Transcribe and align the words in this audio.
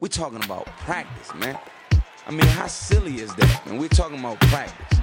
We're 0.00 0.08
talking 0.08 0.42
about 0.44 0.66
practice, 0.84 1.34
man. 1.38 1.56
I 2.26 2.30
mean, 2.30 2.46
how 2.46 2.66
silly 2.66 3.16
is 3.20 3.34
that, 3.34 3.66
man? 3.66 3.78
We're 3.78 3.88
talking 3.88 4.18
about 4.18 4.38
practice. 4.40 4.98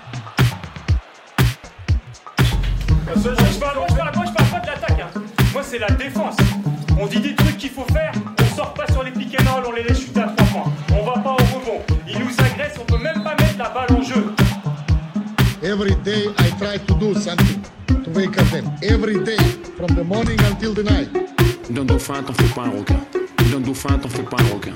Je 3.07 3.59
parle, 3.59 3.77
moi, 3.77 3.87
je 3.89 3.95
parle, 3.95 4.15
moi, 4.15 4.25
je 4.25 4.33
parle 4.33 4.49
pas 4.49 4.59
de 4.59 4.67
l'attaque. 4.67 4.99
hein. 4.99 5.21
Moi, 5.53 5.63
c'est 5.63 5.79
la 5.79 5.89
défense. 5.91 6.35
On 6.99 7.05
dit 7.07 7.19
des 7.19 7.35
trucs 7.35 7.57
qu'il 7.57 7.69
faut 7.69 7.85
faire. 7.93 8.11
On 8.41 8.55
sort 8.55 8.73
pas 8.73 8.87
sur 8.91 9.03
les 9.03 9.11
and 9.11 9.53
roll, 9.53 9.65
on 9.67 9.71
les 9.71 9.83
laisse 9.83 9.99
chuter 10.01 10.21
à 10.21 10.27
trois 10.35 10.47
points. 10.47 10.71
On 10.91 11.03
va 11.05 11.13
pas 11.21 11.31
au 11.31 11.57
rebond. 11.57 11.81
Ils 12.07 12.19
nous 12.19 12.31
agressent, 12.39 12.79
on 12.81 12.85
peut 12.85 12.97
même 12.97 13.23
pas 13.23 13.35
mettre 13.35 13.57
la 13.57 13.69
balle 13.69 13.91
en 13.97 14.01
jeu. 14.01 14.33
Every 15.63 15.95
day 16.03 16.27
I 16.39 16.49
try 16.59 16.77
to 16.77 16.93
do 16.95 17.13
something 17.13 17.61
to 17.87 18.11
wake 18.11 18.37
up 18.39 18.47
them. 18.51 18.71
Every 18.83 19.23
day, 19.23 19.37
from 19.75 19.95
the 19.95 20.03
morning 20.03 20.39
until 20.49 20.73
the 20.73 20.83
night. 20.83 21.09
Dauphin, 21.69 22.23
t'en 22.23 22.33
fais 22.33 22.53
pas 22.55 22.63
un 22.63 22.71
requin. 22.71 23.16
D'un 23.51 23.61
dauphin, 23.61 23.97
t'en 23.97 24.09
fais 24.09 24.23
pas 24.23 24.35
un 24.41 24.55
requin. 24.55 24.73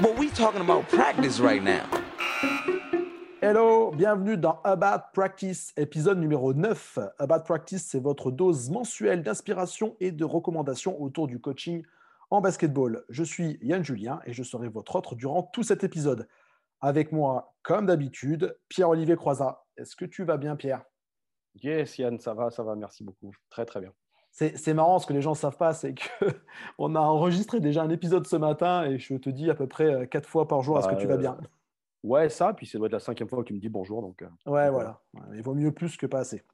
But 0.00 0.18
we 0.18 0.32
talking 0.32 0.62
about 0.62 0.84
practice 0.88 1.38
right 1.38 1.62
now. 1.62 1.84
Hello, 3.42 3.90
bienvenue 3.90 4.38
dans 4.38 4.58
About 4.64 5.10
Practice, 5.12 5.74
épisode 5.76 6.18
numéro 6.18 6.54
9. 6.54 6.98
About 7.18 7.44
Practice, 7.44 7.86
c'est 7.86 8.00
votre 8.00 8.30
dose 8.30 8.70
mensuelle 8.70 9.22
d'inspiration 9.22 9.96
et 10.00 10.12
de 10.12 10.24
recommandations 10.24 10.98
autour 11.02 11.26
du 11.26 11.40
coaching 11.40 11.84
en 12.30 12.40
basketball. 12.40 13.04
Je 13.10 13.22
suis 13.22 13.58
Yann 13.60 13.84
Julien 13.84 14.20
et 14.24 14.32
je 14.32 14.42
serai 14.42 14.68
votre 14.68 14.96
hôte 14.96 15.14
durant 15.14 15.42
tout 15.42 15.62
cet 15.62 15.84
épisode. 15.84 16.26
Avec 16.80 17.12
moi, 17.12 17.54
comme 17.62 17.84
d'habitude, 17.84 18.56
Pierre-Olivier 18.70 19.16
Croizat. 19.16 19.62
Est-ce 19.76 19.94
que 19.94 20.06
tu 20.06 20.24
vas 20.24 20.38
bien, 20.38 20.56
Pierre? 20.56 20.84
Yes, 21.62 21.98
Yann, 21.98 22.18
ça 22.18 22.32
va, 22.32 22.50
ça 22.50 22.62
va, 22.62 22.76
merci 22.76 23.04
beaucoup. 23.04 23.30
Très, 23.50 23.66
très 23.66 23.80
bien. 23.80 23.92
C'est 24.32 24.74
marrant, 24.74 24.98
ce 24.98 25.06
que 25.06 25.12
les 25.12 25.20
gens 25.22 25.30
ne 25.30 25.36
savent 25.36 25.56
pas, 25.56 25.74
c'est 25.74 25.94
qu'on 26.78 26.94
a 26.94 27.00
enregistré 27.00 27.60
déjà 27.60 27.82
un 27.82 27.90
épisode 27.90 28.26
ce 28.26 28.36
matin 28.36 28.84
et 28.84 28.98
je 28.98 29.14
te 29.14 29.28
dis 29.28 29.50
à 29.50 29.54
peu 29.54 29.66
près 29.66 29.92
euh, 29.92 30.06
quatre 30.06 30.28
fois 30.28 30.48
par 30.48 30.62
jour, 30.62 30.78
est-ce 30.78 30.88
que 30.88 30.94
tu 30.94 31.06
vas 31.06 31.16
bien? 31.16 31.36
Ouais, 32.02 32.30
ça, 32.30 32.54
puis 32.54 32.66
ça 32.66 32.78
doit 32.78 32.86
être 32.86 32.92
la 32.94 33.00
cinquième 33.00 33.28
fois 33.28 33.40
que 33.40 33.48
tu 33.48 33.54
me 33.54 33.60
dis 33.60 33.68
bonjour. 33.68 34.00
Donc, 34.00 34.22
euh, 34.22 34.28
Ouais, 34.46 34.70
voilà. 34.70 35.00
Il 35.34 35.42
vaut 35.42 35.54
mieux 35.54 35.72
plus 35.72 35.96
que 35.96 36.06
pas 36.06 36.20
assez. 36.20 36.42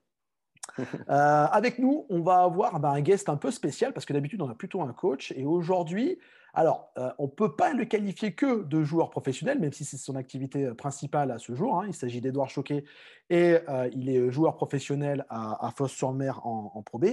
Euh, 1.08 1.46
avec 1.52 1.78
nous, 1.78 2.06
on 2.10 2.20
va 2.20 2.42
avoir 2.42 2.80
bah, 2.80 2.90
un 2.90 3.00
guest 3.00 3.28
un 3.28 3.36
peu 3.36 3.50
spécial 3.50 3.92
parce 3.92 4.04
que 4.04 4.12
d'habitude, 4.12 4.42
on 4.42 4.50
a 4.50 4.54
plutôt 4.54 4.82
un 4.82 4.92
coach. 4.92 5.32
Et 5.36 5.44
aujourd'hui, 5.46 6.18
alors, 6.52 6.90
euh, 6.98 7.10
on 7.18 7.24
ne 7.24 7.30
peut 7.30 7.54
pas 7.54 7.72
le 7.72 7.84
qualifier 7.84 8.34
que 8.34 8.62
de 8.64 8.82
joueur 8.82 9.10
professionnel, 9.10 9.58
même 9.60 9.72
si 9.72 9.84
c'est 9.84 9.96
son 9.96 10.16
activité 10.16 10.74
principale 10.74 11.30
à 11.30 11.38
ce 11.38 11.54
jour. 11.54 11.80
hein. 11.80 11.84
Il 11.86 11.94
s'agit 11.94 12.20
d'Edouard 12.20 12.50
Choquet 12.50 12.84
et 13.30 13.58
euh, 13.68 13.88
il 13.92 14.10
est 14.10 14.30
joueur 14.30 14.56
professionnel 14.56 15.24
à, 15.28 15.66
à 15.66 15.70
Fos-sur-Mer 15.70 16.44
en, 16.46 16.72
en 16.74 16.82
Pro 16.82 16.98
B. 16.98 17.06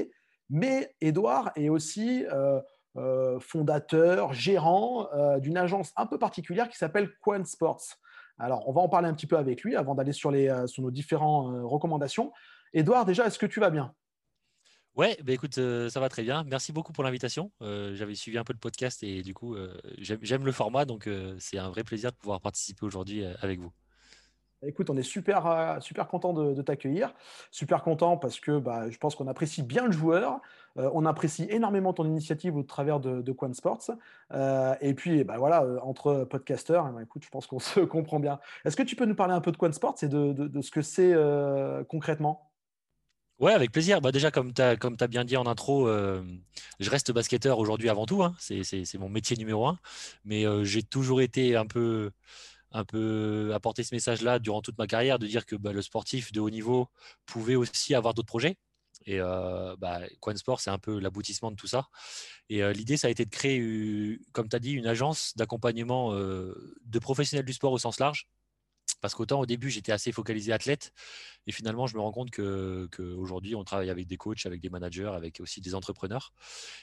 Mais 0.53 0.95
Edouard 1.01 1.51
est 1.55 1.69
aussi 1.69 2.25
euh, 2.31 2.61
euh, 2.95 3.39
fondateur, 3.39 4.33
gérant 4.33 5.09
euh, 5.11 5.39
d'une 5.39 5.57
agence 5.57 5.91
un 5.97 6.05
peu 6.05 6.19
particulière 6.19 6.69
qui 6.69 6.77
s'appelle 6.77 7.09
Quan 7.21 7.43
Sports. 7.43 7.81
Alors, 8.37 8.69
on 8.69 8.71
va 8.71 8.81
en 8.81 8.87
parler 8.87 9.07
un 9.07 9.15
petit 9.15 9.25
peu 9.25 9.35
avec 9.35 9.63
lui 9.63 9.75
avant 9.75 9.95
d'aller 9.95 10.11
sur, 10.11 10.31
nos 10.31 10.91
différentes 10.91 11.55
recommandations. 11.63 12.31
Edouard, 12.71 13.05
déjà, 13.05 13.25
est-ce 13.25 13.39
que 13.39 13.47
tu 13.47 13.59
vas 13.59 13.71
bien? 13.71 13.95
Ouais, 14.93 15.17
bah 15.23 15.33
écoute, 15.33 15.55
ça 15.55 15.99
va 15.99 16.07
très 16.07 16.21
bien. 16.21 16.43
Merci 16.43 16.71
beaucoup 16.71 16.93
pour 16.93 17.03
l'invitation. 17.03 17.51
J'avais 17.59 18.13
suivi 18.13 18.38
un 18.38 18.43
peu 18.43 18.53
le 18.53 18.59
podcast 18.59 19.01
et 19.01 19.23
du 19.23 19.33
coup, 19.33 19.55
j'aime 19.97 20.45
le 20.45 20.51
format, 20.51 20.85
donc 20.85 21.09
c'est 21.39 21.57
un 21.57 21.69
vrai 21.69 21.83
plaisir 21.83 22.11
de 22.11 22.17
pouvoir 22.17 22.41
participer 22.41 22.85
aujourd'hui 22.85 23.25
avec 23.41 23.59
vous. 23.59 23.71
Écoute, 24.66 24.89
on 24.89 24.97
est 24.97 25.03
super, 25.03 25.45
euh, 25.45 25.80
super 25.80 26.08
content 26.08 26.33
de, 26.33 26.61
t'accueillir. 26.61 27.14
Super 27.52 27.83
content 27.83 28.17
parce 28.17 28.39
que 28.39 28.59
bah, 28.59 28.89
je 28.89 28.97
pense 28.97 29.16
qu'on 29.16 29.28
apprécie 29.28 29.64
bien 29.64 29.86
le 29.86 29.92
joueur. 29.92 30.39
Euh, 30.78 30.89
on 30.94 31.06
apprécie 31.06 31.45
énormément 31.50 31.94
ton 31.94 32.06
initiative 32.06 32.56
au 32.56 32.64
travers 32.64 33.00
de, 33.00 33.22
de 33.22 33.31
Quan 33.31 33.53
Sports. 33.53 33.91
Euh, 34.31 34.75
et 34.81 34.94
puis, 34.94 35.23
bah, 35.23 35.38
voilà, 35.38 35.66
entre 35.84 36.23
podcasteurs, 36.23 36.88
eh 36.89 36.94
ben, 36.94 37.02
écoute, 37.02 37.23
je 37.25 37.30
pense 37.30 37.47
qu'on 37.47 37.59
se 37.59 37.81
comprend 37.81 38.19
bien. 38.19 38.39
Est-ce 38.66 38.75
que 38.75 38.84
tu 38.84 38.95
peux 38.95 39.06
nous 39.06 39.16
parler 39.16 39.34
un 39.34 39.41
peu 39.41 39.52
de 39.52 39.58
Quan 39.58 39.72
Sports 39.72 39.97
et 40.02 40.08
de, 40.08 40.61
ce 40.61 40.72
que 40.72 40.81
c'est 40.81 41.14
concrètement? 41.90 42.50
Ouais, 43.40 43.52
avec 43.52 43.72
plaisir. 43.72 44.00
Bah 44.00 44.12
déjà, 44.12 44.31
comme 44.31 44.53
tu 44.53 44.62
as, 44.62 44.78
tu 44.78 45.07
bien 45.09 45.25
dit 45.25 45.35
en 45.35 45.46
intro, 45.47 45.88
je 45.88 46.90
reste 46.90 47.12
basketteur 47.12 47.59
aujourd'hui 47.59 47.90
avant 47.90 48.06
tout. 48.06 48.23
hein. 48.23 48.35
C'est 48.40 48.97
mon 48.97 49.09
métier 49.09 49.35
numéro 49.35 49.68
un. 49.68 49.79
Mais 50.23 50.46
j'ai 50.63 50.84
toujours 50.84 51.19
été 51.19 51.56
un 51.56 51.66
peu, 51.66 52.12
un 52.73 52.84
peu 52.84 53.51
apporter 53.53 53.84
ce 53.84 53.94
message-là 53.94 54.39
durant 54.39 54.61
toute 54.61 54.78
ma 54.78 54.88
carrière, 54.88 55.19
de 55.19 55.28
dire 55.28 55.45
que 55.45 55.56
bah, 55.56 55.72
le 55.72 55.81
sportif 55.81 56.31
de 56.31 56.39
haut 56.41 56.50
niveau 56.50 56.89
pouvait 57.25 57.56
aussi 57.56 57.95
avoir 57.95 58.13
d'autres 58.13 58.28
projets. 58.28 58.57
Et 59.06 59.19
euh, 59.19 59.75
bah, 59.78 60.01
Sport, 60.35 60.59
c'est 60.59 60.69
un 60.69 60.78
peu 60.78 61.00
l'aboutissement 61.00 61.51
de 61.51 61.56
tout 61.56 61.67
ça. 61.67 61.88
Et 62.50 62.63
euh, 62.63 62.73
l'idée, 62.73 62.97
ça 62.97 63.07
a 63.07 63.09
été 63.09 63.25
de 63.25 63.29
créer, 63.29 64.19
comme 64.31 64.50
tu 64.50 64.56
as 64.56 64.59
dit, 64.59 64.72
une 64.72 64.88
agence 64.88 65.34
d'accompagnement 65.35 66.13
euh, 66.13 66.75
de 66.85 67.00
professionnels 67.00 67.45
du 67.45 67.53
sport 67.53 67.72
au 67.72 67.78
sens 67.78 68.00
large. 68.00 68.28
Parce 69.01 69.16
qu'autant 69.16 69.41
au 69.41 69.45
début, 69.45 69.69
j'étais 69.69 69.91
assez 69.91 70.13
focalisé 70.13 70.53
athlète. 70.53 70.94
Et 71.45 71.51
finalement, 71.51 71.88
je 71.88 71.95
me 71.95 72.01
rends 72.01 72.13
compte 72.13 72.31
que- 72.31 72.88
qu'aujourd'hui, 72.95 73.53
on 73.55 73.66
travaille 73.66 73.90
avec 73.90 74.07
des 74.07 74.16
coachs, 74.16 74.45
avec 74.45 74.61
des 74.61 74.69
managers, 74.69 75.11
avec 75.13 75.41
aussi 75.41 75.59
des 75.59 75.75
entrepreneurs. 75.75 76.34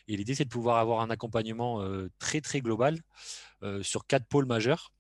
Et 0.07 0.17
l'idée, 0.17 0.35
c'est 0.35 0.45
de 0.45 0.51
pouvoir 0.51 0.77
avoir 0.77 1.01
un 1.01 1.09
accompagnement 1.09 1.81
euh, 1.81 2.11
très, 2.19 2.41
très 2.41 2.61
global 2.61 3.01
sur 3.83 4.07
quatre 4.07 4.27
pôles 4.27 4.47
majeurs, 4.47 4.91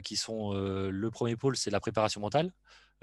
qui 0.00 0.16
sont 0.16 0.54
euh, 0.54 0.90
le 0.90 1.10
premier 1.10 1.36
pôle, 1.36 1.56
c'est 1.56 1.70
la 1.70 1.80
préparation 1.80 2.20
mentale, 2.20 2.52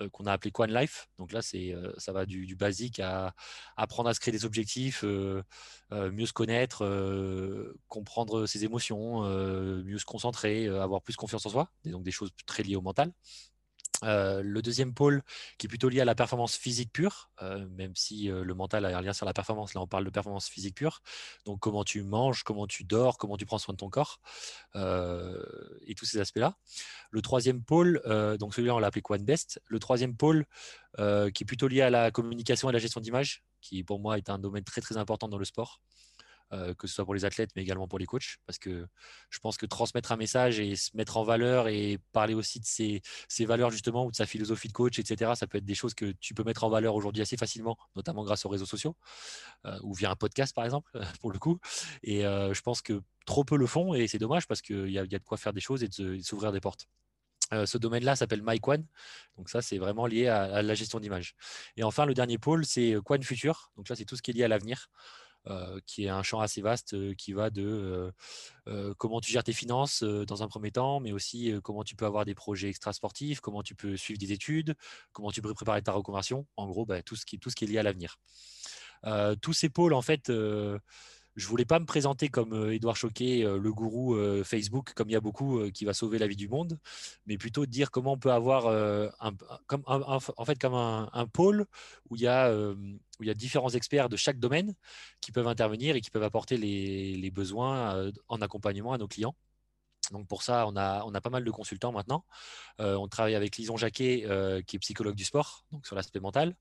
euh, 0.01 0.09
qu'on 0.09 0.25
a 0.25 0.31
appelé 0.33 0.51
Quan 0.51 0.67
Life. 0.67 1.07
Donc 1.17 1.31
là, 1.31 1.41
c'est, 1.41 1.73
euh, 1.73 1.91
ça 1.97 2.11
va 2.11 2.25
du, 2.25 2.55
basique 2.55 2.99
à 2.99 3.33
apprendre 3.77 4.09
à 4.09 4.13
se 4.13 4.19
créer 4.19 4.31
des 4.31 4.45
objectifs, 4.45 5.03
euh, 5.03 5.43
euh, 5.91 6.11
mieux 6.11 6.25
se 6.25 6.33
connaître, 6.33 6.83
euh, 6.85 7.79
comprendre 7.87 8.45
ses 8.45 8.63
émotions, 8.65 9.23
euh, 9.23 9.83
mieux 9.83 9.97
se 9.97 10.05
concentrer, 10.05 10.67
euh, 10.67 10.81
avoir 10.83 11.01
plus 11.01 11.15
confiance 11.15 11.45
en 11.45 11.49
soi, 11.49 11.71
et 11.85 11.91
donc 11.91 12.03
des 12.03 12.11
choses 12.11 12.31
très 12.45 12.63
liées 12.63 12.75
au 12.75 12.81
mental. 12.81 13.11
Euh, 14.03 14.43
le 14.43 14.61
deuxième 14.61 14.93
pôle 14.93 15.23
qui 15.57 15.65
est 15.65 15.69
plutôt 15.69 15.89
lié 15.89 16.01
à 16.01 16.05
la 16.05 16.13
performance 16.13 16.55
physique 16.55 16.91
pure, 16.93 17.31
euh, 17.41 17.67
même 17.69 17.95
si 17.95 18.29
euh, 18.29 18.43
le 18.43 18.53
mental 18.53 18.85
a 18.85 18.95
un 18.95 19.01
lien 19.01 19.13
sur 19.13 19.25
la 19.25 19.33
performance, 19.33 19.73
là 19.73 19.81
on 19.81 19.87
parle 19.87 20.05
de 20.05 20.11
performance 20.11 20.47
physique 20.47 20.75
pure. 20.75 21.01
Donc 21.45 21.59
comment 21.59 21.83
tu 21.83 22.03
manges, 22.03 22.43
comment 22.43 22.67
tu 22.67 22.83
dors, 22.83 23.17
comment 23.17 23.37
tu 23.37 23.45
prends 23.45 23.57
soin 23.57 23.73
de 23.73 23.77
ton 23.77 23.89
corps 23.89 24.19
et 24.75 25.95
tous 25.95 26.05
ces 26.05 26.19
aspects-là. 26.19 26.55
Le 27.09 27.21
troisième 27.21 27.63
pôle, 27.63 28.01
donc 28.39 28.53
celui-là 28.53 28.75
on 28.75 28.79
l'a 28.79 28.87
appelé 28.87 29.01
Quan 29.01 29.17
Best. 29.17 29.59
Le 29.65 29.79
troisième 29.79 30.15
pôle 30.15 30.45
qui 30.97 31.03
est 31.43 31.45
plutôt 31.47 31.67
lié 31.67 31.81
à 31.81 31.89
la 31.89 32.11
communication 32.11 32.69
et 32.69 32.73
la 32.73 32.79
gestion 32.79 33.01
d'image, 33.01 33.43
qui 33.61 33.83
pour 33.83 33.99
moi 33.99 34.17
est 34.17 34.29
un 34.29 34.37
domaine 34.37 34.63
très 34.63 34.81
très 34.81 34.97
important 34.97 35.27
dans 35.27 35.39
le 35.39 35.45
sport. 35.45 35.81
Euh, 36.53 36.73
que 36.75 36.87
ce 36.87 36.95
soit 36.95 37.03
pour 37.03 37.13
les 37.13 37.25
athlètes, 37.25 37.49
mais 37.57 37.61
également 37.61 37.89
pour 37.89 37.99
les 37.99 38.05
coachs, 38.05 38.37
parce 38.45 38.57
que 38.57 38.87
je 39.29 39.39
pense 39.39 39.57
que 39.57 39.65
transmettre 39.65 40.13
un 40.13 40.15
message 40.15 40.61
et 40.61 40.77
se 40.77 40.95
mettre 40.95 41.17
en 41.17 41.23
valeur 41.23 41.67
et 41.67 41.99
parler 42.13 42.33
aussi 42.33 42.61
de 42.61 42.65
ses, 42.65 43.45
valeurs 43.45 43.69
justement 43.69 44.05
ou 44.05 44.11
de 44.11 44.15
sa 44.15 44.25
philosophie 44.25 44.69
de 44.69 44.73
coach, 44.73 44.97
etc. 44.97 45.33
Ça 45.35 45.45
peut 45.45 45.57
être 45.57 45.65
des 45.65 45.75
choses 45.75 45.93
que 45.93 46.13
tu 46.21 46.33
peux 46.33 46.43
mettre 46.43 46.63
en 46.63 46.69
valeur 46.69 46.95
aujourd'hui 46.95 47.21
assez 47.21 47.35
facilement, 47.35 47.77
notamment 47.97 48.23
grâce 48.23 48.45
aux 48.45 48.49
réseaux 48.49 48.65
sociaux 48.65 48.95
euh, 49.65 49.77
ou 49.83 49.93
via 49.93 50.09
un 50.09 50.15
podcast 50.15 50.55
par 50.55 50.63
exemple, 50.63 50.89
pour 51.19 51.33
le 51.33 51.39
coup. 51.39 51.59
Et 52.03 52.25
euh, 52.25 52.53
je 52.53 52.61
pense 52.61 52.81
que 52.81 53.01
trop 53.25 53.43
peu 53.43 53.57
le 53.57 53.67
font 53.67 53.93
et 53.93 54.07
c'est 54.07 54.19
dommage 54.19 54.47
parce 54.47 54.61
qu'il 54.61 54.89
y, 54.89 54.99
a- 54.99 55.05
de 55.05 55.17
quoi 55.17 55.37
faire 55.37 55.51
des 55.51 55.59
choses 55.59 55.83
et 55.83 55.89
de 55.89 56.21
s'ouvrir 56.21 56.53
des 56.53 56.61
portes. 56.61 56.87
Ce 57.65 57.77
domaine-là 57.77 58.17
s'appelle 58.17 58.41
MyQuan. 58.43 58.83
Donc 59.37 59.49
ça, 59.49 59.61
c'est 59.61 59.77
vraiment 59.77 60.05
lié 60.05 60.27
à, 60.27 60.61
la 60.61 60.73
gestion 60.73 60.99
d'image. 60.99 61.33
Et 61.77 61.83
enfin, 61.83 62.05
le 62.05 62.13
dernier 62.13 62.37
pôle, 62.37 62.65
c'est 62.65 62.97
Quan 63.05 63.21
Future. 63.21 63.71
Donc 63.77 63.87
là, 63.87 63.95
c'est 63.95 64.03
tout 64.03 64.17
ce 64.17 64.21
qui 64.21 64.31
est 64.31 64.33
lié 64.33 64.43
à 64.43 64.49
l'avenir. 64.49 64.89
Euh, 65.49 65.79
qui 65.85 66.05
est 66.05 66.09
un 66.09 66.23
champ 66.23 66.41
assez 66.41 66.61
vaste 66.61 66.93
euh, 66.93 67.13
qui 67.13 67.31
va 67.31 67.49
de 67.49 68.11
euh, 68.67 68.93
comment 68.97 69.21
tu 69.21 69.31
gères 69.31 69.45
tes 69.45 69.53
finances 69.53 70.03
dans 70.03 70.43
un 70.43 70.47
premier 70.47 70.71
temps, 70.71 70.99
mais 70.99 71.13
aussi 71.13 71.53
comment 71.63 71.83
tu 71.83 71.95
peux 71.95 72.05
avoir 72.05 72.25
des 72.25 72.35
projets 72.35 72.69
extrasportifs, 72.69 73.39
comment 73.39 73.63
tu 73.63 73.75
peux 73.75 73.95
suivre 73.95 74.19
des 74.19 74.33
études, 74.33 74.75
comment 75.13 75.31
tu 75.31 75.41
peux 75.41 75.53
préparer 75.53 75.81
ta 75.81 75.93
reconversion. 75.93 76.45
En 76.57 76.67
gros, 76.67 76.85
bah, 76.85 77.01
tout, 77.01 77.15
ce 77.15 77.25
qui, 77.25 77.39
tout 77.39 77.49
ce 77.49 77.55
qui 77.55 77.63
est 77.63 77.67
lié 77.67 77.77
à 77.77 77.83
l'avenir. 77.83 78.17
Tous 79.41 79.53
ces 79.53 79.69
pôles, 79.69 79.93
en 79.93 80.01
fait, 80.01 80.29
je 81.37 81.47
voulais 81.47 81.65
pas 81.65 81.79
me 81.79 81.85
présenter 81.85 82.29
comme 82.29 82.53
euh, 82.53 82.73
Édouard 82.73 82.97
Choquet, 82.97 83.45
euh, 83.45 83.59
le 83.59 83.71
gourou 83.71 84.15
euh, 84.15 84.43
Facebook, 84.43 84.93
comme 84.95 85.09
il 85.09 85.13
y 85.13 85.15
a 85.15 85.21
beaucoup 85.21 85.69
qui 85.71 85.85
va 85.85 85.93
sauver 85.93 86.17
la 86.17 86.27
vie 86.27 86.35
du 86.35 86.49
monde, 86.49 86.79
mais 87.27 87.37
plutôt 87.37 87.65
dire 87.67 87.91
comment 87.91 88.13
on 88.13 88.17
peut 88.17 88.31
avoir 88.31 88.67
un, 88.67 89.33
comme 89.67 89.83
un- 89.87 90.01
en 90.37 90.45
fait 90.45 90.57
pôle 91.27 91.65
où 92.09 92.15
il 92.15 92.23
y 92.23 92.27
a 92.27 93.33
différents 93.35 93.69
experts 93.69 94.09
de 94.09 94.17
chaque 94.17 94.39
domaine 94.39 94.73
qui 95.21 95.31
peuvent 95.31 95.47
intervenir 95.47 95.95
et 95.95 96.01
qui 96.01 96.09
peuvent 96.09 96.23
apporter 96.23 96.57
les, 96.57 97.31
besoins 97.31 98.11
en 98.27 98.41
accompagnement 98.41 98.93
à 98.93 98.97
nos 98.97 99.07
clients. 99.07 99.35
Donc 100.11 100.27
pour 100.27 100.43
ça, 100.43 100.67
on 100.67 100.75
a, 100.75 101.03
on 101.05 101.13
a 101.13 101.21
pas 101.21 101.29
mal 101.29 101.43
de 101.43 101.51
consultants 101.51 101.91
maintenant. 101.91 102.25
Euh, 102.79 102.95
on 102.95 103.07
travaille 103.07 103.35
avec 103.35 103.57
Lison 103.57 103.77
Jacquet, 103.77 104.23
euh, 104.25 104.61
qui 104.61 104.75
est 104.75 104.79
psychologue 104.79 105.15
du 105.15 105.25
sport, 105.25 105.65
donc 105.71 105.85
sur 105.85 105.95
l'aspect 105.95 106.19
mental. 106.19 106.55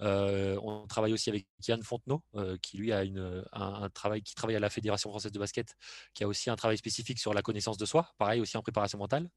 Euh, 0.00 0.58
on 0.62 0.86
travaille 0.86 1.12
aussi 1.12 1.30
avec 1.30 1.46
Yann 1.66 1.82
Fontenot, 1.82 2.22
qui 2.62 2.78
lui 2.78 2.92
a 2.92 3.04
une, 3.04 3.44
un, 3.52 3.88
travail 3.90 4.22
qui 4.22 4.34
travaille 4.34 4.56
à 4.56 4.60
la 4.60 4.70
Fédération 4.70 5.10
française 5.10 5.32
de 5.32 5.38
basket, 5.38 5.74
qui 6.14 6.24
a 6.24 6.28
aussi 6.28 6.50
un 6.50 6.56
travail 6.56 6.78
spécifique 6.78 7.18
sur 7.18 7.34
la 7.34 7.42
connaissance 7.42 7.78
de 7.78 7.86
soi, 7.86 8.10
pareil 8.18 8.40
aussi 8.40 8.56
en 8.56 8.62
préparation 8.62 8.98
mentale. 8.98 9.28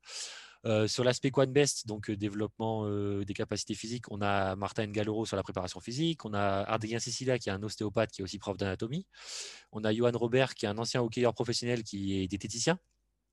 Sur 0.88 1.04
l'aspect 1.04 1.32
Best, 1.48 1.88
donc 1.88 2.12
développement 2.12 2.88
des 3.24 3.34
capacités 3.34 3.74
physiques, 3.74 4.12
on 4.12 4.22
a 4.22 4.56
Martin 4.56 4.86
Galoro 4.88 5.26
sur 5.26 5.36
la 5.36 5.42
préparation 5.42 5.80
physique, 5.80 6.24
on 6.24 6.36
a 6.36 6.62
Adrien 6.64 7.00
Cecilia 7.00 7.40
qui 7.40 7.50
est 7.50 7.52
un 7.52 7.64
ostéopathe 7.64 8.12
qui 8.12 8.22
est 8.22 8.24
aussi 8.24 8.38
prof 8.38 8.58
d'anatomie, 8.58 9.08
on 9.72 9.84
a 9.84 9.92
Johan 9.92 10.12
Robert 10.14 10.54
qui 10.54 10.68
est 10.68 10.70
un 10.70 10.78
ancien 10.78 11.02
hockeyeur 11.02 11.34
professionnel 11.34 11.84
qui 11.84 12.22
est 12.22 12.28
diététicien. 12.28 12.78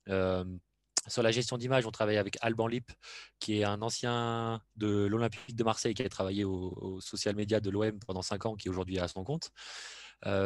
Sur 0.08 1.22
la 1.22 1.30
gestion 1.30 1.56
d'image, 1.56 1.86
on 1.86 1.90
travaille 1.90 2.18
avec 2.18 2.36
Alban 2.40 2.66
Lip, 2.66 2.90
qui 3.38 3.60
est 3.60 3.64
un 3.64 3.80
ancien 3.82 4.60
de 4.76 5.06
l'Olympique 5.06 5.56
de 5.56 5.64
Marseille 5.64 5.94
qui 5.94 6.02
a 6.02 6.08
travaillé 6.08 6.44
au, 6.44 7.00
social 7.00 7.34
media 7.34 7.60
de 7.60 7.70
l'OM 7.70 7.98
pendant 8.00 8.22
5 8.22 8.46
ans, 8.46 8.56
qui 8.56 8.68
aujourd'hui 8.68 8.98
à 8.98 9.08
son 9.08 9.24
compte. 9.24 9.50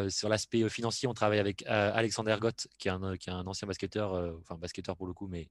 sur 0.08 0.28
l'aspect 0.28 0.68
financier, 0.68 1.08
on 1.08 1.14
travaille 1.14 1.40
avec 1.40 1.64
Alexander 1.66 2.36
Gott, 2.40 2.68
qui 2.78 2.88
est 2.88 2.92
un, 2.92 3.14
est 3.14 3.28
ancien 3.28 3.66
basketteur, 3.66 4.36
enfin 4.40 4.56
basketteur 4.56 4.96
pour 4.96 5.06
le 5.06 5.14
coup, 5.14 5.26
mais 5.26 5.48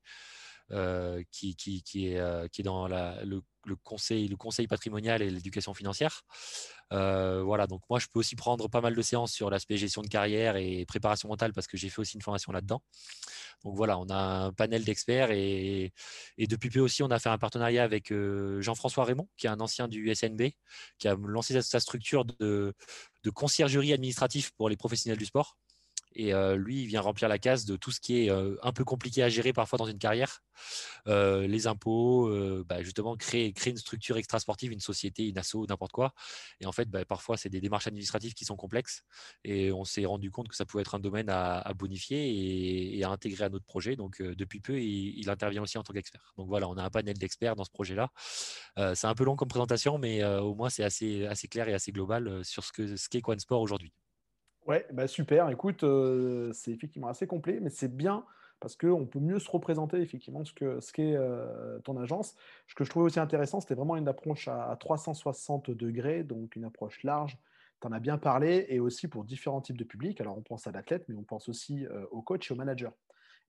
euh, 0.73 1.21
qui, 1.31 1.83
est, 1.95 2.17
euh, 2.17 2.45
est 2.45 2.63
dans 2.63 2.87
le, 2.87 3.41
conseil, 3.83 4.67
patrimonial 4.67 5.21
et 5.21 5.29
l'éducation 5.29 5.73
financière. 5.73 6.21
Euh, 6.93 7.43
voilà, 7.43 7.67
donc 7.67 7.81
moi, 7.89 7.99
je 7.99 8.07
peux 8.07 8.19
aussi 8.19 8.37
prendre 8.37 8.69
pas 8.69 8.79
mal 8.79 8.95
de 8.95 9.01
séances 9.01 9.33
sur 9.33 9.49
l'aspect 9.49 9.75
gestion 9.75 10.01
de 10.01 10.07
carrière 10.07 10.55
et 10.55 10.85
préparation 10.85 11.27
mentale 11.27 11.51
parce 11.51 11.67
que 11.67 11.75
j'ai 11.75 11.89
fait 11.89 11.99
aussi 11.99 12.15
une 12.15 12.21
formation 12.21 12.53
là-dedans. 12.53 12.81
Donc 13.63 13.75
voilà, 13.75 13.99
on 13.99 14.07
a 14.09 14.15
un 14.45 14.53
panel 14.53 14.83
d'experts 14.83 15.31
et, 15.31 15.93
depuis 16.37 16.69
peu 16.69 16.79
aussi, 16.79 17.03
on 17.03 17.11
a 17.11 17.19
fait 17.19 17.29
un 17.29 17.37
partenariat 17.37 17.83
avec 17.83 18.13
Jean-François 18.59 19.05
Raymond, 19.05 19.27
qui 19.37 19.47
est 19.47 19.49
un 19.49 19.59
ancien 19.59 19.87
du 19.87 20.13
SNB, 20.13 20.51
qui 20.97 21.07
a 21.07 21.15
lancé 21.15 21.61
sa 21.61 21.79
structure 21.79 22.25
de 22.25 22.73
conciergerie 23.33 23.93
administrative 23.93 24.51
pour 24.55 24.69
les 24.69 24.77
professionnels 24.77 25.19
du 25.19 25.25
sport. 25.25 25.57
Et 26.13 26.33
lui, 26.55 26.81
il 26.83 26.87
vient 26.87 27.01
remplir 27.01 27.29
la 27.29 27.39
case 27.39 27.65
de 27.65 27.75
tout 27.75 27.91
ce 27.91 27.99
qui 27.99 28.25
est 28.25 28.29
un 28.29 28.71
peu 28.73 28.83
compliqué 28.83 29.23
à 29.23 29.29
gérer 29.29 29.53
parfois 29.53 29.77
dans 29.77 29.85
une 29.85 29.97
carrière. 29.97 30.41
les 31.07 31.67
impôts, 31.67 32.29
bah, 32.65 32.83
justement, 32.83 33.15
créer, 33.15 33.53
une 33.65 33.77
structure 33.77 34.17
extra-sportive, 34.17 34.71
une 34.71 34.79
société, 34.79 35.27
une 35.27 35.37
asso, 35.37 35.65
n'importe 35.69 35.91
quoi. 35.91 36.13
Et 36.59 36.65
en 36.65 36.71
fait, 36.71 36.89
bah, 36.89 37.05
parfois, 37.05 37.37
c'est 37.37 37.49
des 37.49 37.61
démarches 37.61 37.87
administratives 37.87 38.33
qui 38.33 38.45
sont 38.45 38.55
complexes. 38.55 39.03
Et 39.43 39.71
on 39.71 39.85
s'est 39.85 40.05
rendu 40.05 40.31
compte 40.31 40.49
que 40.49 40.55
ça 40.55 40.65
pouvait 40.65 40.81
être 40.81 40.95
un 40.95 40.99
domaine 40.99 41.29
à, 41.29 41.71
bonifier 41.75 42.97
et, 42.97 43.03
à 43.03 43.09
intégrer 43.09 43.45
à 43.45 43.49
notre 43.49 43.65
projet. 43.65 43.95
Donc, 43.95 44.21
depuis 44.21 44.59
peu, 44.59 44.81
il, 44.81 45.29
intervient 45.29 45.61
aussi 45.61 45.77
en 45.77 45.83
tant 45.83 45.93
qu'expert. 45.93 46.33
Donc 46.37 46.49
voilà, 46.49 46.67
on 46.67 46.75
a 46.75 46.83
un 46.83 46.89
panel 46.89 47.17
d'experts 47.17 47.55
dans 47.55 47.63
ce 47.63 47.71
projet-là. 47.71 48.09
c'est 48.95 49.07
un 49.07 49.15
peu 49.15 49.23
long 49.23 49.35
comme 49.35 49.47
présentation, 49.47 49.97
mais 49.97 50.23
au 50.23 50.55
moins, 50.55 50.69
c'est 50.69 50.83
assez, 50.83 51.47
clair 51.49 51.69
et 51.69 51.73
assez 51.73 51.91
global 51.91 52.43
sur 52.43 52.63
ce 52.63 52.71
qu'est 52.73 52.97
ce 52.97 53.09
qu'est 53.09 53.21
Sport 53.39 53.61
aujourd'hui. 53.61 53.93
Ouais, 54.67 54.85
bah 54.93 55.07
super. 55.07 55.49
Écoute, 55.49 55.83
euh, 55.83 56.51
c'est 56.53 56.71
effectivement 56.71 57.07
assez 57.07 57.25
complet, 57.25 57.59
mais 57.61 57.69
c'est 57.69 57.93
bien 57.95 58.25
parce 58.59 58.75
qu'on 58.75 59.07
peut 59.07 59.19
mieux 59.19 59.39
se 59.39 59.49
représenter 59.49 59.97
effectivement 59.97 60.45
ce 60.45 60.53
que 60.53 60.79
ce 60.79 60.93
qu'est 60.93 61.15
euh, 61.15 61.79
ton 61.79 61.97
agence. 61.97 62.35
Ce 62.67 62.75
que 62.75 62.83
je 62.83 62.89
trouvais 62.91 63.05
aussi 63.05 63.19
intéressant, 63.19 63.59
c'était 63.59 63.73
vraiment 63.73 63.95
une 63.97 64.07
approche 64.07 64.47
à, 64.47 64.75
360 64.79 65.71
degrés, 65.71 66.23
donc 66.23 66.55
une 66.55 66.65
approche 66.65 67.03
large. 67.03 67.39
Tu 67.81 67.87
en 67.87 67.91
as 67.91 67.99
bien 67.99 68.19
parlé, 68.19 68.67
et 68.69 68.79
aussi 68.79 69.07
pour 69.07 69.23
différents 69.23 69.61
types 69.61 69.77
de 69.77 69.83
publics. 69.83 70.21
Alors 70.21 70.37
on 70.37 70.43
pense 70.43 70.67
à 70.67 70.71
l'athlète, 70.71 71.05
mais 71.09 71.15
on 71.15 71.23
pense 71.23 71.49
aussi 71.49 71.87
euh, 71.87 72.05
au 72.11 72.21
coach 72.21 72.51
et 72.51 72.53
au 72.53 72.57
manager. 72.57 72.93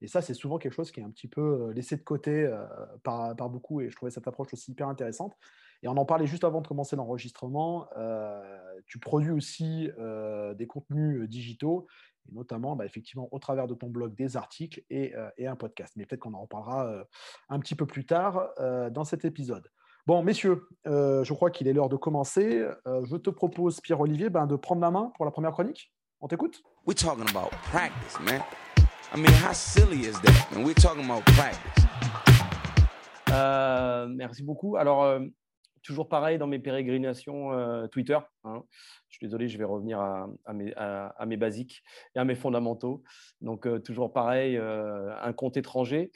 Et 0.01 0.07
ça, 0.07 0.21
c'est 0.21 0.33
souvent 0.33 0.57
quelque 0.57 0.73
chose 0.73 0.91
qui 0.91 0.99
est 0.99 1.03
un 1.03 1.11
petit 1.11 1.27
peu 1.27 1.71
laissé 1.71 1.95
de 1.95 2.01
côté 2.01 2.51
par, 3.03 3.35
par, 3.37 3.49
beaucoup, 3.49 3.79
et 3.79 3.89
je 3.89 3.95
trouvais 3.95 4.11
cette 4.11 4.27
approche 4.27 4.51
aussi 4.51 4.71
hyper 4.71 4.89
intéressante. 4.89 5.37
Et 5.83 5.87
on 5.89 5.97
en 5.97 6.05
parlait 6.05 6.25
juste 6.25 6.45
avant 6.45 6.61
de 6.61 6.67
commencer 6.67 6.95
l'enregistrement. 6.95 7.87
Euh, 7.97 8.41
tu 8.87 8.99
produis 8.99 9.31
aussi 9.31 9.91
euh, 9.99 10.53
des 10.53 10.65
contenus 10.65 11.21
euh, 11.21 11.27
digitaux, 11.27 11.87
et 12.27 12.33
notamment 12.33 12.77
bah, 12.77 12.85
effectivement 12.85 13.27
au 13.31 13.39
travers 13.39 13.67
de 13.67 13.75
ton 13.75 13.89
blog 13.89 14.15
des 14.15 14.37
articles 14.37 14.81
et, 14.89 15.13
un 15.45 15.55
podcast. 15.57 15.93
Mais 15.97 16.05
peut-être 16.05 16.21
qu'on 16.21 16.33
en 16.33 16.41
reparlera 16.41 17.03
un 17.49 17.59
petit 17.59 17.75
peu 17.75 17.85
plus 17.85 18.05
tard 18.05 18.47
dans 18.91 19.03
cet 19.03 19.25
épisode. 19.25 19.67
Bon, 20.07 20.23
messieurs, 20.23 20.69
je 20.85 21.33
crois 21.33 21.51
qu'il 21.51 21.67
est 21.67 21.73
l'heure 21.73 21.89
de 21.89 21.97
commencer. 21.97 22.65
je 22.85 23.17
te 23.17 23.29
propose, 23.29 23.81
Pierre-Olivier, 23.81 24.29
ben, 24.29 24.47
de 24.47 24.55
prendre 24.55 24.79
la 24.79 24.89
main 24.89 25.11
pour 25.17 25.25
la 25.25 25.31
première 25.31 25.51
chronique. 25.51 25.91
On 26.21 26.29
t'écoute 26.29 26.63
We're 26.87 26.95
talking 26.95 27.29
about 27.29 27.49
practice, 27.63 28.17
man. 28.21 28.41
I 29.13 29.17
mean, 29.17 29.33
how 29.45 29.51
silly 29.51 30.05
is 30.05 30.13
that? 30.21 30.47
we're 30.55 30.73
talking 30.73 31.03
about 31.03 31.25
practice. 31.25 31.83
merci 34.15 34.43
beaucoup. 34.43 34.77
Alors, 34.77 35.19
toujours 35.83 36.07
pareil 36.07 36.37
dans 36.37 36.47
mes 36.47 36.59
pérégrinations 36.59 37.53
euh, 37.53 37.87
Twitter. 37.87 38.17
Hein. 38.43 38.63
Je 39.09 39.17
suis 39.17 39.27
désolé, 39.27 39.47
je 39.47 39.57
vais 39.57 39.65
revenir 39.65 39.99
à, 39.99 40.27
mes, 40.53 41.37
basiques 41.37 41.83
et 42.15 42.19
à 42.19 42.25
mes 42.25 42.35
fondamentaux. 42.35 43.03
Donc, 43.41 43.67
euh, 43.67 43.79
toujours 43.79 44.11
pareil, 44.13 44.57
euh, 44.57 45.15
un 45.21 45.33
compte 45.33 45.57
étranger, 45.57 46.11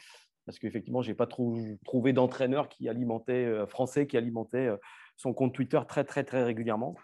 parce 0.46 0.58
qu'effectivement, 0.58 1.02
je 1.02 1.10
n'ai 1.10 1.16
pas 1.16 1.28
trouvé 1.28 2.14
d'entraîneur 2.14 2.70
qui 2.70 2.88
alimentait, 2.90 3.68
français 3.68 4.08
qui 4.08 4.18
alimentait 4.18 4.70
son 5.18 5.34
compte 5.34 5.54
Twitter 5.54 5.82
très, 5.88 6.06
très, 6.06 6.24
très 6.24 6.44
régulièrement. 6.44 6.96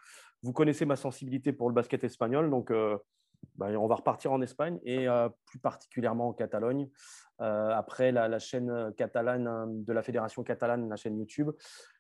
Vous 0.42 0.54
connaissez 0.54 0.86
ma 0.86 0.96
sensibilité 0.96 1.52
pour 1.52 1.68
le 1.68 1.76
basket 1.76 2.06
espagnol, 2.06 2.50
donc 2.50 2.72
bah, 3.56 3.68
on 3.78 3.88
va 3.88 3.96
repartir 3.96 4.32
en 4.32 4.42
Espagne 4.42 4.80
et 4.86 5.08
plus 5.46 5.60
particulièrement 5.60 6.30
en 6.30 6.34
Catalogne. 6.34 6.88
après 7.40 8.14
la, 8.14 8.30
la, 8.30 8.40
chaîne 8.40 8.94
catalane 8.96 9.84
de 9.84 9.92
la 9.92 10.04
Fédération 10.04 10.42
catalane, 10.44 10.88
la 10.88 10.96
chaîne 10.96 11.18
YouTube, 11.18 11.52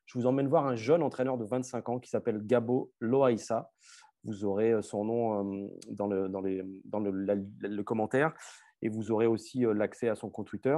je 0.05 0.17
vous 0.17 0.25
emmène 0.25 0.47
voir 0.47 0.65
un 0.65 0.75
jeune 0.75 1.03
entraîneur 1.03 1.37
de 1.37 1.45
25 1.45 1.89
ans 1.89 1.99
qui 1.99 2.09
s'appelle 2.09 2.45
Gabo 2.45 2.91
Loaïssa. 2.99 3.71
Vous 4.23 4.45
aurez 4.45 4.71
euh, 4.71 4.81
son 4.81 5.05
nom 5.05 5.63
euh, 5.63 5.67
dans 5.89 6.07
le, 6.07 6.29
dans 6.29 6.41
les, 6.41 6.63
dans 6.85 6.99
le, 6.99 7.83
commentaire 7.83 8.33
et 8.81 8.89
vous 8.89 9.11
aurez 9.11 9.27
aussi 9.27 9.65
euh, 9.65 9.73
l'accès 9.73 10.09
à 10.09 10.15
son 10.15 10.29
compte 10.29 10.47
Twitter. 10.47 10.77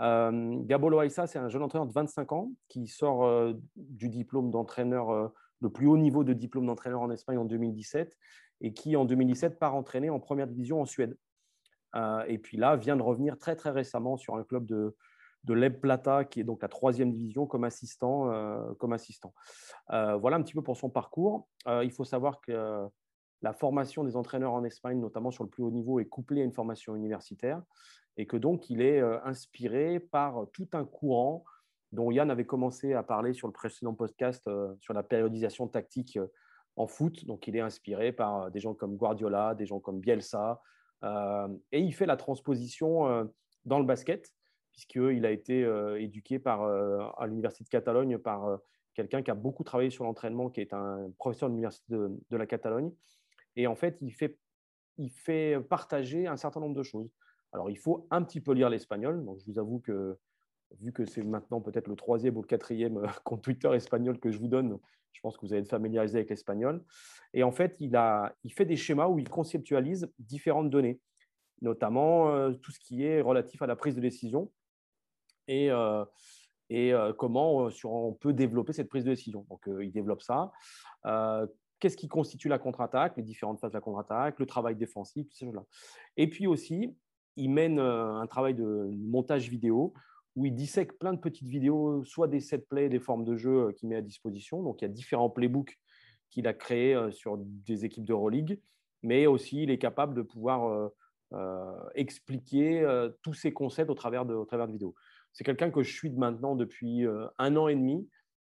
Gabo 0.00 0.90
Loaïssa, 0.90 1.26
c'est 1.26 1.40
un 1.40 1.48
jeune 1.48 1.64
entraîneur 1.64 1.88
de 1.88 1.92
25 1.92 2.30
ans 2.30 2.52
qui 2.68 2.86
sort 2.86 3.52
du 3.74 4.08
diplôme 4.08 4.52
d'entraîneur, 4.52 5.32
le 5.60 5.70
plus 5.70 5.88
haut 5.88 5.98
niveau 5.98 6.22
de 6.22 6.32
diplôme 6.32 6.66
d'entraîneur 6.66 7.00
en 7.00 7.10
Espagne 7.10 7.36
en 7.36 7.44
2017 7.44 8.16
et 8.60 8.72
qui 8.72 8.94
en 8.94 9.04
2017 9.04 9.58
part 9.58 9.74
entraîner 9.74 10.08
en 10.08 10.20
première 10.20 10.46
division 10.46 10.80
en 10.80 10.84
Suède. 10.84 11.18
et 12.28 12.38
puis 12.38 12.56
là, 12.56 12.76
vient 12.76 12.96
de 12.96 13.02
revenir 13.02 13.38
très 13.38 13.56
très 13.56 13.70
récemment 13.70 14.16
sur 14.16 14.36
un 14.36 14.44
club 14.44 14.66
de, 14.66 14.94
de 15.48 15.54
Leb 15.54 15.80
Plata, 15.80 16.24
qui 16.24 16.40
est 16.40 16.44
donc 16.44 16.62
la 16.62 16.68
troisième 16.68 17.10
division, 17.10 17.46
comme 17.46 17.64
assistant. 17.64 18.30
Euh, 18.30 18.74
comme 18.74 18.92
assistant. 18.92 19.34
Euh, 19.92 20.16
voilà 20.16 20.36
un 20.36 20.42
petit 20.42 20.54
peu 20.54 20.62
pour 20.62 20.76
son 20.76 20.90
parcours. 20.90 21.48
Euh, 21.66 21.82
il 21.84 21.90
faut 21.90 22.04
savoir 22.04 22.40
que 22.40 22.86
la 23.40 23.52
formation 23.52 24.04
des 24.04 24.16
entraîneurs 24.16 24.52
en 24.52 24.64
Espagne, 24.64 25.00
notamment 25.00 25.30
sur 25.30 25.44
le 25.44 25.50
plus 25.50 25.62
haut 25.62 25.70
niveau, 25.70 26.00
est 26.00 26.06
couplée 26.06 26.42
à 26.42 26.44
une 26.44 26.52
formation 26.52 26.94
universitaire 26.94 27.62
et 28.16 28.26
que 28.26 28.36
donc 28.36 28.68
il 28.68 28.82
est 28.82 29.00
inspiré 29.24 30.00
par 30.00 30.46
tout 30.52 30.66
un 30.72 30.84
courant 30.84 31.44
dont 31.92 32.10
Yann 32.10 32.32
avait 32.32 32.44
commencé 32.44 32.94
à 32.94 33.04
parler 33.04 33.32
sur 33.32 33.46
le 33.46 33.52
précédent 33.52 33.94
podcast 33.94 34.50
sur 34.80 34.92
la 34.92 35.04
périodisation 35.04 35.68
tactique 35.68 36.18
en 36.74 36.88
foot. 36.88 37.26
Donc 37.26 37.46
il 37.46 37.54
est 37.54 37.60
inspiré 37.60 38.10
par 38.10 38.50
des 38.50 38.58
gens 38.58 38.74
comme 38.74 38.96
Guardiola, 38.96 39.54
des 39.54 39.66
gens 39.66 39.78
comme 39.78 40.00
Bielsa, 40.00 40.60
et 41.04 41.78
il 41.78 41.94
fait 41.94 42.06
la 42.06 42.16
transposition 42.16 43.30
dans 43.64 43.78
le 43.78 43.84
basket 43.84 44.32
puisqu'il 44.78 45.26
a 45.26 45.32
été 45.32 45.64
euh, 45.64 46.00
éduqué 46.00 46.40
euh, 46.46 47.00
à 47.18 47.26
l'Université 47.26 47.64
de 47.64 47.68
Catalogne 47.68 48.16
par 48.16 48.44
euh, 48.44 48.56
quelqu'un 48.94 49.22
qui 49.22 49.30
a 49.32 49.34
beaucoup 49.34 49.64
travaillé 49.64 49.90
sur 49.90 50.04
l'entraînement, 50.04 50.50
qui 50.50 50.60
est 50.60 50.72
un 50.72 51.10
professeur 51.18 51.48
de 51.48 51.54
l'Université 51.54 51.86
de, 51.88 52.36
la 52.36 52.46
Catalogne. 52.46 52.92
Et 53.56 53.66
en 53.66 53.74
fait 53.74 53.98
il, 54.00 54.12
fait, 54.12 55.58
partager 55.68 56.28
un 56.28 56.36
certain 56.36 56.60
nombre 56.60 56.76
de 56.76 56.84
choses. 56.84 57.10
Alors, 57.52 57.70
il 57.70 57.78
faut 57.78 58.06
un 58.12 58.22
petit 58.22 58.40
peu 58.40 58.52
lire 58.52 58.70
l'espagnol. 58.70 59.24
Donc, 59.24 59.40
je 59.40 59.50
vous 59.50 59.58
avoue 59.58 59.80
que, 59.80 60.16
vu 60.80 60.92
que 60.92 61.04
c'est 61.04 61.24
maintenant 61.24 61.60
peut-être 61.60 61.88
le 61.88 61.96
troisième 61.96 62.36
ou 62.36 62.42
le 62.42 62.46
quatrième 62.46 63.02
compte 63.24 63.42
Twitter 63.42 63.72
espagnol 63.74 64.20
que 64.20 64.30
je 64.30 64.38
vous 64.38 64.48
donne, 64.48 64.78
je 65.10 65.20
pense 65.20 65.36
que 65.36 65.44
vous 65.44 65.52
allez 65.52 65.62
être 65.62 65.70
familiarisé 65.70 66.18
avec 66.18 66.30
l'espagnol. 66.30 66.84
Et 67.34 67.42
en 67.42 67.50
fait, 67.50 67.76
il 67.80 68.52
fait 68.52 68.64
des 68.64 68.76
schémas 68.76 69.08
où 69.08 69.18
il 69.18 69.28
conceptualise 69.28 70.08
différentes 70.20 70.70
données, 70.70 71.00
notamment 71.62 72.52
tout 72.52 72.70
ce 72.70 72.78
qui 72.78 73.02
est 73.02 73.20
relatif 73.20 73.60
à 73.62 73.66
la 73.66 73.74
prise 73.74 73.96
de 73.96 74.00
décision 74.00 74.52
et, 75.48 75.70
euh, 75.70 76.04
euh, 76.70 77.12
comment 77.14 77.66
euh, 77.66 77.70
on 77.84 78.12
peut 78.12 78.32
développer 78.32 78.72
cette 78.72 78.88
prise 78.88 79.04
de 79.04 79.10
décision. 79.10 79.46
Donc, 79.48 79.68
il 79.80 79.90
développe 79.90 80.22
ça. 80.22 80.52
Qu'est-ce 81.80 81.96
qui 81.96 82.08
constitue 82.08 82.48
la 82.48 82.58
contre-attaque, 82.58 83.16
les 83.16 83.22
différentes 83.22 83.60
phases 83.60 83.70
de 83.70 83.76
la 83.76 83.80
contre-attaque, 83.80 84.38
le 84.38 84.46
travail 84.46 84.74
défensif, 84.74 85.28
tout 85.28 85.36
ça. 85.36 85.64
Et 86.16 86.28
puis 86.28 86.48
aussi, 86.48 86.96
il 87.36 87.50
mène 87.50 87.78
un 87.78 88.26
travail 88.26 88.54
de 88.54 88.90
montage 88.96 89.48
vidéo 89.48 89.94
où 90.34 90.44
il 90.44 90.54
dissèque 90.54 90.98
plein 90.98 91.12
de 91.12 91.20
petites 91.20 91.46
vidéos, 91.46 92.02
soit 92.04 92.26
des 92.26 92.40
set 92.40 92.68
plays, 92.68 92.88
des 92.88 92.98
formes 92.98 93.24
de 93.24 93.36
jeu 93.36 93.70
qu'il 93.72 93.88
met 93.88 93.96
à 93.96 94.02
disposition. 94.02 94.60
Donc, 94.62 94.82
il 94.82 94.86
y 94.86 94.86
a 94.86 94.88
différents 94.88 95.30
playbooks 95.30 95.78
qu'il 96.30 96.48
a 96.48 96.52
créés 96.52 96.98
sur 97.12 97.38
des 97.38 97.84
équipes 97.84 98.04
de 98.04 98.12
Euroleague, 98.12 98.60
mais 99.04 99.28
aussi 99.28 99.62
il 99.62 99.70
est 99.70 99.78
capable 99.78 100.14
de 100.14 100.22
pouvoir 100.22 100.90
expliquer 101.94 102.84
tous 103.22 103.34
ces 103.34 103.52
concepts 103.52 103.90
au 103.90 103.94
travers 103.94 104.26
de 104.26 104.72
vidéos 104.72 104.96
c'est 105.32 105.44
quelqu'un 105.44 105.70
que 105.70 105.82
je 105.82 105.92
suis 105.92 106.10
maintenant 106.10 106.56
depuis 106.56 107.06
euh, 107.06 107.26
un 107.38 107.56
an 107.56 107.68
et 107.68 107.74
demi 107.74 108.08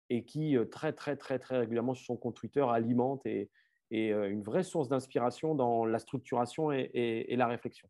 et 0.08 0.24
qui 0.24 0.56
euh, 0.56 0.64
très, 0.64 0.92
très, 0.92 1.16
très, 1.16 1.38
très 1.38 1.58
régulièrement 1.58 1.94
sur 1.94 2.06
son 2.06 2.16
compte 2.16 2.36
Twitter 2.36 2.64
alimente 2.68 3.24
et, 3.26 3.50
et 3.90 4.12
euh, 4.12 4.30
une 4.30 4.42
vraie 4.42 4.62
source 4.62 4.88
d'inspiration 4.88 5.54
dans 5.54 5.84
la 5.84 5.98
structuration 5.98 6.70
et, 6.72 7.34
la 7.36 7.46
réflexion. 7.46 7.88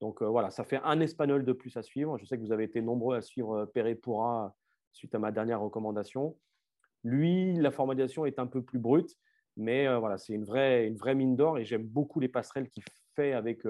Donc 0.00 0.20
voilà, 0.20 0.50
ça 0.50 0.64
fait 0.64 0.80
un 0.82 0.98
espagnol 0.98 1.44
de 1.44 1.52
plus 1.52 1.76
à 1.76 1.82
suivre. 1.82 2.18
Je 2.18 2.24
sais 2.24 2.36
que 2.36 2.42
vous 2.42 2.50
avez 2.50 2.64
été 2.64 2.82
nombreux 2.82 3.16
à 3.16 3.22
suivre 3.22 3.66
Pérez 3.66 3.94
Pourra 3.94 4.52
suite 4.90 5.14
à 5.14 5.20
ma 5.20 5.30
dernière 5.30 5.60
recommandation. 5.60 6.36
Lui, 7.04 7.54
la 7.54 7.70
formalisation 7.70 8.26
est 8.26 8.40
un 8.40 8.48
peu 8.48 8.62
plus 8.62 8.80
brute, 8.80 9.16
mais 9.56 9.86
voilà, 9.98 10.18
c'est 10.18 10.32
une 10.32 10.44
vraie, 10.44 10.88
une 10.88 10.96
vraie 10.96 11.14
mine 11.14 11.36
d'or 11.36 11.56
et 11.56 11.64
j'aime 11.64 11.84
beaucoup 11.84 12.18
les 12.18 12.26
passerelles 12.26 12.68
qu'il 12.68 12.82
fait 13.14 13.32
avec 13.32 13.62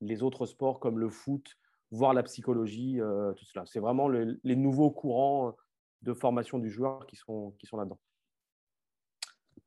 les 0.00 0.22
autres 0.24 0.46
sports 0.46 0.80
comme 0.80 0.98
le 0.98 1.08
foot, 1.08 1.56
voire 1.92 2.14
la 2.14 2.22
psychologie, 2.24 2.98
tout 3.36 3.44
cela. 3.44 3.64
C'est 3.66 3.78
vraiment 3.78 4.08
les 4.08 4.56
nouveaux 4.56 4.90
courants 4.90 5.54
de 6.00 6.12
formation 6.14 6.58
du 6.58 6.70
joueur 6.70 7.06
qui 7.06 7.16
sont, 7.16 7.52
qui 7.58 7.66
sont 7.66 7.76
là-dedans. 7.76 8.00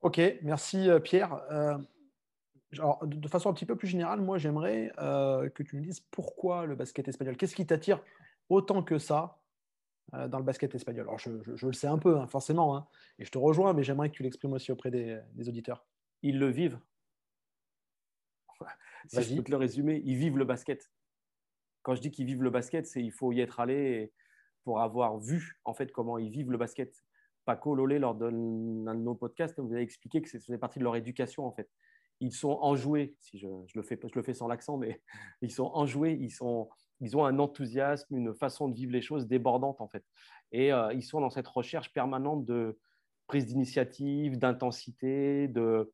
Ok, 0.01 0.19
merci 0.41 0.89
Pierre. 1.03 1.39
de 2.71 3.27
façon 3.27 3.49
un 3.49 3.53
petit 3.53 3.65
peu 3.65 3.75
plus 3.75 3.87
générale, 3.87 4.21
moi 4.21 4.37
j'aimerais 4.37 4.91
que 4.97 5.63
tu 5.63 5.77
me 5.77 5.81
dises 5.81 6.01
pourquoi 6.11 6.65
le 6.65 6.75
basket 6.75 7.07
espagnol? 7.07 7.37
Qu'est-ce 7.37 7.55
qui 7.55 7.65
t'attire 7.65 8.01
autant 8.49 8.83
que 8.83 8.97
ça 8.97 9.39
dans 10.11 10.39
le 10.39 10.43
basket 10.43 10.73
espagnol? 10.75 11.07
Alors 11.07 11.19
je, 11.19 11.65
le 11.65 11.73
sais 11.73 11.87
un 11.87 11.99
peu, 11.99 12.17
hein, 12.17 12.27
forcément, 12.27 12.75
hein, 12.75 12.87
et 13.19 13.25
je 13.25 13.31
te 13.31 13.37
rejoins, 13.37 13.73
mais 13.73 13.83
j'aimerais 13.83 14.09
que 14.09 14.15
tu 14.15 14.23
l'exprimes 14.23 14.53
aussi 14.53 14.71
auprès 14.71 14.91
des, 14.91 15.19
des, 15.33 15.47
auditeurs. 15.47 15.85
Ils 16.21 16.39
le 16.39 16.49
vivent. 16.49 16.79
si 19.07 19.23
je 19.23 19.35
peux 19.37 19.43
te 19.43 19.51
le 19.51 19.57
résumer, 19.57 20.01
ils 20.05 20.17
vivent 20.17 20.37
le 20.37 20.45
basket. 20.45 20.91
Quand 21.85 21.93
je 21.93 22.01
dis 22.01 22.09
qu'ils 22.09 22.25
vivent 22.25 22.41
le 22.41 22.49
basket, 22.49 22.87
c'est 22.87 23.03
il 23.03 23.11
faut 23.11 23.31
y 23.31 23.41
être 23.41 23.59
allé 23.59 24.11
pour 24.63 24.81
avoir 24.81 25.19
vu 25.19 25.59
en 25.65 25.75
fait 25.75 25.91
comment 25.91 26.17
ils 26.17 26.31
vivent 26.31 26.49
le 26.49 26.57
basket. 26.57 26.91
Paco 27.45 27.75
Lolé, 27.75 27.99
lors 27.99 28.15
d'un 28.15 28.31
de 28.31 29.01
nos 29.01 29.13
podcasts, 29.13 29.59
vous 29.59 29.71
avez 29.71 29.83
expliqué 29.83 30.19
que 30.19 30.27
faisait 30.27 30.57
partie 30.57 30.79
de 30.79 30.83
leur 30.83 30.95
éducation 30.95 31.45
en 31.45 31.51
fait. 31.51 31.69
Ils 32.21 32.33
sont 32.33 32.57
enjoués, 32.59 33.15
si 33.19 33.37
je, 33.37 33.47
le, 33.75 33.83
fais, 33.83 33.99
je 34.01 34.15
le 34.15 34.23
fais 34.23 34.33
sans 34.33 34.47
l'accent, 34.47 34.77
mais 34.77 34.99
ils 35.43 35.51
sont 35.51 35.69
enjoués, 35.75 36.17
ils, 36.19 36.31
sont, 36.31 36.69
ils 37.01 37.15
ont 37.15 37.23
un 37.23 37.37
enthousiasme, 37.37 38.15
une 38.15 38.33
façon 38.33 38.67
de 38.67 38.73
vivre 38.73 38.91
les 38.91 39.01
choses 39.01 39.27
débordante 39.27 39.79
en 39.79 39.87
fait. 39.87 40.03
Et 40.51 40.73
euh, 40.73 40.91
ils 40.91 41.03
sont 41.03 41.21
dans 41.21 41.29
cette 41.29 41.47
recherche 41.47 41.93
permanente 41.93 42.45
de 42.45 42.79
prise 43.27 43.45
d'initiative, 43.45 44.39
d'intensité, 44.39 45.47
de 45.47 45.93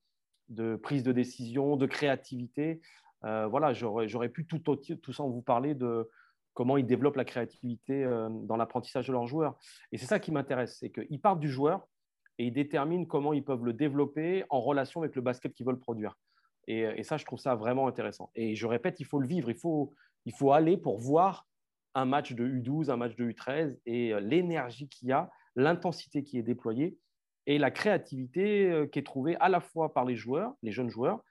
prise 0.78 1.04
de 1.04 1.12
décision, 1.12 1.76
de 1.76 1.86
créativité. 1.86 2.80
Euh, 3.26 3.48
voilà, 3.48 3.74
j'aurais 3.74 4.30
pu 4.30 4.46
tout, 4.46 4.60
tout 4.60 5.14
ça 5.14 5.24
vous 5.24 5.42
parler 5.42 5.76
de 5.76 6.10
comment 6.54 6.78
ils 6.78 6.86
développent 6.86 7.16
la 7.16 7.26
créativité 7.26 8.04
euh, 8.04 8.30
dans 8.30 8.58
l'apprentissage 8.58 9.08
de 9.08 9.14
leurs 9.14 9.28
joueurs. 9.28 9.58
Et 9.92 9.98
c'est 9.98 10.06
ça 10.06 10.20
qui 10.20 10.32
m'intéresse, 10.32 10.78
c'est 10.80 10.92
qu'ils 10.92 11.22
partent 11.22 11.40
du 11.40 11.50
joueur 11.50 11.88
et 12.38 12.46
ils 12.46 12.54
déterminent 12.54 13.06
comment 13.06 13.34
ils 13.34 13.44
peuvent 13.44 13.64
le 13.64 13.74
développer 13.74 14.44
en 14.50 14.60
relation 14.60 15.02
avec 15.02 15.16
le 15.16 15.22
basket 15.22 15.54
qu'ils 15.54 15.66
veulent 15.66 15.80
produire. 15.80 16.18
Et, 16.68 17.04
ça, 17.04 17.18
je 17.18 17.26
trouve 17.26 17.40
ça 17.40 17.56
vraiment 17.56 17.88
intéressant. 17.88 18.32
Et 18.36 18.56
je 18.56 18.68
répète, 18.68 19.00
il 19.00 19.06
faut 19.06 19.20
le 19.20 19.28
vivre, 19.28 19.50
il 19.50 19.58
faut, 19.58 19.94
il 20.26 20.34
faut 20.34 20.52
aller 20.52 20.78
pour 20.78 21.00
voir 21.00 21.48
un 21.96 22.06
match 22.06 22.34
de 22.34 22.48
U12, 22.48 22.90
un 22.90 22.98
match 22.98 23.16
de 23.16 23.30
U13 23.30 23.78
et 23.86 24.14
euh, 24.14 24.20
l'énergie 24.20 24.88
qu'il 24.88 25.10
y 25.10 25.12
a, 25.12 25.30
l'intensité 25.56 26.24
qui 26.24 26.38
est 26.38 26.44
déployée 26.44 26.98
et 27.48 27.58
la 27.58 27.72
créativité 27.72 28.72
euh, 28.72 28.88
qui 28.88 29.00
est 29.00 29.06
trouvée 29.06 29.36
à 29.38 29.50
la 29.50 29.60
fois 29.60 29.94
par 29.94 30.06
les 30.06 30.16
joueurs, 30.16 30.54
les 30.62 30.72
jeunes 30.72 30.90
joueurs, 30.90 31.22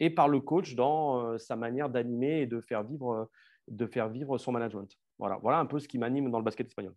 et 0.00 0.10
par 0.10 0.28
le 0.28 0.40
coach 0.40 0.74
dans 0.74 1.20
euh, 1.20 1.38
sa 1.38 1.56
manière 1.56 1.88
d'animer 1.88 2.40
et 2.40 2.46
de 2.46 2.60
faire 2.60 2.82
vivre, 2.82 3.30
de 3.68 3.86
faire 3.86 4.08
vivre 4.08 4.38
son 4.38 4.52
management. 4.52 4.98
Voilà, 5.18 5.36
voilà 5.36 5.58
un 5.58 5.66
peu 5.66 5.78
ce 5.78 5.86
qui 5.86 5.98
m'anime 5.98 6.30
dans 6.30 6.38
le 6.38 6.44
basket 6.44 6.66
espagnol. 6.66 6.94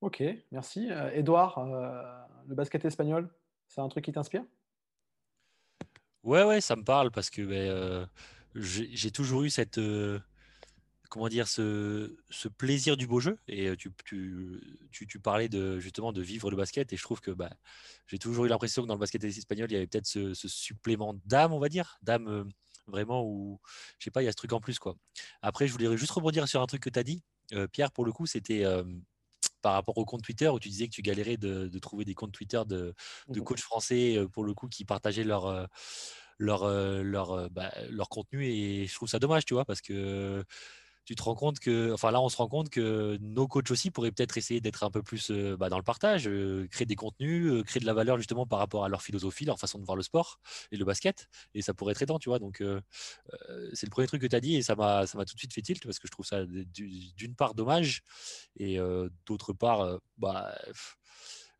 Ok, 0.00 0.22
merci. 0.52 0.90
Edouard, 1.12 1.58
le 2.46 2.54
basket 2.54 2.84
espagnol, 2.84 3.28
c'est 3.66 3.80
un 3.80 3.88
truc 3.88 4.04
qui 4.04 4.12
t'inspire? 4.12 4.44
Ouais, 6.22 6.44
ouais, 6.44 6.60
ça 6.60 6.76
me 6.76 6.84
parle 6.84 7.10
parce 7.10 7.30
que 7.30 7.42
ben, 7.42 8.08
j'ai 8.54 9.10
toujours 9.10 9.42
eu 9.42 9.50
cette, 9.50 9.80
comment 11.08 11.28
dire, 11.28 11.48
ce, 11.48 12.14
plaisir 12.56 12.96
du 12.96 13.06
beau 13.06 13.20
jeu. 13.20 13.38
Et 13.48 13.74
tu, 13.76 13.92
tu, 14.90 15.20
parlais 15.20 15.48
de, 15.48 15.78
justement 15.80 16.12
de 16.12 16.22
vivre 16.22 16.50
le 16.50 16.56
basket. 16.56 16.92
Et 16.92 16.96
je 16.96 17.02
trouve 17.02 17.20
que 17.20 17.30
bah, 17.30 17.50
j'ai 18.06 18.18
toujours 18.18 18.44
eu 18.44 18.48
l'impression 18.48 18.82
que 18.82 18.88
dans 18.88 18.94
le 18.94 19.00
basket 19.00 19.24
espagnol, 19.24 19.70
il 19.70 19.74
y 19.74 19.76
avait 19.76 19.86
peut-être 19.86 20.06
ce, 20.06 20.34
supplément 20.34 21.14
d'âme, 21.24 21.52
on 21.52 21.58
va 21.58 21.68
dire, 21.68 21.98
d'âme 22.02 22.48
vraiment 22.86 23.22
où, 23.24 23.60
je 23.98 24.04
sais 24.04 24.10
pas, 24.10 24.22
il 24.22 24.26
y 24.26 24.28
a 24.28 24.32
ce 24.32 24.36
truc 24.36 24.52
en 24.52 24.60
plus. 24.60 24.78
quoi. 24.78 24.96
Après, 25.42 25.66
je 25.66 25.72
voulais 25.72 25.96
juste 25.96 26.12
rebondir 26.12 26.46
sur 26.48 26.62
un 26.62 26.66
truc 26.66 26.82
que 26.82 26.90
tu 26.90 26.98
as 26.98 27.04
dit. 27.04 27.22
Pierre, 27.72 27.92
pour 27.92 28.04
le 28.04 28.12
coup, 28.12 28.26
c'était 28.26 28.64
par 29.62 29.72
rapport 29.72 29.96
au 29.96 30.04
compte 30.04 30.22
Twitter 30.22 30.48
où 30.48 30.58
tu 30.58 30.68
disais 30.68 30.86
que 30.88 30.94
tu 30.94 31.02
galérais 31.02 31.36
de, 31.36 31.78
trouver 31.78 32.04
des 32.04 32.14
comptes 32.14 32.32
Twitter 32.32 32.60
de, 32.66 32.94
de 33.28 33.40
mmh 33.40 33.44
coachs 33.44 33.60
français, 33.60 34.18
pour 34.32 34.44
le 34.44 34.54
coup, 34.54 34.68
qui 34.68 34.84
partageaient 34.84 35.24
leur 35.24 35.68
leur, 36.40 36.68
leur, 37.02 37.50
bah, 37.50 37.72
leur 37.90 38.08
contenu 38.08 38.46
et 38.46 38.86
je 38.86 38.94
trouve 38.94 39.08
ça 39.08 39.18
dommage, 39.18 39.44
tu 39.44 39.54
vois, 39.54 39.64
parce 39.64 39.80
que 39.80 40.44
tu 41.08 41.14
te 41.14 41.22
rends 41.22 41.34
compte 41.34 41.58
que, 41.58 41.90
enfin 41.94 42.10
là, 42.10 42.20
on 42.20 42.28
se 42.28 42.36
rend 42.36 42.48
compte 42.48 42.68
que 42.68 43.16
nos 43.22 43.48
coachs 43.48 43.70
aussi 43.70 43.90
pourraient 43.90 44.12
peut-être 44.12 44.36
essayer 44.36 44.60
d'être 44.60 44.84
un 44.84 44.90
peu 44.90 45.02
plus 45.02 45.30
euh, 45.30 45.56
bah, 45.56 45.70
dans 45.70 45.78
le 45.78 45.82
partage, 45.82 46.28
euh, 46.28 46.68
créer 46.70 46.84
des 46.84 46.96
contenus, 46.96 47.50
euh, 47.50 47.62
créer 47.62 47.80
de 47.80 47.86
la 47.86 47.94
valeur 47.94 48.18
justement 48.18 48.44
par 48.44 48.58
rapport 48.58 48.84
à 48.84 48.90
leur 48.90 49.00
philosophie, 49.00 49.46
leur 49.46 49.58
façon 49.58 49.78
de 49.78 49.86
voir 49.86 49.96
le 49.96 50.02
sport 50.02 50.38
et 50.70 50.76
le 50.76 50.84
basket. 50.84 51.30
Et 51.54 51.62
ça 51.62 51.72
pourrait 51.72 51.92
être 51.92 52.02
aidant, 52.02 52.18
tu 52.18 52.28
vois. 52.28 52.38
Donc, 52.38 52.62
c'est 53.72 53.86
le 53.86 53.90
premier 53.90 54.06
truc 54.06 54.20
que 54.20 54.26
tu 54.26 54.36
as 54.36 54.40
dit 54.40 54.56
et 54.56 54.62
ça 54.62 54.74
m'a 54.74 55.06
tout 55.06 55.34
de 55.34 55.38
suite 55.38 55.54
fait 55.54 55.62
tilt 55.62 55.82
parce 55.82 55.98
que 55.98 56.06
je 56.06 56.12
trouve 56.12 56.26
ça 56.26 56.44
d'une 56.44 57.34
part 57.34 57.54
dommage 57.54 58.02
et 58.58 58.78
d'autre 59.24 59.54
part, 59.54 59.98
bah, 60.18 60.54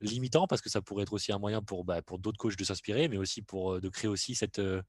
limitant 0.01 0.47
parce 0.47 0.61
que 0.61 0.69
ça 0.69 0.81
pourrait 0.81 1.03
être 1.03 1.13
aussi 1.13 1.33
un 1.33 1.39
moyen 1.39 1.63
pour, 1.63 1.85
bah, 1.85 2.03
pour 2.03 2.19
d'autres 2.19 2.39
coachs 2.39 2.57
de 2.57 2.65
s'inspirer, 2.65 3.09
mais 3.09 3.17
aussi 3.17 3.43
pour 3.43 3.75
euh, 3.75 3.81
de 3.81 3.89
créer 3.89 4.09
aussi 4.09 4.35
cette, 4.35 4.59
euh, 4.59 4.83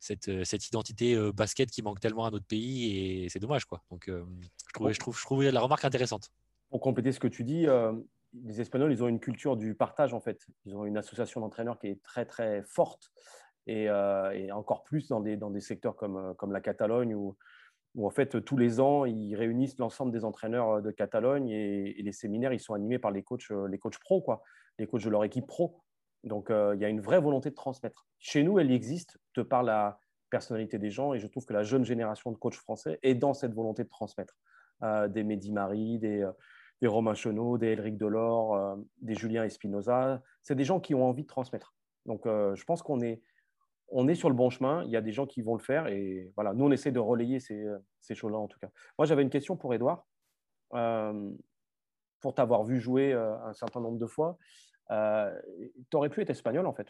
cette, 0.00 0.28
euh, 0.28 0.44
cette 0.44 0.66
identité 0.66 1.16
basket 1.32 1.70
qui 1.70 1.82
manque 1.82 2.00
tellement 2.00 2.24
à 2.24 2.30
notre 2.30 2.46
pays 2.46 3.24
et 3.24 3.28
c'est 3.28 3.38
dommage 3.38 3.64
quoi. 3.64 3.82
Donc 3.90 4.04
je 4.08 4.72
trouvais, 4.72 4.92
je 4.92 4.98
trouve, 4.98 5.18
je 5.18 5.22
trouvais 5.24 5.50
la 5.50 5.60
remarque 5.60 5.84
intéressante. 5.84 6.30
Pour 6.70 6.80
compléter 6.80 7.12
ce 7.12 7.20
que 7.20 7.28
tu 7.28 7.44
dis, 7.44 7.66
les 8.44 8.60
Espagnols, 8.60 8.92
ils 8.92 9.02
ont 9.02 9.08
une 9.08 9.20
culture 9.20 9.56
du 9.56 9.74
partage 9.74 10.14
en 10.14 10.20
fait. 10.20 10.46
Ils 10.64 10.74
ont 10.76 10.84
une 10.84 10.96
association 10.96 11.40
d'entraîneurs 11.40 11.78
qui 11.78 11.88
est 11.88 12.02
très 12.02 12.24
très 12.24 12.62
forte 12.62 13.12
et, 13.66 13.84
et, 13.84 14.52
encore 14.52 14.84
plus 14.84 15.08
dans 15.08 15.20
des, 15.20 15.36
dans 15.36 15.50
des 15.50 15.60
secteurs 15.60 15.96
comme, 15.96 16.34
comme 16.36 16.52
la 16.52 16.60
Catalogne 16.60 17.14
où 17.94 18.06
en 18.06 18.10
fait 18.10 18.42
tous 18.44 18.56
les 18.56 18.80
ans 18.80 19.04
ils 19.04 19.34
réunissent 19.34 19.78
l'ensemble 19.78 20.12
des 20.12 20.24
entraîneurs 20.24 20.70
euh, 20.70 20.80
de 20.80 20.90
Catalogne 20.90 21.48
et, 21.48 21.94
les 22.02 22.12
séminaires 22.12 22.52
ils 22.52 22.60
sont 22.60 22.74
animés 22.74 22.98
par 22.98 23.10
les 23.10 23.22
coachs 23.22 23.50
euh, 23.50 23.68
les 23.68 23.78
coachs 23.78 23.98
pro 23.98 24.20
quoi 24.20 24.42
les 24.78 24.86
coachs 24.86 25.04
de 25.04 25.10
leur 25.10 25.24
équipe 25.24 25.46
pro 25.46 25.80
donc 26.24 26.50
euh, 26.50 26.74
il 26.74 26.80
y 26.80 26.84
a 26.84 26.88
une 26.88 27.00
vraie 27.00 27.20
volonté 27.20 27.50
de 27.50 27.54
transmettre 27.54 28.06
chez 28.18 28.42
nous 28.42 28.58
elle 28.58 28.70
existe 28.70 29.18
de 29.34 29.42
par 29.42 29.62
la 29.62 29.98
personnalité 30.30 30.78
des 30.78 30.90
gens 30.90 31.12
et 31.12 31.18
je 31.18 31.26
trouve 31.26 31.44
que 31.44 31.52
la 31.52 31.62
jeune 31.62 31.84
génération 31.84 32.32
de 32.32 32.36
coachs 32.36 32.54
français 32.54 32.98
est 33.02 33.14
dans 33.14 33.34
cette 33.34 33.52
volonté 33.52 33.84
de 33.84 33.88
transmettre 33.88 34.38
des 35.10 35.22
Mehdi 35.22 35.52
Marie 35.52 35.98
des 35.98 36.28
des 36.80 36.88
Romain 36.88 37.14
Chenot, 37.14 37.58
des 37.58 37.68
Elric 37.68 37.96
Delors, 37.96 38.76
des 39.00 39.14
Julien 39.14 39.44
Espinoza. 39.44 40.20
C'est 40.42 40.56
des 40.56 40.64
gens 40.64 40.80
qui 40.80 40.96
ont 40.96 41.08
envie 41.08 41.22
de 41.22 41.28
transmettre. 41.28 41.76
Donc, 42.06 42.22
je 42.24 42.64
pense 42.64 42.82
qu'on 42.82 43.00
est, 43.00 43.22
on 43.92 44.08
est 44.08 44.14
sur 44.14 44.28
le 44.28 44.34
bon 44.34 44.50
chemin. 44.50 44.84
Il 44.84 44.90
y 44.90 44.96
a 44.96 45.00
des 45.00 45.12
gens 45.12 45.26
qui 45.26 45.42
vont 45.42 45.54
le 45.54 45.62
faire. 45.62 45.86
Et 45.86 46.32
voilà, 46.34 46.54
nous, 46.54 46.64
on 46.64 46.70
essaie 46.70 46.92
de 46.92 46.98
relayer 46.98 47.40
ces, 47.40 47.64
ces 48.00 48.14
choses-là, 48.14 48.38
en 48.38 48.48
tout 48.48 48.58
cas. 48.58 48.68
Moi, 48.98 49.06
j'avais 49.06 49.22
une 49.22 49.30
question 49.30 49.56
pour 49.56 49.74
Edouard. 49.74 50.06
Euh, 50.74 51.30
pour 52.20 52.34
t'avoir 52.34 52.62
vu 52.62 52.80
jouer 52.80 53.12
euh, 53.12 53.36
un 53.44 53.52
certain 53.52 53.80
nombre 53.80 53.98
de 53.98 54.06
fois, 54.06 54.38
euh, 54.92 55.34
tu 55.90 55.96
aurais 55.96 56.08
pu 56.08 56.20
être 56.20 56.30
espagnol, 56.30 56.66
en 56.66 56.72
fait. 56.72 56.86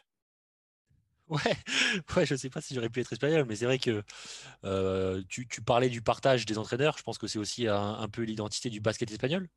Ouais, 1.29 1.39
ouais, 2.17 2.27
je 2.27 2.35
ne 2.35 2.39
sais 2.39 2.51
pas 2.51 2.61
si 2.61 2.75
j'aurais 2.75 2.91
pu 2.91 3.01
être 3.01 3.15
espagnol, 3.15 3.47
mais 3.49 3.57
c'est 3.57 3.65
vrai 3.65 3.79
que 3.79 4.03
tu, 5.29 5.63
parlais 5.63 5.89
du 5.89 6.03
partage 6.03 6.45
des 6.45 6.59
entraîneurs. 6.59 6.99
Je 6.99 7.03
pense 7.03 7.17
que 7.17 7.27
c'est 7.27 7.39
aussi 7.39 7.67
un, 7.67 8.09
peu 8.13 8.23
l'identité 8.23 8.69
du 8.69 8.81
basket 8.81 9.11
espagnol, 9.11 9.49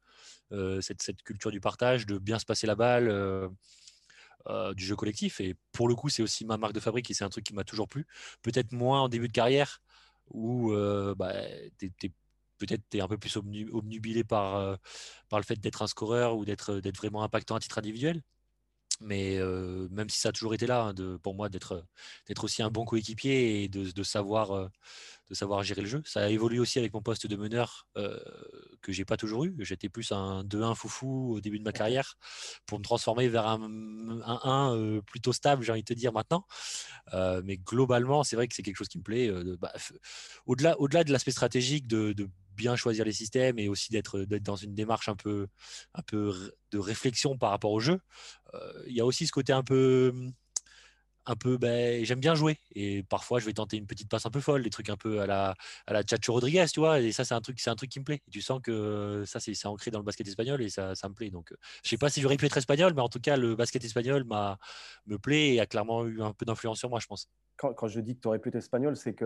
cette, 0.79 1.21
culture 1.23 1.51
du 1.51 1.59
partage, 1.59 2.05
de 2.05 2.17
bien 2.17 2.39
se 2.39 2.45
passer 2.45 2.67
la 2.67 2.75
balle, 2.75 3.09
euh, 4.47 4.73
du 4.73 4.85
jeu 4.85 4.95
collectif. 4.95 5.41
Et 5.41 5.55
pour 5.71 5.87
le 5.87 5.95
coup, 5.95 6.09
c'est 6.09 6.23
aussi 6.23 6.45
ma 6.45 6.57
marque 6.57 6.73
de 6.73 6.79
fabrique 6.79 7.09
et 7.11 7.13
c'est 7.13 7.23
un 7.23 7.29
truc 7.29 7.43
qui 7.45 7.53
m'a 7.53 7.63
toujours 7.63 7.87
plu. 7.87 8.05
Peut-être 8.41 8.71
moins 8.71 9.01
en 9.01 9.09
début 9.09 9.27
de 9.27 9.33
carrière 9.33 9.81
où 10.29 10.71
euh, 10.73 11.15
bah, 11.15 11.33
peut-être 12.57 12.81
tu 12.89 12.97
es 12.97 13.01
un 13.01 13.07
peu 13.07 13.17
plus 13.17 13.37
obnubilé 13.37 14.23
par, 14.23 14.55
euh, 14.55 14.75
par 15.29 15.39
le 15.39 15.45
fait 15.45 15.59
d'être 15.59 15.81
un 15.81 15.87
scoreur 15.87 16.37
ou 16.37 16.45
d'être 16.45 16.81
vraiment 16.97 17.23
impactant 17.23 17.55
à 17.55 17.59
titre 17.59 17.77
individuel 17.77 18.21
mais 19.01 19.39
même 19.91 20.09
si 20.09 20.19
ça 20.19 20.29
a 20.29 20.31
toujours 20.31 20.53
été 20.53 20.67
là, 20.67 20.83
hein, 20.83 20.93
de, 20.93 21.17
pour 21.17 21.35
moi, 21.35 21.49
d'être 21.49 21.83
aussi 22.43 22.61
un 22.63 22.69
bon 22.69 22.85
coéquipier 22.85 23.63
et 23.63 23.67
de, 23.67 23.91
de 23.91 24.03
savoir, 24.03 24.69
de 25.29 25.35
savoir 25.35 25.63
gérer 25.63 25.81
le 25.81 25.87
jeu. 25.87 26.01
Ça 26.05 26.21
a 26.21 26.29
évolué 26.29 26.59
aussi 26.59 26.79
avec 26.79 26.93
mon 26.93 27.01
poste 27.01 27.27
de 27.27 27.35
meneur 27.35 27.87
que 28.81 28.91
j'ai 28.91 29.05
pas 29.05 29.17
toujours 29.17 29.45
eu. 29.45 29.55
J'étais 29.59 29.89
plus 29.89 30.11
un 30.11 30.43
2-1 30.43 30.75
foufou 30.75 31.33
au 31.35 31.41
début 31.41 31.59
de 31.59 31.63
ma 31.63 31.71
carrière 31.71 32.17
pour 32.65 32.79
me 32.79 32.83
transformer 32.83 33.27
vers 33.27 33.47
un, 33.47 33.59
1 34.25 35.01
plutôt 35.05 35.33
stable, 35.33 35.63
j'ai 35.63 35.71
envie 35.71 35.81
de 35.81 35.85
te 35.85 35.93
dire 35.93 36.13
maintenant. 36.13 36.45
mais 37.43 37.57
globalement, 37.57 38.23
c'est 38.23 38.35
vrai 38.35 38.47
que 38.47 38.55
c'est 38.55 38.63
quelque 38.63 38.77
chose 38.77 38.89
qui 38.89 38.97
me 38.97 39.03
plaît. 39.03 39.31
Bah, 39.59 39.73
au-delà 40.45 40.79
au 40.79 40.87
-delà 40.87 41.03
de 41.03 41.11
l'aspect 41.11 41.31
stratégique 41.31 41.87
de, 41.87 42.13
de 42.13 42.29
bien 42.55 42.75
choisir 42.75 43.05
les 43.05 43.13
systèmes 43.13 43.59
et 43.59 43.67
aussi 43.67 43.91
d'être 43.91 44.21
dans 44.21 44.55
une 44.55 44.73
démarche 44.73 45.09
un 45.09 45.15
peu, 45.15 45.47
un 45.93 46.01
peu 46.01 46.33
de 46.71 46.79
réflexion 46.79 47.37
par 47.37 47.51
rapport 47.51 47.71
au 47.71 47.79
jeu. 47.79 47.99
Euh, 48.53 48.83
il 48.87 48.93
y 48.93 49.01
a 49.01 49.05
aussi 49.05 49.27
ce 49.27 49.31
côté 49.31 49.53
un 49.53 49.63
peu 49.63 50.13
un 51.27 51.35
peu, 51.35 51.57
ben, 51.57 52.05
j'aime 52.05 52.19
bien 52.19 52.35
jouer. 52.35 52.59
Et 52.75 53.03
parfois, 53.03 53.39
je 53.39 53.45
vais 53.45 53.53
tenter 53.53 53.77
une 53.77 53.87
petite 53.87 54.09
passe 54.09 54.25
un 54.25 54.29
peu 54.29 54.39
folle, 54.39 54.63
des 54.63 54.69
trucs 54.69 54.89
un 54.89 54.97
peu 54.97 55.21
à 55.21 55.25
la, 55.25 55.55
à 55.87 55.93
la 55.93 56.03
Chacho 56.07 56.33
Rodriguez, 56.33 56.65
tu 56.71 56.79
vois. 56.79 56.99
Et 56.99 57.11
ça, 57.11 57.25
c'est 57.25 57.33
un 57.33 57.41
truc, 57.41 57.59
un 57.65 57.75
truc 57.75 57.89
qui 57.89 57.99
me 57.99 58.05
plaît. 58.05 58.21
Tu 58.31 58.41
sens 58.41 58.61
que 58.61 59.23
ça, 59.25 59.39
c'est 59.39 59.65
ancré 59.65 59.91
dans 59.91 59.99
le 59.99 60.05
basket 60.05 60.27
espagnol 60.27 60.61
et 60.61 60.69
ça, 60.69 60.95
ça 60.95 61.09
me 61.09 61.13
plaît. 61.13 61.31
Donc, 61.31 61.53
je 61.83 61.89
sais 61.89 61.97
pas 61.97 62.09
si 62.09 62.21
j'aurais 62.21 62.37
pu 62.37 62.45
être 62.45 62.57
espagnol, 62.57 62.93
mais 62.95 63.01
en 63.01 63.09
tout 63.09 63.19
cas, 63.19 63.37
le 63.37 63.55
basket 63.55 63.83
espagnol 63.83 64.23
me 65.05 65.17
plaît 65.17 65.55
et 65.55 65.59
a 65.59 65.65
clairement 65.65 66.05
eu 66.05 66.21
un 66.21 66.33
peu 66.33 66.45
d'influence 66.45 66.79
sur 66.79 66.89
moi, 66.89 66.99
je 66.99 67.07
pense. 67.07 67.27
Quand, 67.57 67.73
quand 67.73 67.87
je 67.87 67.99
dis 68.01 68.15
que 68.15 68.21
tu 68.21 68.27
aurais 68.27 68.39
pu 68.39 68.49
être 68.49 68.55
espagnol, 68.55 68.95
c'est 68.95 69.13
que 69.13 69.25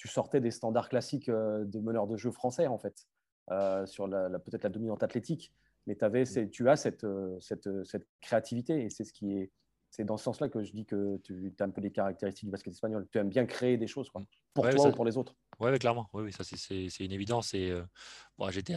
tu 0.00 0.08
sortais 0.08 0.40
des 0.40 0.50
standards 0.50 0.88
classiques 0.88 1.28
de 1.28 1.78
meneurs 1.78 2.06
de 2.06 2.16
jeu 2.16 2.30
français, 2.30 2.66
en 2.66 2.78
fait, 2.78 3.06
euh, 3.50 3.84
sur 3.84 4.06
la, 4.06 4.30
peut-être 4.38 4.64
la 4.64 4.70
dominante 4.70 5.02
athlétique. 5.02 5.52
Mais 5.86 6.02
avais, 6.02 6.24
tu 6.50 6.70
as 6.70 6.76
cette, 6.76 7.06
cette, 7.40 7.84
cette 7.84 8.06
créativité 8.22 8.82
et 8.82 8.88
c'est 8.88 9.04
ce 9.04 9.12
qui 9.12 9.36
est 9.36 9.50
c'est 9.90 10.04
dans 10.04 10.16
ce 10.16 10.24
sens-là 10.24 10.48
que 10.48 10.62
je 10.62 10.72
dis 10.72 10.86
que 10.86 11.18
tu 11.24 11.52
as 11.58 11.64
un 11.64 11.70
peu 11.70 11.80
des 11.80 11.90
caractéristiques 11.90 12.46
du 12.46 12.50
basket 12.50 12.72
espagnol. 12.72 13.06
Tu 13.10 13.18
aimes 13.18 13.28
bien 13.28 13.44
créer 13.44 13.76
des 13.76 13.88
choses, 13.88 14.08
quoi, 14.08 14.22
pour 14.54 14.66
toi 14.70 14.88
ou 14.88 14.92
pour 14.92 15.04
les 15.04 15.18
autres. 15.18 15.34
Oui, 15.58 15.76
clairement. 15.78 16.08
Oui, 16.14 16.22
oui 16.22 16.32
ça 16.32 16.44
c'est 16.44 17.04
une 17.04 17.12
évidence. 17.12 17.52
Et 17.54 17.70
euh, 17.70 17.82
j'étais 18.50 18.76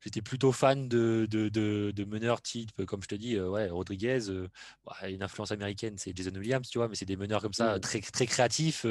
j'étais 0.00 0.22
plutôt 0.22 0.52
fan 0.52 0.88
de, 0.88 1.26
de, 1.30 1.48
de, 1.48 2.04
meneurs 2.04 2.42
type, 2.42 2.84
comme 2.86 3.02
je 3.02 3.08
te 3.08 3.14
dis, 3.14 3.36
euh, 3.36 3.48
ouais, 3.48 3.68
Rodriguez. 3.68 4.28
Euh, 4.28 4.48
bah, 4.84 5.08
une 5.08 5.22
influence 5.22 5.52
américaine, 5.52 5.94
c'est 5.96 6.16
Jason 6.16 6.34
Williams, 6.34 6.68
tu 6.68 6.78
vois, 6.78 6.88
mais 6.88 6.94
c'est 6.94 7.04
des 7.04 7.16
meneurs 7.16 7.42
comme 7.42 7.52
ça, 7.52 7.76
mmh. 7.76 7.80
très, 7.80 8.00
très 8.00 8.26
créatifs, 8.26 8.86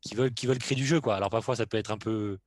qui, 0.00 0.14
veulent, 0.14 0.32
qui 0.32 0.46
veulent 0.46 0.58
créer 0.58 0.76
du 0.76 0.86
jeu. 0.86 1.00
Quoi. 1.00 1.16
Alors 1.16 1.30
parfois, 1.30 1.56
ça 1.56 1.66
peut 1.66 1.76
être 1.76 1.90
un 1.90 1.98
peu, 1.98 2.38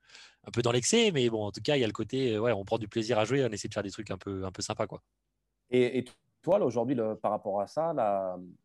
un 0.46 0.52
peu 0.52 0.62
dans 0.62 0.72
l'excès, 0.72 1.12
mais 1.12 1.30
bon, 1.30 1.44
en 1.44 1.52
tout 1.52 1.62
cas, 1.62 1.76
il 1.76 1.82
y 1.82 1.84
a 1.84 1.88
le 1.88 1.94
côté, 1.94 2.38
ouais, 2.38 2.52
on 2.52 2.66
prend 2.66 2.78
du 2.78 2.88
plaisir 2.88 3.20
à 3.20 3.26
jouer, 3.26 3.46
on 3.46 3.50
essaie 3.50 3.68
de 3.68 3.74
faire 3.74 3.84
des 3.84 3.92
trucs 3.92 4.12
un 4.12 4.18
peu, 4.18 4.46
un 4.46 4.52
peu 4.52 4.62
sympas. 4.62 4.88
Quoi. 4.88 5.02
Et, 5.70 6.00
et 6.00 6.06
toi, 6.42 6.60
aujourd'hui, 6.64 6.98
par 7.22 7.32
rapport 7.32 7.62
à 7.62 7.68
ça, 7.68 7.94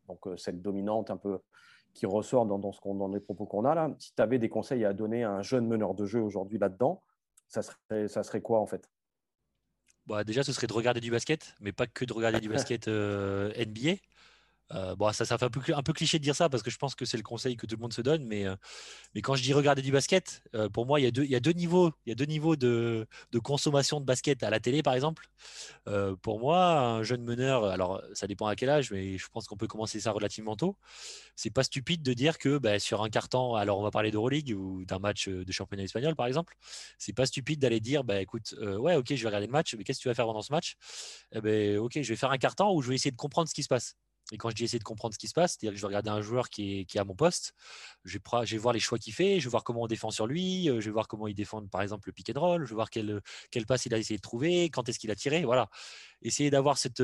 donc, 0.08 0.26
euh, 0.26 0.36
cette 0.36 0.62
dominante 0.62 1.10
un 1.10 1.16
peu 1.16 1.38
qui 1.94 2.06
ressort 2.06 2.44
dans, 2.44 2.72
ce 2.72 2.80
dans 2.84 3.08
les 3.08 3.20
propos 3.20 3.46
qu'on 3.46 3.64
a 3.64 3.74
là, 3.74 3.90
si 3.98 4.14
tu 4.14 4.22
avais 4.22 4.38
des 4.38 4.48
conseils 4.48 4.84
à 4.84 4.92
donner 4.92 5.24
à 5.24 5.32
un 5.32 5.42
jeune 5.42 5.66
meneur 5.66 5.94
de 5.94 6.04
jeu 6.04 6.20
aujourd'hui 6.20 6.58
là-dedans, 6.58 7.02
ça 7.48 7.62
serait, 7.62 8.08
ça 8.08 8.22
serait 8.22 8.42
quoi 8.42 8.60
en 8.60 8.66
fait? 8.66 8.90
Bah, 10.06 10.24
Déjà, 10.24 10.42
ce 10.42 10.52
serait 10.52 10.66
de 10.66 10.72
regarder 10.72 11.00
du 11.00 11.10
basket, 11.10 11.54
mais 11.60 11.72
pas 11.72 11.86
que 11.86 12.04
de 12.04 12.12
regarder 12.12 12.40
du 12.40 12.48
basket 12.48 12.88
euh, 12.88 13.52
NBA. 13.56 13.96
Euh, 14.72 14.96
bon, 14.96 15.12
ça, 15.12 15.24
ça 15.24 15.38
fait 15.38 15.44
un 15.44 15.82
peu, 15.82 15.92
cliché 15.92 16.18
de 16.18 16.24
dire 16.24 16.34
ça 16.34 16.48
parce 16.48 16.62
que 16.62 16.70
je 16.70 16.78
pense 16.78 16.94
que 16.94 17.04
c'est 17.04 17.16
le 17.16 17.22
conseil 17.22 17.56
que 17.56 17.66
tout 17.66 17.76
le 17.76 17.80
monde 17.80 17.92
se 17.92 18.02
donne. 18.02 18.24
Mais, 18.24 18.46
euh, 18.46 18.56
quand 19.22 19.34
je 19.34 19.42
dis 19.42 19.52
regarder 19.52 19.82
du 19.82 19.92
basket, 19.92 20.42
euh, 20.54 20.68
pour 20.68 20.86
moi, 20.86 21.00
il 21.00 21.04
y, 21.04 21.06
a 21.36 21.40
deux, 21.40 21.52
niveaux, 21.52 21.92
il 22.04 22.10
y 22.10 22.12
a 22.12 22.14
deux 22.14 22.24
niveaux 22.24 22.56
de, 22.56 23.06
consommation 23.42 24.00
de 24.00 24.04
basket 24.04 24.42
à 24.42 24.50
la 24.50 24.60
télé, 24.60 24.82
par 24.82 24.94
exemple. 24.94 25.28
pour 26.22 26.40
moi, 26.40 26.78
un 26.78 27.02
jeune 27.02 27.22
meneur, 27.22 27.64
alors 27.64 28.02
ça 28.14 28.26
dépend 28.26 28.46
à 28.46 28.56
quel 28.56 28.70
âge, 28.70 28.90
mais 28.90 29.18
je 29.18 29.28
pense 29.28 29.46
qu'on 29.46 29.56
peut 29.56 29.66
commencer 29.66 30.00
ça 30.00 30.10
relativement 30.12 30.56
tôt. 30.56 30.76
C'est 31.36 31.50
pas 31.50 31.62
stupide 31.62 32.02
de 32.02 32.12
dire 32.14 32.38
que 32.38 32.58
bah, 32.58 32.78
sur 32.78 33.02
un 33.02 33.08
carton, 33.10 33.54
alors 33.54 33.78
on 33.78 33.82
va 33.82 33.90
parler 33.90 34.10
d'Euroleague 34.10 34.54
ou 34.56 34.84
d'un 34.84 34.98
match 34.98 35.28
de 35.28 35.52
championnat 35.52 35.84
espagnol, 35.84 36.16
par 36.16 36.26
exemple, 36.26 36.56
c'est 36.98 37.12
pas 37.12 37.26
stupide 37.26 37.60
d'aller 37.60 37.80
dire 37.80 38.04
bah, 38.04 38.20
écoute, 38.20 38.54
ouais, 38.60 38.96
ok, 38.96 39.14
je 39.14 39.22
vais 39.22 39.28
regarder 39.28 39.46
le 39.46 39.52
match, 39.52 39.74
mais 39.76 39.84
qu'est-ce 39.84 39.98
que 39.98 40.02
tu 40.02 40.08
vas 40.08 40.14
faire 40.14 40.26
pendant 40.26 40.42
ce 40.42 40.52
match? 40.52 40.76
Eh 41.32 41.40
ben, 41.40 41.78
Ok, 41.78 41.92
je 42.02 42.08
vais 42.08 42.16
faire 42.16 42.30
un 42.30 42.38
carton 42.38 42.74
où 42.74 42.82
je 42.82 42.88
vais 42.88 42.94
essayer 42.96 43.10
de 43.10 43.16
comprendre 43.16 43.48
ce 43.48 43.54
qui 43.54 43.62
se 43.62 43.68
passe. 43.68 43.96
Et 44.32 44.38
quand 44.38 44.50
je 44.50 44.56
dis 44.56 44.64
essayer 44.64 44.78
de 44.78 44.84
comprendre 44.84 45.14
ce 45.14 45.18
qui 45.18 45.28
se 45.28 45.34
passe, 45.34 45.52
c'est-à-dire 45.52 45.72
que 45.72 45.76
je 45.76 45.82
vais 45.82 45.86
regarder 45.86 46.10
un 46.10 46.20
joueur 46.20 46.50
qui 46.50 46.80
est, 46.80 46.96
à 46.98 47.04
mon 47.04 47.14
poste, 47.14 47.54
je 48.04 48.18
vais, 48.18 48.58
voir 48.58 48.72
les 48.72 48.80
choix 48.80 48.98
qu'il 48.98 49.12
fait, 49.12 49.38
je 49.38 49.44
vais 49.44 49.50
voir 49.50 49.62
comment 49.62 49.82
on 49.82 49.86
défend 49.86 50.10
sur 50.10 50.26
lui, 50.26 50.68
euh, 50.68 50.80
je 50.80 50.86
vais 50.86 50.92
voir 50.92 51.06
comment 51.06 51.28
il 51.28 51.34
défend 51.34 51.64
par 51.68 51.82
exemple 51.82 52.08
le 52.08 52.12
pick 52.12 52.30
and 52.34 52.40
roll, 52.40 52.64
je 52.64 52.70
vais 52.70 52.74
voir 52.74 52.90
quelle, 52.90 53.22
passe 53.66 53.86
il 53.86 53.94
a 53.94 53.98
essayé 53.98 54.16
de 54.16 54.22
trouver, 54.22 54.68
quand 54.70 54.88
est-ce 54.88 54.98
qu'il 54.98 55.10
a 55.10 55.16
tiré. 55.16 55.44
Voilà. 55.44 55.68
Essayer 56.22 56.50
d'avoir 56.50 56.76
cette, 56.76 57.02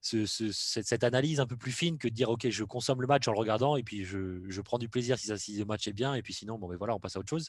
cette, 0.00 1.04
analyse 1.04 1.40
un 1.40 1.46
peu 1.46 1.56
plus 1.56 1.72
fine 1.72 1.98
que 1.98 2.08
de 2.08 2.14
dire 2.14 2.30
ok 2.30 2.48
je 2.48 2.64
consomme 2.64 3.00
le 3.02 3.06
match 3.06 3.28
en 3.28 3.32
le 3.32 3.38
regardant 3.38 3.76
et 3.76 3.82
puis 3.82 4.04
je, 4.04 4.60
prends 4.62 4.78
du 4.78 4.88
plaisir 4.88 5.18
si, 5.18 5.26
ça, 5.26 5.36
si 5.36 5.56
le 5.58 5.64
match 5.64 5.86
est 5.88 5.92
bien 5.92 6.14
et 6.14 6.22
puis 6.22 6.32
sinon 6.32 6.58
bon 6.58 6.68
ben 6.68 6.76
voilà 6.76 6.94
on 6.94 7.00
passe 7.00 7.16
à 7.16 7.20
autre 7.20 7.28
chose. 7.28 7.48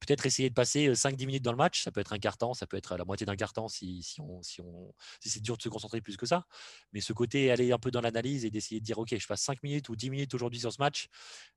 Peut-être 0.00 0.26
essayer 0.26 0.48
de 0.48 0.54
passer 0.54 0.92
5-10 0.92 1.22
euh, 1.22 1.26
minutes 1.26 1.42
dans 1.44 1.52
le 1.52 1.56
match 1.56 1.82
ça 1.82 1.92
peut 1.92 2.00
être 2.00 2.12
un 2.12 2.18
quart 2.18 2.36
temps 2.36 2.54
ça 2.54 2.66
peut 2.66 2.76
être 2.76 2.96
la 2.96 3.04
moitié 3.04 3.24
d'un 3.24 3.36
quart 3.36 3.52
temps 3.52 3.68
si, 3.68 4.02
si, 4.02 4.20
on, 4.20 4.42
si, 4.42 4.60
on, 4.60 4.92
si 5.20 5.30
c'est 5.30 5.40
dur 5.40 5.56
de 5.56 5.62
se 5.62 5.68
concentrer 5.68 6.00
plus 6.00 6.16
que 6.16 6.26
ça. 6.26 6.46
Mais 6.92 7.00
ce 7.00 7.12
côté 7.12 7.50
aller 7.50 7.72
un 7.72 7.78
peu 7.78 7.90
dans 7.90 8.00
l'analyse 8.00 8.44
et 8.44 8.50
d'essayer 8.50 8.80
de 8.80 8.84
dire 8.84 8.98
ok 8.98 9.16
je 9.16 9.26
passe 9.26 9.42
5 9.42 9.62
minutes 9.62 9.88
ou 9.88 9.96
10 9.96 10.10
minutes 10.10 10.34
aujourd'hui 10.34 10.60
sur 10.60 10.72
ce 10.72 10.80
match 10.80 11.08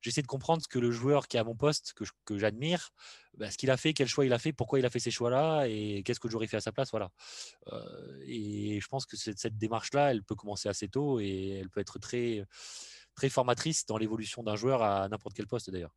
j'essaie 0.01 0.21
de 0.21 0.27
comprendre 0.27 0.61
ce 0.61 0.67
que 0.67 0.79
le 0.79 0.91
joueur 0.91 1.27
qui 1.27 1.37
est 1.37 1.39
à 1.39 1.43
mon 1.43 1.55
poste 1.55 1.93
que 2.25 2.37
j'admire 2.37 2.91
bah, 3.37 3.51
ce 3.51 3.57
qu'il 3.57 3.71
a 3.71 3.77
fait, 3.77 3.93
quel 3.93 4.07
choix 4.07 4.25
il 4.25 4.33
a 4.33 4.39
fait, 4.39 4.53
pourquoi 4.53 4.79
il 4.79 4.85
a 4.85 4.89
fait 4.89 4.99
ces 4.99 5.11
choix-là 5.11 5.65
et 5.65 6.03
qu'est-ce 6.03 6.19
que 6.19 6.29
j'aurais 6.29 6.47
fait 6.47 6.57
à 6.57 6.61
sa 6.61 6.71
place. 6.71 6.91
Voilà. 6.91 7.09
Euh, 7.71 8.23
et 8.25 8.79
je 8.81 8.87
pense 8.87 9.05
que 9.05 9.17
cette, 9.17 9.39
cette 9.39 9.57
démarche-là, 9.57 10.11
elle 10.11 10.23
peut 10.23 10.35
commencer 10.35 10.69
assez 10.69 10.87
tôt 10.87 11.19
et 11.19 11.59
elle 11.59 11.69
peut 11.69 11.79
être 11.81 11.99
très, 11.99 12.45
très 13.15 13.29
formatrice 13.29 13.85
dans 13.85 13.97
l'évolution 13.97 14.43
d'un 14.43 14.55
joueur 14.55 14.83
à 14.83 15.07
n'importe 15.09 15.35
quel 15.35 15.47
poste 15.47 15.69
d'ailleurs. 15.69 15.95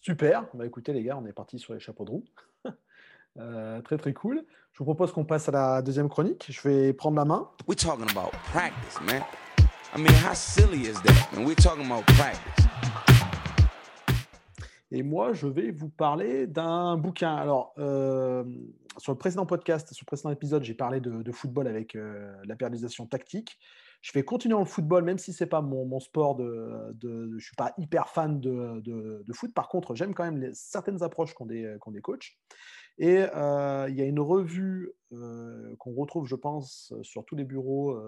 Super. 0.00 0.46
Bah, 0.52 0.66
écoutez, 0.66 0.92
les 0.92 1.02
gars, 1.02 1.16
on 1.16 1.24
est 1.26 1.32
parti 1.32 1.58
sur 1.58 1.72
les 1.72 1.80
chapeaux 1.80 2.04
de 2.04 2.10
roue. 2.10 2.24
Euh, 3.36 3.82
très 3.82 3.96
très 3.96 4.12
cool. 4.12 4.46
Je 4.72 4.78
vous 4.78 4.84
propose 4.84 5.10
qu'on 5.10 5.24
passe 5.24 5.48
à 5.48 5.50
la 5.50 5.82
deuxième 5.82 6.08
chronique. 6.08 6.46
Je 6.48 6.68
vais 6.68 6.92
prendre 6.92 7.16
la 7.16 7.24
main. 7.24 7.50
We're 7.66 7.74
talking 7.74 8.08
about 8.08 8.30
practice, 8.52 9.00
man. 9.00 9.24
I 9.92 9.98
mean, 9.98 10.14
how 10.24 10.34
silly 10.34 10.82
is 10.86 11.02
that? 11.02 11.32
And 11.36 11.44
we're 11.44 11.56
talking 11.56 11.84
about 11.84 12.06
practice. 12.06 13.13
Et 14.94 15.02
moi, 15.02 15.32
je 15.32 15.48
vais 15.48 15.72
vous 15.72 15.88
parler 15.88 16.46
d'un 16.46 16.96
bouquin. 16.96 17.34
Alors, 17.34 17.74
euh, 17.78 18.44
sur 18.96 19.10
le 19.10 19.18
précédent 19.18 19.44
podcast, 19.44 19.92
sur 19.92 20.04
le 20.04 20.06
précédent 20.06 20.30
épisode, 20.30 20.62
j'ai 20.62 20.74
parlé 20.74 21.00
de, 21.00 21.32
football 21.32 21.66
avec 21.66 21.96
euh, 21.96 22.32
la 22.44 22.54
pérennisation 22.54 23.04
tactique. 23.04 23.58
Je 24.02 24.12
vais 24.12 24.22
continuer 24.22 24.56
le 24.56 24.64
football, 24.64 25.02
même 25.02 25.18
si 25.18 25.32
ce 25.32 25.42
n'est 25.42 25.50
pas 25.50 25.62
mon, 25.62 25.98
sport, 25.98 26.38
je 26.38 27.08
ne 27.08 27.38
suis 27.40 27.56
pas 27.56 27.74
hyper 27.76 28.08
fan 28.08 28.38
de, 28.38 29.32
foot. 29.32 29.52
Par 29.52 29.66
contre, 29.68 29.96
j'aime 29.96 30.14
quand 30.14 30.30
même 30.30 30.48
certaines 30.54 31.02
approches 31.02 31.34
qu'ont 31.34 31.46
des, 31.46 31.76
des 31.88 32.00
coachs. 32.00 32.36
Et 32.96 33.26
euh, 33.34 33.88
il 33.88 33.96
y 33.96 34.00
a 34.00 34.04
une 34.04 34.20
revue 34.20 34.92
qu'on 35.10 35.94
retrouve, 35.94 36.28
je 36.28 36.36
pense, 36.36 36.94
sur 37.02 37.24
tous 37.24 37.34
les 37.34 37.44
bureaux 37.44 38.00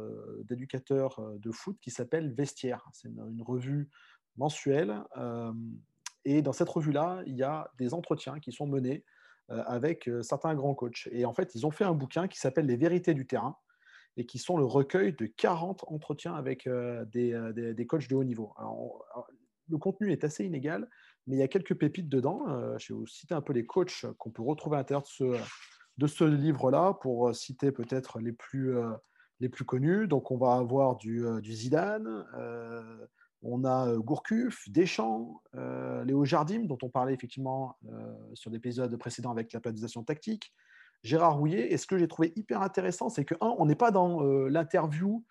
d'éducateurs 0.44 1.20
de 1.36 1.50
foot 1.50 1.78
qui 1.80 1.90
s'appelle 1.90 2.32
Vestiaire. 2.32 2.88
C'est 2.92 3.08
une, 3.08 3.42
revue 3.42 3.90
mensuelle 4.36 5.02
et 6.26 6.42
dans 6.42 6.52
cette 6.52 6.68
revue-là, 6.68 7.22
il 7.26 7.36
y 7.36 7.44
a 7.44 7.70
des 7.78 7.94
entretiens 7.94 8.40
qui 8.40 8.50
sont 8.50 8.66
menés 8.66 9.04
euh, 9.50 9.62
avec 9.64 10.08
euh, 10.08 10.22
certains 10.22 10.56
grands 10.56 10.74
coachs. 10.74 11.08
Et 11.12 11.24
en 11.24 11.32
fait, 11.32 11.54
ils 11.54 11.64
ont 11.64 11.70
fait 11.70 11.84
un 11.84 11.94
bouquin 11.94 12.26
qui 12.26 12.36
s'appelle 12.36 12.66
Les 12.66 12.76
vérités 12.76 13.14
du 13.14 13.28
terrain 13.28 13.56
et 14.16 14.26
qui 14.26 14.40
sont 14.40 14.58
le 14.58 14.64
recueil 14.64 15.12
de 15.12 15.26
40 15.26 15.84
entretiens 15.86 16.34
avec 16.34 16.66
euh, 16.66 17.04
des, 17.04 17.86
coachs 17.86 18.08
de 18.08 18.16
haut 18.16 18.24
niveau. 18.24 18.52
le 19.68 19.78
contenu 19.78 20.10
est 20.10 20.24
assez 20.24 20.44
inégal, 20.44 20.90
mais 21.28 21.36
il 21.36 21.38
y 21.38 21.42
a 21.42 21.48
quelques 21.48 21.76
pépites 21.76 22.08
dedans. 22.08 22.44
je 22.78 22.92
vais 22.92 22.98
vous 22.98 23.06
citer 23.06 23.34
un 23.34 23.40
peu 23.40 23.52
les 23.52 23.64
coachs 23.64 24.04
qu'on 24.18 24.30
peut 24.30 24.42
retrouver 24.42 24.78
à 24.78 24.80
l'intérieur 24.80 25.04
de 25.98 26.06
ce, 26.08 26.24
livre-là 26.24 26.94
pour 26.94 27.32
citer 27.34 27.70
peut-être 27.70 28.18
les 28.18 28.32
plus, 28.32 28.74
les 29.38 29.48
plus 29.48 29.64
connus. 29.64 30.08
Donc, 30.08 30.30
on 30.30 30.38
va 30.38 30.54
avoir 30.54 30.96
du 30.96 31.24
Zidane, 31.44 32.24
on 33.42 33.64
a 33.64 33.94
Gourcuff, 33.96 34.68
Deschamps, 34.68 35.42
Léo 36.04 36.24
Jardim, 36.24 36.64
dont 36.64 36.78
on 36.82 36.88
parlait 36.88 37.14
effectivement 37.14 37.76
sur 38.34 38.50
l'épisode 38.50 38.96
précédent 38.96 39.30
avec 39.30 39.52
la 39.52 39.60
planification 39.60 40.02
tactique, 40.02 40.52
Gérard 41.02 41.38
Rouillet. 41.38 41.72
Et 41.72 41.76
ce 41.76 41.86
que 41.86 41.98
j'ai 41.98 42.08
trouvé 42.08 42.32
hyper 42.36 42.62
intéressant, 42.62 43.08
c'est 43.08 43.24
que, 43.24 43.34
un, 43.40 43.54
on 43.58 43.66
n'est 43.66 43.76
pas 43.76 43.90
dans 43.90 44.20
l'interview 44.48 45.24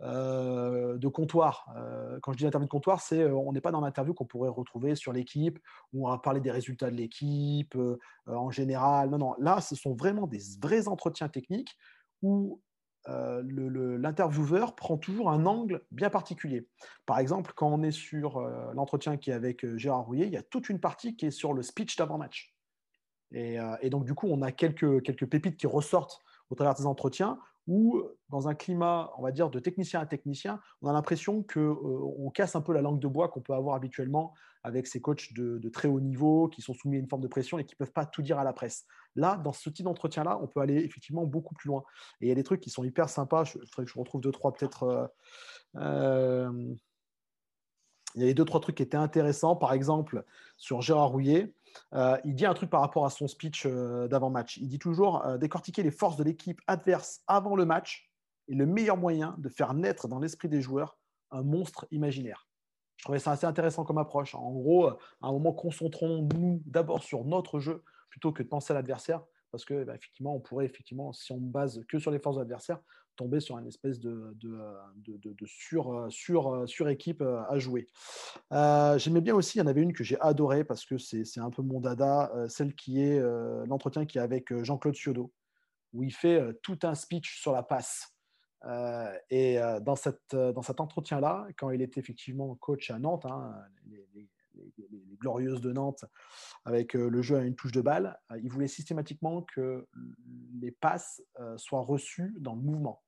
de 0.00 1.08
comptoir. 1.08 1.72
quand 2.20 2.32
je 2.32 2.38
dis 2.38 2.44
l'interview 2.44 2.66
de 2.66 2.70
comptoir, 2.70 3.00
c'est 3.00 3.24
on 3.24 3.52
n'est 3.52 3.60
pas 3.60 3.70
dans 3.70 3.80
l'interview 3.80 4.12
qu'on 4.12 4.26
pourrait 4.26 4.50
retrouver 4.50 4.96
sur 4.96 5.12
l'équipe, 5.12 5.58
où 5.92 6.08
on 6.08 6.10
va 6.10 6.18
parler 6.18 6.40
des 6.40 6.50
résultats 6.50 6.90
de 6.90 6.96
l'équipe 6.96 7.78
en 8.26 8.50
général. 8.50 9.10
Non, 9.10 9.18
non, 9.18 9.34
là, 9.38 9.60
ce 9.60 9.76
sont 9.76 9.94
vraiment 9.94 10.26
des 10.26 10.40
vrais 10.60 10.88
entretiens 10.88 11.28
techniques 11.28 11.76
où 12.22 12.60
euh, 13.08 13.98
l'intervieweur 13.98 14.74
prend 14.74 14.96
toujours 14.96 15.30
un 15.30 15.44
angle 15.46 15.82
bien 15.90 16.10
particulier. 16.10 16.66
Par 17.06 17.18
exemple, 17.18 17.52
quand 17.54 17.68
on 17.68 17.82
est 17.82 17.90
sur 17.90 18.38
euh, 18.38 18.72
l'entretien 18.74 19.16
qui 19.16 19.30
est 19.30 19.34
avec 19.34 19.64
euh, 19.64 19.76
Gérard 19.76 20.06
Rouillet, 20.06 20.26
il 20.26 20.32
y 20.32 20.38
a 20.38 20.42
toute 20.42 20.68
une 20.68 20.80
partie 20.80 21.16
qui 21.16 21.26
est 21.26 21.30
sur 21.30 21.52
le 21.52 21.62
speech 21.62 21.96
d'avant-match. 21.96 22.54
Et, 23.32 23.56
et, 23.80 23.90
donc, 23.90 24.04
du 24.04 24.14
coup, 24.14 24.28
on 24.30 24.42
a 24.42 24.52
quelques, 24.52 25.02
quelques 25.02 25.26
pépites 25.26 25.56
qui 25.56 25.66
ressortent 25.66 26.20
au 26.50 26.54
travers 26.54 26.74
des 26.74 26.86
entretiens 26.86 27.40
où, 27.66 28.02
dans 28.28 28.48
un 28.48 28.54
climat, 28.54 29.10
on 29.16 29.22
va 29.22 29.32
dire, 29.32 29.50
de 29.50 29.58
technicien 29.58 30.00
à 30.00 30.06
technicien, 30.06 30.60
on 30.82 30.88
a 30.88 30.92
l'impression 30.92 31.42
qu'on 31.42 32.26
euh, 32.26 32.30
casse 32.34 32.56
un 32.56 32.60
peu 32.60 32.72
la 32.72 32.82
langue 32.82 33.00
de 33.00 33.08
bois 33.08 33.28
qu'on 33.28 33.40
peut 33.40 33.54
avoir 33.54 33.74
habituellement 33.74 34.34
avec 34.64 34.86
ces 34.86 35.00
coachs 35.00 35.32
de, 35.34 35.68
très 35.68 35.88
haut 35.88 36.00
niveau 36.00 36.48
qui 36.48 36.62
sont 36.62 36.72
soumis 36.72 36.96
à 36.96 37.00
une 37.00 37.08
forme 37.08 37.22
de 37.22 37.28
pression 37.28 37.58
et 37.58 37.64
qui 37.64 37.74
ne 37.74 37.78
peuvent 37.78 37.92
pas 37.92 38.06
tout 38.06 38.22
dire 38.22 38.38
à 38.38 38.44
la 38.44 38.54
presse. 38.54 38.86
Là, 39.14 39.36
dans 39.36 39.52
ce 39.52 39.68
type 39.68 39.84
d'entretien-là, 39.84 40.38
on 40.42 40.46
peut 40.46 40.60
aller 40.60 40.76
effectivement 40.76 41.24
beaucoup 41.24 41.54
plus 41.54 41.68
loin. 41.68 41.84
Et 42.20 42.26
il 42.26 42.28
y 42.28 42.32
a 42.32 42.34
des 42.34 42.42
trucs 42.42 42.60
qui 42.60 42.70
sont 42.70 42.82
hyper 42.82 43.10
sympas. 43.10 43.44
Je, 43.44 43.58
retrouve 43.98 44.22
deux, 44.22 44.32
trois 44.32 44.52
peut-être. 44.52 44.82
Euh, 44.84 45.06
euh, 45.76 46.74
il 48.14 48.20
y 48.22 48.24
avait 48.24 48.34
deux, 48.34 48.44
trois 48.44 48.60
trucs 48.60 48.76
qui 48.76 48.82
étaient 48.82 48.96
intéressants. 48.96 49.54
Par 49.54 49.74
exemple, 49.74 50.24
sur 50.56 50.80
Gérard 50.80 51.10
Rouillet, 51.10 51.54
euh, 51.94 52.18
il 52.24 52.34
dit 52.34 52.46
un 52.46 52.54
truc 52.54 52.70
par 52.70 52.80
rapport 52.80 53.04
à 53.04 53.10
son 53.10 53.28
speech 53.28 53.66
euh, 53.66 54.08
d'avant-match. 54.08 54.56
Il 54.58 54.68
dit 54.68 54.78
toujours 54.78 55.24
euh, 55.24 55.38
décortiquer 55.38 55.82
les 55.82 55.90
forces 55.90 56.16
de 56.16 56.24
l'équipe 56.24 56.60
adverse 56.66 57.22
avant 57.26 57.56
le 57.56 57.64
match 57.64 58.10
est 58.48 58.54
le 58.54 58.66
meilleur 58.66 58.96
moyen 58.96 59.34
de 59.38 59.48
faire 59.48 59.74
naître 59.74 60.08
dans 60.08 60.18
l'esprit 60.18 60.48
des 60.48 60.60
joueurs 60.60 60.98
un 61.30 61.42
monstre 61.42 61.86
imaginaire. 61.90 62.48
Je 62.96 63.04
trouvais 63.04 63.18
ça 63.18 63.32
assez 63.32 63.46
intéressant 63.46 63.84
comme 63.84 63.98
approche. 63.98 64.34
En 64.34 64.52
gros, 64.52 64.88
à 64.88 64.98
un 65.22 65.32
moment, 65.32 65.52
concentrons-nous 65.52 66.62
d'abord 66.64 67.02
sur 67.02 67.24
notre 67.24 67.58
jeu 67.58 67.82
plutôt 68.08 68.32
que 68.32 68.42
de 68.42 68.48
penser 68.48 68.72
à 68.72 68.74
l'adversaire, 68.74 69.24
parce 69.50 69.64
que 69.64 69.82
bah, 69.82 69.94
on 70.24 70.40
pourrait 70.40 70.66
effectivement, 70.66 71.12
si 71.12 71.32
on 71.32 71.38
base 71.38 71.82
que 71.88 71.98
sur 71.98 72.12
les 72.12 72.20
forces 72.20 72.36
de 72.36 72.42
l'adversaire, 72.42 72.80
tomber 73.16 73.40
sur 73.40 73.58
une 73.58 73.66
espèce 73.66 74.00
de, 74.00 74.36
de, 74.40 75.16
de, 75.16 75.46
sur, 75.46 76.06
sur, 76.10 76.88
équipe 76.88 77.22
à 77.22 77.58
jouer. 77.58 77.86
J'aimais 78.50 79.20
bien 79.20 79.34
aussi, 79.34 79.58
il 79.58 79.60
y 79.60 79.64
en 79.64 79.66
avait 79.66 79.82
une 79.82 79.92
que 79.92 80.04
j'ai 80.04 80.20
adorée 80.20 80.64
parce 80.64 80.84
que 80.84 80.98
c'est 80.98 81.40
un 81.40 81.50
peu 81.50 81.62
mon 81.62 81.80
dada, 81.80 82.32
celle 82.48 82.74
qui 82.74 83.00
est 83.00 83.20
l'entretien 83.66 84.06
qui 84.06 84.18
est 84.18 84.22
avec 84.22 84.52
Jean-Claude 84.62 84.94
Ciodo, 84.94 85.32
où 85.92 86.02
il 86.02 86.12
fait 86.12 86.40
tout 86.62 86.78
un 86.82 86.94
speech 86.94 87.40
sur 87.40 87.52
la 87.52 87.62
passe. 87.62 88.14
et 89.30 89.58
dans, 89.82 89.96
cet 89.96 90.80
entretien-là, 90.80 91.46
quand 91.56 91.70
il 91.70 91.82
était 91.82 92.00
effectivement 92.00 92.54
coach 92.56 92.90
à 92.90 92.98
Nantes, 92.98 93.26
hein, 93.26 93.54
les, 93.86 94.28
glorieuses 95.18 95.60
de 95.60 95.72
Nantes, 95.72 96.04
avec 96.64 96.94
le 96.94 97.22
jeu 97.22 97.36
à 97.36 97.42
une 97.42 97.54
touche 97.54 97.72
de 97.72 97.80
balle, 97.80 98.18
il 98.42 98.50
voulait 98.50 98.68
systématiquement 98.68 99.42
que 99.42 99.86
les 100.60 100.70
passes 100.70 101.22
soient 101.56 101.82
reçues 101.82 102.34
dans 102.38 102.54
le 102.54 102.62
mouvement. 102.62 103.03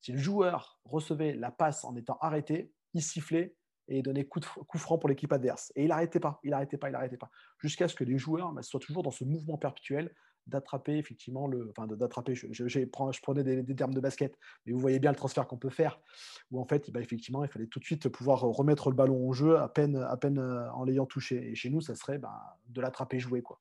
Si 0.00 0.12
le 0.12 0.18
joueur 0.18 0.80
recevait 0.84 1.34
la 1.34 1.50
passe 1.50 1.84
en 1.84 1.94
étant 1.96 2.18
arrêté, 2.20 2.72
il 2.94 3.02
sifflait 3.02 3.54
et 3.88 4.02
donnait 4.02 4.24
coup, 4.24 4.40
de, 4.40 4.46
franc 4.78 4.98
pour 4.98 5.08
l'équipe 5.08 5.32
adverse. 5.32 5.72
Et 5.74 5.82
il 5.82 5.88
n'arrêtait 5.88 6.20
pas, 6.20 6.40
il 6.44 6.50
n'arrêtait 6.50 6.78
pas, 6.78 6.88
il 6.88 6.92
n'arrêtait 6.92 7.16
pas, 7.16 7.30
jusqu'à 7.58 7.88
ce 7.88 7.94
que 7.94 8.04
les 8.04 8.18
joueurs 8.18 8.52
bah, 8.52 8.62
soient 8.62 8.80
toujours 8.80 9.02
dans 9.02 9.10
ce 9.10 9.24
mouvement 9.24 9.58
perpétuel 9.58 10.14
d'attraper 10.46 10.96
effectivement 10.96 11.46
le, 11.46 11.70
enfin 11.70 11.86
d'attraper. 11.86 12.34
Je, 12.34 13.20
prenais 13.20 13.44
des, 13.44 13.76
termes 13.76 13.94
de 13.94 14.00
basket, 14.00 14.38
mais 14.64 14.72
vous 14.72 14.78
voyez 14.78 14.98
bien 14.98 15.10
le 15.10 15.16
transfert 15.16 15.46
qu'on 15.46 15.58
peut 15.58 15.70
faire, 15.70 16.00
où 16.50 16.60
en 16.60 16.64
fait, 16.64 16.90
bah, 16.90 17.00
effectivement, 17.00 17.44
il 17.44 17.50
fallait 17.50 17.66
tout 17.66 17.78
de 17.78 17.84
suite 17.84 18.08
pouvoir 18.08 18.40
remettre 18.40 18.90
le 18.90 18.96
ballon 18.96 19.28
au 19.28 19.32
jeu 19.32 19.58
à 19.58 19.68
peine, 19.68 19.96
à 19.96 20.16
peine 20.16 20.38
euh, 20.38 20.70
en 20.72 20.84
l'ayant 20.84 21.06
touché. 21.06 21.50
Et 21.50 21.54
chez 21.54 21.70
nous, 21.70 21.80
ça 21.80 21.94
serait 21.94 22.18
bah, 22.18 22.58
de 22.68 22.80
l'attraper 22.80 23.18
jouer 23.18 23.42
quoi. 23.42 23.60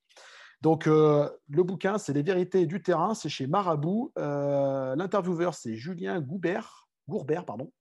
Donc, 0.61 0.87
euh, 0.87 1.29
le 1.47 1.63
bouquin, 1.63 1.97
c'est 1.97 2.13
Les 2.13 2.21
vérités 2.21 2.65
du 2.65 2.81
terrain, 2.81 3.13
c'est 3.13 3.29
chez 3.29 3.47
Marabout. 3.47 4.11
Euh, 4.17 4.95
l'intervieweur, 4.95 5.53
c'est 5.53 5.75
Julien 5.75 6.19
Goubert, 6.19 6.89
Gourbert. 7.07 7.45
Pardon. 7.45 7.71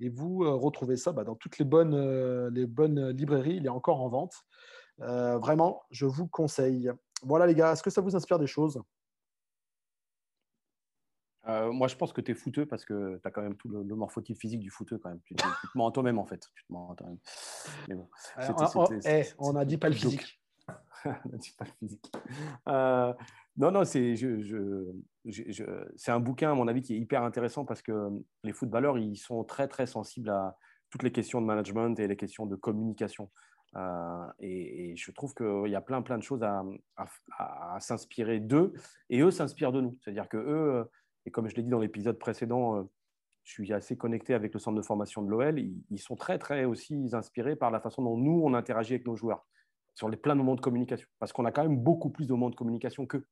Et 0.00 0.10
vous 0.10 0.44
euh, 0.44 0.54
retrouvez 0.54 0.96
ça 0.96 1.12
bah, 1.12 1.24
dans 1.24 1.34
toutes 1.34 1.58
les 1.58 1.64
bonnes, 1.64 2.48
les 2.48 2.66
bonnes 2.66 3.10
librairies. 3.10 3.56
Il 3.56 3.66
est 3.66 3.70
encore 3.70 4.02
en 4.02 4.08
vente. 4.08 4.34
vraiment, 4.98 5.82
je 5.90 6.06
vous 6.06 6.26
conseille. 6.26 6.90
Voilà, 7.22 7.46
les 7.46 7.54
gars, 7.54 7.72
est-ce 7.72 7.82
que 7.82 7.90
ça 7.90 8.00
vous 8.00 8.14
inspire 8.14 8.38
des 8.38 8.46
choses? 8.46 8.80
Moi, 11.46 11.88
je 11.88 11.96
pense 11.96 12.12
que 12.12 12.20
tu 12.20 12.32
es 12.32 12.34
fouteux 12.34 12.66
parce 12.66 12.84
que 12.84 13.18
tu 13.22 13.26
as 13.26 13.30
quand 13.30 13.40
même 13.40 13.56
tout 13.56 13.68
le, 13.68 13.82
morphotype 13.94 14.36
physique 14.36 14.60
du 14.60 14.68
fouteux 14.68 14.98
quand 14.98 15.08
même. 15.08 15.22
Tu, 15.24 15.34
te 15.34 15.42
mens 15.74 15.86
en 15.86 15.90
toi-même 15.90 16.18
en 16.18 16.26
fait. 16.26 16.46
Tu 16.54 16.62
te 16.66 16.70
mens 16.70 16.94
toi-même. 16.94 17.16
Mais 17.88 17.94
bon, 17.94 18.06
on 19.38 19.52
n'a 19.54 19.64
dit 19.64 19.78
pas 19.78 19.88
le 19.88 19.94
physique. 19.94 20.38
Euh, 22.68 23.14
non, 23.56 23.70
non, 23.70 23.84
c'est 23.84 24.14
un 26.08 26.20
bouquin, 26.20 26.52
à 26.52 26.54
mon 26.54 26.68
avis, 26.68 26.82
qui 26.82 26.94
est 26.94 26.98
hyper 26.98 27.22
intéressant 27.22 27.64
parce 27.64 27.82
que 27.82 28.10
les 28.44 28.52
footballeurs, 28.52 28.98
ils 28.98 29.16
sont 29.16 29.44
très, 29.44 29.68
très 29.68 29.86
sensibles 29.86 30.30
à 30.30 30.56
toutes 30.90 31.02
les 31.02 31.12
questions 31.12 31.40
de 31.40 31.46
management 31.46 31.98
et 31.98 32.06
les 32.06 32.16
questions 32.16 32.46
de 32.46 32.56
communication. 32.56 33.30
Euh, 33.76 34.26
et, 34.40 34.94
je 34.96 35.10
trouve 35.12 35.34
qu'il 35.34 35.70
y 35.70 35.76
a 35.76 35.80
plein, 35.80 36.02
plein 36.02 36.18
de 36.18 36.22
choses 36.22 36.42
à, 36.42 36.64
à, 37.38 37.78
s'inspirer 37.80 38.40
d'eux 38.40 38.72
et 39.10 39.20
eux 39.20 39.30
s'inspirent 39.30 39.72
de 39.72 39.80
nous. 39.80 39.98
C'est-à-dire 40.00 40.28
que 40.28 40.36
eux, 40.36 40.90
et 41.26 41.30
comme 41.30 41.48
je 41.48 41.54
l'ai 41.54 41.62
dit 41.62 41.70
dans 41.70 41.80
l'épisode 41.80 42.18
précédent, 42.18 42.76
euh, 42.76 42.82
je 43.44 43.52
suis 43.52 43.72
assez 43.72 43.96
connecté 43.96 44.34
avec 44.34 44.52
le 44.52 44.60
centre 44.60 44.76
de 44.76 44.82
formation 44.82 45.22
de 45.22 45.30
l'OL, 45.30 45.58
ils, 45.58 45.82
ils, 45.90 45.98
sont 45.98 46.16
très, 46.16 46.38
très 46.38 46.64
aussi 46.64 47.08
inspirés 47.12 47.56
par 47.56 47.70
la 47.70 47.80
façon 47.80 48.02
dont 48.02 48.16
nous, 48.16 48.42
on 48.44 48.54
interagit 48.54 48.94
avec 48.94 49.06
nos 49.06 49.16
joueurs 49.16 49.46
sur 49.98 50.08
les 50.08 50.16
plein 50.16 50.34
de 50.34 50.38
moments 50.38 50.54
de 50.54 50.60
communication. 50.60 51.08
Parce 51.18 51.32
qu'on 51.32 51.44
a 51.44 51.50
quand 51.50 51.64
même 51.64 51.76
beaucoup 51.76 52.08
plus 52.08 52.28
de 52.28 52.32
moments 52.32 52.50
de 52.50 52.54
communication 52.54 53.04
qu'eux. 53.04 53.26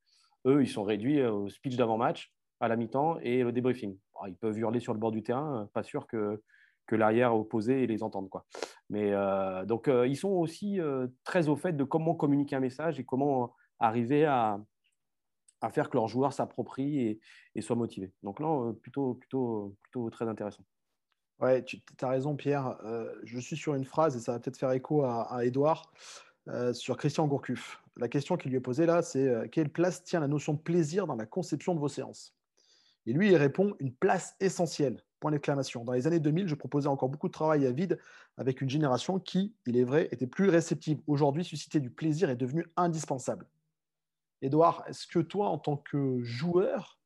Eux, 0.46 0.62
ils 0.62 0.68
sont 0.68 0.82
réduits 0.82 1.20
euh, 1.20 1.32
au 1.32 1.48
speech 1.48 1.76
d'avant-match, 1.76 2.32
à 2.58 2.66
la 2.66 2.74
mi-temps 2.74 3.20
et 3.20 3.44
au 3.44 3.52
débriefing. 3.52 3.96
ils 4.26 4.34
peuvent 4.34 4.58
hurler 4.58 4.80
sur 4.80 4.92
le 4.92 4.98
bord 4.98 5.12
du 5.12 5.22
terrain, 5.22 5.62
euh, 5.62 5.66
pas 5.66 5.84
sûr 5.84 6.08
que, 6.08 6.42
que 6.88 6.96
l'arrière 6.96 7.36
opposé 7.36 7.86
les 7.86 8.02
entende. 8.02 8.28
Quoi. 8.30 8.46
Mais 8.90 9.12
euh, 9.12 9.64
donc, 9.64 9.88
ils 9.88 10.16
sont 10.16 10.30
aussi 10.30 10.80
très 11.22 11.48
au 11.48 11.54
fait 11.54 11.72
de 11.72 11.84
comment 11.84 12.16
communiquer 12.16 12.56
un 12.56 12.60
message 12.60 12.98
et 12.98 13.04
comment 13.04 13.54
arriver 13.78 14.24
à, 14.24 14.60
à 15.60 15.70
faire 15.70 15.88
que 15.88 15.96
leurs 15.96 16.08
joueurs 16.08 16.32
s'approprient 16.32 16.98
et, 16.98 17.20
et, 17.54 17.60
soient 17.60 17.76
motivés. 17.76 18.12
Donc 18.24 18.40
là, 18.40 18.72
plutôt, 18.82 19.14
plutôt, 19.14 19.76
plutôt 19.82 20.10
très 20.10 20.26
intéressant. 20.26 20.64
Ouais, 21.38 21.62
tu 21.64 21.80
as 22.00 22.08
raison, 22.08 22.34
Pierre. 22.34 22.76
je 23.22 23.38
suis 23.38 23.56
sur 23.56 23.74
une 23.74 23.84
phrase 23.84 24.16
et 24.16 24.20
ça 24.20 24.32
va 24.32 24.40
peut-être 24.40 24.56
faire 24.56 24.72
écho 24.72 25.04
à, 25.04 25.32
à 25.32 25.44
Edouard. 25.44 25.92
Euh, 26.48 26.72
sur 26.72 26.96
Christian 26.96 27.26
Gourcuff. 27.26 27.82
La 27.96 28.06
question 28.06 28.36
qui 28.36 28.48
lui 28.48 28.56
est 28.56 28.60
posée 28.60 28.86
là, 28.86 29.02
c'est 29.02 29.26
euh, 29.26 29.48
quelle 29.50 29.68
place 29.68 30.04
tient 30.04 30.20
la 30.20 30.28
notion 30.28 30.52
de 30.52 30.58
plaisir 30.58 31.08
dans 31.08 31.16
la 31.16 31.26
conception 31.26 31.74
de 31.74 31.80
vos 31.80 31.88
séances? 31.88 32.36
Et 33.04 33.12
lui, 33.12 33.30
il 33.30 33.36
répond 33.36 33.74
une 33.80 33.92
place 33.92 34.36
essentielle. 34.38 35.02
Point 35.18 35.32
d'exclamation. 35.32 35.84
Dans 35.84 35.92
les 35.92 36.06
années 36.06 36.20
2000, 36.20 36.46
je 36.46 36.54
proposais 36.54 36.86
encore 36.86 37.08
beaucoup 37.08 37.26
de 37.26 37.32
travail 37.32 37.66
à 37.66 37.72
vide 37.72 37.98
avec 38.36 38.60
une 38.60 38.70
génération 38.70 39.18
qui, 39.18 39.56
il 39.66 39.76
est 39.76 39.82
vrai, 39.82 40.08
était 40.12 40.28
plus 40.28 40.48
réceptive. 40.48 41.00
Aujourd'hui, 41.08 41.42
susciter 41.42 41.80
du 41.80 41.90
plaisir 41.90 42.30
est 42.30 42.36
devenu 42.36 42.64
indispensable. 42.76 43.46
Édouard, 44.40 44.84
est-ce 44.86 45.06
que 45.08 45.18
toi, 45.18 45.48
en 45.48 45.58
tant 45.58 45.78
que 45.78 46.22
joueur, 46.22 47.00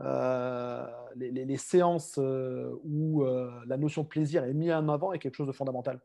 euh, 0.00 0.86
les, 1.14 1.56
séances 1.56 2.18
où 2.18 3.24
la 3.66 3.76
notion 3.76 4.02
de 4.02 4.08
plaisir 4.08 4.42
est 4.44 4.54
mise 4.54 4.72
en 4.72 4.88
avant 4.88 5.12
est 5.12 5.18
quelque 5.20 5.36
chose 5.36 5.46
de 5.46 5.52
fondamental? 5.52 6.00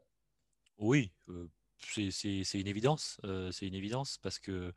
Oui, 0.78 1.12
c'est 1.80 2.60
une 2.60 2.68
évidence. 2.68 3.20
Euh, 3.24 3.52
c'est 3.52 3.68
une 3.68 3.74
évidence 3.76 4.18
parce 4.22 4.40
que, 4.40 4.74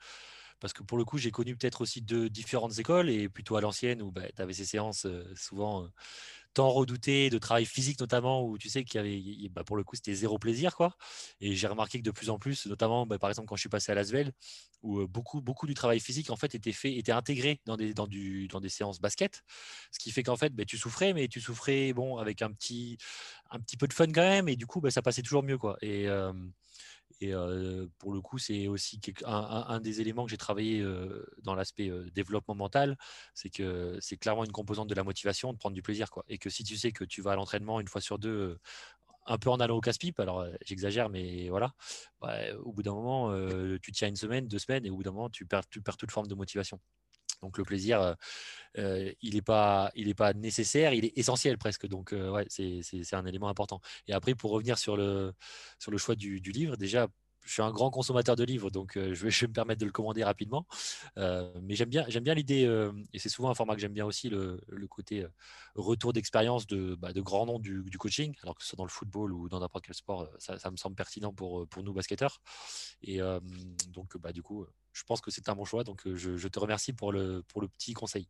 parce 0.61 0.73
que 0.73 0.83
pour 0.83 0.99
le 0.99 1.05
coup, 1.05 1.19
j'ai 1.19 1.31
connu 1.31 1.57
peut-être 1.57 1.81
aussi 1.81 2.03
deux 2.03 2.29
différentes 2.29 2.79
écoles 2.79 3.11
et 3.11 3.29
plutôt 3.29 3.57
à 3.57 3.61
l'ancienne 3.61 4.03
où 4.03 4.11
bah, 4.13 4.23
tu 4.35 4.43
avais 4.43 4.53
ces 4.53 4.65
séances 4.67 5.07
euh, 5.07 5.25
souvent 5.35 5.85
euh, 5.85 5.89
tant 6.53 6.69
redoutées 6.71 7.31
de 7.31 7.39
travail 7.39 7.65
physique 7.65 8.01
notamment 8.01 8.45
où 8.45 8.59
tu 8.59 8.69
sais 8.69 8.85
qu'il 8.85 8.97
y 8.97 9.45
avait, 9.45 9.49
bah, 9.51 9.65
pour 9.65 9.77
le 9.77 9.85
coup, 9.85 9.97
c'était 9.97 10.15
zéro 10.15 10.39
plaisir 10.39 10.77
quoi. 10.77 10.97
Et 11.41 11.55
j'ai 11.55 11.67
remarqué 11.67 11.99
que 11.99 12.05
de 12.05 12.11
plus 12.11 12.31
en 12.31 12.39
plus, 12.39 12.67
notamment 12.67 13.07
bah, 13.07 13.19
par 13.19 13.31
exemple 13.31 13.49
quand 13.49 13.57
je 13.57 13.61
suis 13.63 13.69
passé 13.69 13.93
à 13.93 13.95
Lasvel, 13.95 14.33
où 14.83 15.07
beaucoup, 15.07 15.41
beaucoup 15.41 15.67
du 15.67 15.75
travail 15.75 16.01
physique 16.01 16.31
en 16.31 16.37
fait 16.37 16.55
était 16.55 16.73
fait, 16.73 16.95
était 16.95 17.13
intégré 17.13 17.61
dans 17.67 17.77
des, 17.77 17.95
dans 17.95 18.07
du, 18.07 18.49
dans 18.49 18.61
des 18.61 18.69
séances 18.69 19.01
basket, 19.01 19.43
ce 19.93 19.99
qui 19.99 20.11
fait 20.11 20.23
qu'en 20.23 20.37
fait, 20.37 20.53
tu 20.67 20.79
souffrais, 20.79 21.13
mais 21.15 21.29
tu 21.29 21.41
souffrais 21.41 21.93
bon 21.93 22.17
avec 22.17 22.43
un 22.43 22.53
petit, 22.53 22.99
un 23.51 23.61
petit 23.61 23.77
peu 23.77 23.87
de 23.87 23.93
fun 23.93 24.07
quand 24.07 24.23
même 24.23 24.49
et 24.49 24.57
du 24.57 24.67
coup, 24.67 24.83
ça 24.91 25.03
passait 25.03 25.23
toujours 25.23 25.43
mieux 25.43 25.59
quoi. 25.59 25.77
Et 25.83 26.09
et 27.21 27.33
pour 27.99 28.13
le 28.13 28.21
coup, 28.21 28.39
c'est 28.39 28.67
aussi 28.69 29.01
un, 29.25 29.81
des 29.81 30.01
éléments 30.01 30.25
que 30.25 30.31
j'ai 30.31 30.37
travaillé 30.37 30.85
dans 31.43 31.55
l'aspect 31.55 31.91
développement 32.15 32.55
mental, 32.55 32.97
c'est 33.35 33.51
que 33.51 33.99
c'est 34.01 34.17
clairement 34.17 34.45
une 34.45 34.53
composante 34.53 34.89
de 34.89 34.95
la 34.95 35.05
motivation 35.05 35.53
de 35.53 35.59
prendre 35.59 35.75
du 35.75 35.83
plaisir. 35.83 36.09
Et 36.29 36.39
que 36.39 36.51
si 36.51 36.65
tu 36.65 36.77
sais 36.77 36.93
que 36.93 37.05
tu 37.05 37.23
vas 37.23 37.33
à 37.33 37.37
l'entraînement 37.37 37.81
une 37.81 37.89
fois 37.89 38.01
sur 38.01 38.19
deux, 38.19 38.59
un 39.27 39.39
peu 39.39 39.51
en 39.51 39.61
allant 39.61 39.77
au 39.77 39.81
casse-pipe, 39.81 40.19
alors 40.21 40.47
j'exagère, 40.65 41.09
mais 41.11 41.49
voilà, 41.51 41.75
au 42.65 42.73
bout 42.73 42.83
d'un 42.83 42.95
moment, 42.95 43.33
tu 43.83 43.93
tiens 43.93 44.09
une 44.09 44.17
semaine, 44.17 44.49
deux 44.49 44.59
semaines, 44.59 44.87
et 44.87 44.91
au 44.91 44.97
bout 44.97 45.03
d'un 45.03 45.13
moment, 45.13 45.31
tu 45.31 45.47
perds 45.47 45.67
toute 45.69 46.11
forme 46.11 46.27
de 46.27 46.35
motivation. 46.35 46.81
Donc 47.43 47.59
le 47.59 47.65
plaisir, 47.65 48.17
il 48.77 49.35
n'est 49.35 49.43
pas, 49.43 49.93
nécessaire, 50.35 50.93
il 50.93 51.05
est 51.05 51.19
essentiel 51.19 51.59
presque. 51.59 51.87
Donc 51.87 52.15
c'est 52.49 53.15
un 53.15 53.27
élément 53.27 53.49
important. 53.49 53.81
Et 54.07 54.13
après, 54.13 54.35
pour 54.35 54.51
revenir 54.51 54.79
sur 54.79 54.97
le, 54.97 55.35
choix 55.97 56.15
du 56.15 56.39
livre, 56.39 56.77
déjà, 56.77 57.09
je 57.45 57.53
suis 57.53 57.63
un 57.63 57.71
grand 57.71 57.91
consommateur 57.91 58.37
de 58.37 58.45
livres, 58.45 58.71
donc 58.71 58.93
je, 59.15 59.27
vais, 59.27 59.47
me 59.47 59.53
permettre 59.53 59.81
de 59.81 59.87
le 59.87 59.93
commander 59.93 60.25
rapidement. 60.25 60.67
mais 61.17 61.75
j'aime 61.75 61.89
bien, 61.89 62.05
j'aime 62.09 62.25
bien 62.25 62.35
l'idée, 62.35 62.69
et 63.13 63.19
c'est 63.19 63.29
souvent 63.29 63.51
un 63.51 63.55
format 63.55 63.75
que 63.75 63.81
j'aime 63.81 63.93
bien 63.93 64.07
aussi, 64.07 64.29
le, 64.29 64.61
le 64.69 64.87
côté 64.87 65.27
retour 65.75 66.13
d'expérience 66.13 66.67
de, 66.67 66.95
bah, 66.95 67.13
de 67.13 67.21
grands 67.21 67.47
noms 67.47 67.59
du, 67.59 67.83
du, 67.85 67.99
coaching, 67.99 68.35
alors 68.43 68.55
que 68.55 68.63
ce 68.63 68.69
soit 68.71 68.77
dans 68.77 68.85
le 68.85 68.91
football 68.91 69.33
ou 69.33 69.49
dans 69.49 69.61
n'importe 69.61 69.87
quel 69.87 69.95
sport, 69.95 70.29
ça, 70.39 70.71
me 70.71 70.77
semble 70.77 70.97
pertinent 70.97 71.33
pour, 71.33 71.67
pour 71.69 71.83
nous 71.83 71.93
basketteurs. 71.93 72.41
Et 73.03 73.21
donc, 73.89 74.17
bah, 74.19 74.33
du 74.33 74.43
coup, 74.43 74.67
je 74.93 75.05
pense 75.05 75.21
que 75.21 75.31
c'est 75.31 75.49
un 75.49 75.55
bon 75.55 75.65
choix. 75.65 75.85
Donc, 75.85 76.07
euh, 76.07 76.17
je, 76.17 76.49
te 76.49 76.59
remercie 76.59 76.93
pour 76.93 77.13
le, 77.13 77.43
pour 77.49 77.61
le 77.61 77.69
petit 77.69 77.93
conseil. 77.93 78.29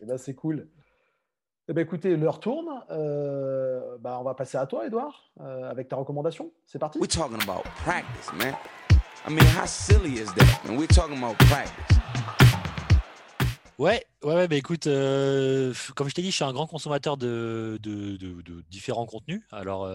Eh 0.00 0.06
ben, 0.06 0.18
c'est 0.18 0.34
cool. 0.34 0.68
Eh 1.68 1.72
ben, 1.72 1.82
écoutez, 1.82 2.16
l'heure 2.16 2.38
tourne. 2.38 2.68
Euh, 2.90 3.98
bah, 3.98 4.18
on 4.20 4.22
va 4.22 4.34
passer 4.34 4.56
à 4.56 4.66
toi, 4.66 4.86
Edouard, 4.86 5.32
euh, 5.40 5.68
avec 5.68 5.88
ta 5.88 5.96
recommandation. 5.96 6.52
C'est 6.64 6.78
parti. 6.78 7.00
We're 7.00 7.08
talking 7.08 7.42
about 7.42 7.64
practice, 7.82 8.32
man. 8.34 8.54
I 9.26 9.30
mean, 9.30 9.44
how 9.60 9.66
silly 9.66 10.20
is 10.20 10.26
that? 10.36 10.60
And 10.68 10.76
we're 10.78 10.86
talking 10.86 11.18
about 11.18 11.36
practice. 11.38 11.98
Ouais, 13.80 14.06
ouais, 14.22 14.34
ouais 14.34 14.46
bah, 14.46 14.54
écoute, 14.54 14.84
comme 14.84 16.08
je 16.08 16.14
t'ai 16.14 16.22
dit, 16.22 16.30
je 16.30 16.36
suis 16.36 16.44
un 16.44 16.52
grand 16.52 16.68
consommateur 16.68 17.16
de, 17.16 17.80
de, 17.82 18.16
de, 18.16 18.62
différents 18.70 19.06
contenus. 19.06 19.42
Alors, 19.50 19.90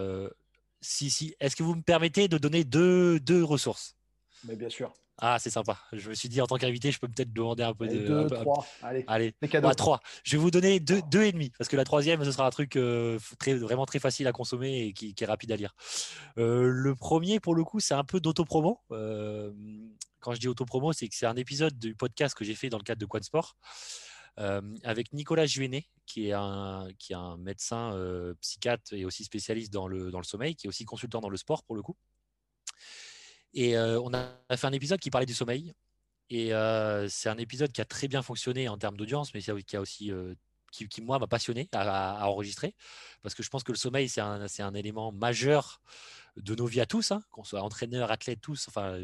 si, 0.81 1.09
si, 1.09 1.35
est-ce 1.39 1.55
que 1.55 1.63
vous 1.63 1.75
me 1.75 1.83
permettez 1.83 2.27
de 2.27 2.37
donner 2.37 2.65
deux, 2.65 3.17
deux 3.21 3.45
ressources? 3.45 3.95
Mais 4.43 4.57
Bien 4.57 4.69
sûr. 4.69 4.91
Ah, 5.23 5.37
c'est 5.39 5.51
sympa. 5.51 5.77
Je 5.93 6.09
me 6.09 6.15
suis 6.15 6.29
dit, 6.29 6.41
en 6.41 6.47
tant 6.47 6.57
qu'invité, 6.57 6.91
je 6.91 6.99
peux 6.99 7.07
peut-être 7.07 7.31
demander 7.31 7.61
un 7.61 7.73
peu 7.75 7.85
Allez, 7.85 7.99
de. 7.99 8.07
deux, 8.07 8.19
un 8.21 8.27
peu- 8.27 8.37
un- 8.37 8.41
trois. 8.41 8.65
Allez, 8.81 9.03
Allez, 9.07 9.35
les 9.41 9.47
cadeaux. 9.47 9.67
à 9.67 9.75
3. 9.75 9.99
Je 10.23 10.31
vais 10.35 10.41
vous 10.41 10.49
donner 10.49 10.79
deux, 10.79 11.01
deux 11.11 11.21
et 11.23 11.31
demi, 11.31 11.51
parce 11.57 11.69
que 11.69 11.75
la 11.77 11.83
troisième, 11.83 12.23
ce 12.25 12.31
sera 12.31 12.47
un 12.47 12.49
truc 12.49 12.75
euh, 12.75 13.19
très, 13.37 13.53
vraiment 13.53 13.85
très 13.85 13.99
facile 13.99 14.25
à 14.27 14.31
consommer 14.31 14.87
et 14.87 14.93
qui, 14.93 15.13
qui 15.13 15.23
est 15.23 15.27
rapide 15.27 15.51
à 15.51 15.55
lire. 15.57 15.75
Euh, 16.39 16.63
le 16.67 16.95
premier, 16.95 17.39
pour 17.39 17.53
le 17.53 17.63
coup, 17.63 17.79
c'est 17.79 17.93
un 17.93 18.03
peu 18.03 18.19
d'autopromo. 18.19 18.79
Euh, 18.91 19.51
quand 20.21 20.33
je 20.33 20.39
dis 20.39 20.47
autopromo, 20.47 20.91
c'est 20.91 21.07
que 21.07 21.15
c'est 21.15 21.27
un 21.27 21.35
épisode 21.35 21.77
du 21.77 21.95
podcast 21.95 22.33
que 22.35 22.43
j'ai 22.43 22.55
fait 22.55 22.69
dans 22.69 22.77
le 22.79 22.83
cadre 22.83 22.99
de 22.99 23.05
Quad 23.05 23.23
Sport 23.23 23.55
euh, 24.39 24.61
avec 24.83 25.13
Nicolas 25.13 25.45
Juéné, 25.45 25.87
qui 26.07 26.29
est 26.29 26.33
un, 26.33 26.87
qui 26.97 27.13
est 27.13 27.15
un 27.15 27.37
médecin 27.37 27.93
euh, 27.93 28.33
psychiatre 28.41 28.93
et 28.93 29.05
aussi 29.05 29.23
spécialiste 29.23 29.71
dans 29.71 29.87
le, 29.87 30.09
dans 30.09 30.19
le 30.19 30.23
sommeil, 30.23 30.55
qui 30.55 30.65
est 30.65 30.69
aussi 30.69 30.85
consultant 30.85 31.21
dans 31.21 31.29
le 31.29 31.37
sport 31.37 31.63
pour 31.63 31.75
le 31.75 31.81
coup. 31.83 31.95
Et 33.53 33.75
euh, 33.77 33.99
on 34.01 34.13
a 34.13 34.57
fait 34.57 34.67
un 34.67 34.71
épisode 34.71 34.99
qui 34.99 35.09
parlait 35.09 35.25
du 35.25 35.33
sommeil. 35.33 35.73
Et 36.29 36.53
euh, 36.53 37.09
c'est 37.09 37.29
un 37.29 37.37
épisode 37.37 37.71
qui 37.71 37.81
a 37.81 37.85
très 37.85 38.07
bien 38.07 38.21
fonctionné 38.21 38.69
en 38.69 38.77
termes 38.77 38.95
d'audience, 38.95 39.33
mais 39.33 39.41
qui 39.41 39.75
a 39.75 39.81
aussi, 39.81 40.11
euh, 40.11 40.33
qui, 40.71 41.01
moi, 41.01 41.19
m'a 41.19 41.27
passionné 41.27 41.67
à, 41.73 42.25
enregistrer, 42.29 42.73
parce 43.21 43.35
que 43.35 43.43
je 43.43 43.49
pense 43.49 43.63
que 43.63 43.73
le 43.73 43.77
sommeil, 43.77 44.07
c'est 44.07 44.21
un, 44.21 44.73
élément 44.73 45.11
majeur 45.11 45.81
de 46.37 46.55
nos 46.55 46.65
vies 46.65 46.79
à 46.79 46.85
tous, 46.85 47.11
hein, 47.11 47.21
qu'on 47.31 47.43
soit 47.43 47.61
entraîneur, 47.61 48.11
athlète, 48.11 48.39
tous. 48.39 48.69
Enfin, 48.69 48.97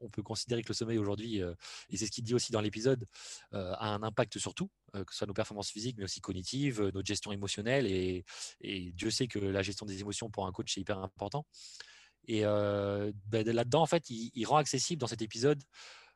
on, 0.00 0.08
peut 0.08 0.22
considérer 0.22 0.62
que 0.62 0.68
le 0.68 0.74
sommeil 0.74 0.98
aujourd'hui, 0.98 1.38
et 1.38 1.96
c'est 1.96 2.06
ce 2.06 2.12
qu'il 2.12 2.22
dit 2.22 2.34
aussi 2.34 2.52
dans 2.52 2.60
l'épisode, 2.60 3.04
a 3.50 3.88
un 3.88 4.04
impact 4.04 4.38
sur 4.38 4.54
tout, 4.54 4.70
que 4.92 5.10
ce 5.10 5.18
soit 5.18 5.26
nos 5.26 5.34
performances 5.34 5.70
physiques, 5.70 5.96
mais 5.98 6.04
aussi 6.04 6.20
cognitives, 6.20 6.80
notre 6.80 7.06
gestion 7.06 7.32
émotionnelle. 7.32 7.88
Et, 7.88 8.24
et 8.60 8.92
Dieu 8.92 9.10
sait 9.10 9.26
que 9.26 9.40
la 9.40 9.62
gestion 9.62 9.84
des 9.84 9.98
émotions 9.98 10.30
pour 10.30 10.46
un 10.46 10.52
coach, 10.52 10.72
c'est 10.72 10.80
hyper 10.80 11.00
important. 11.00 11.44
Et 12.28 12.42
euh, 12.44 13.10
ben, 13.26 13.44
là-dedans, 13.50 13.82
en 13.82 13.86
fait, 13.86 14.10
il, 14.10 14.44
rend 14.46 14.58
accessible 14.58 15.00
dans 15.00 15.06
cet 15.06 15.22
épisode 15.22 15.62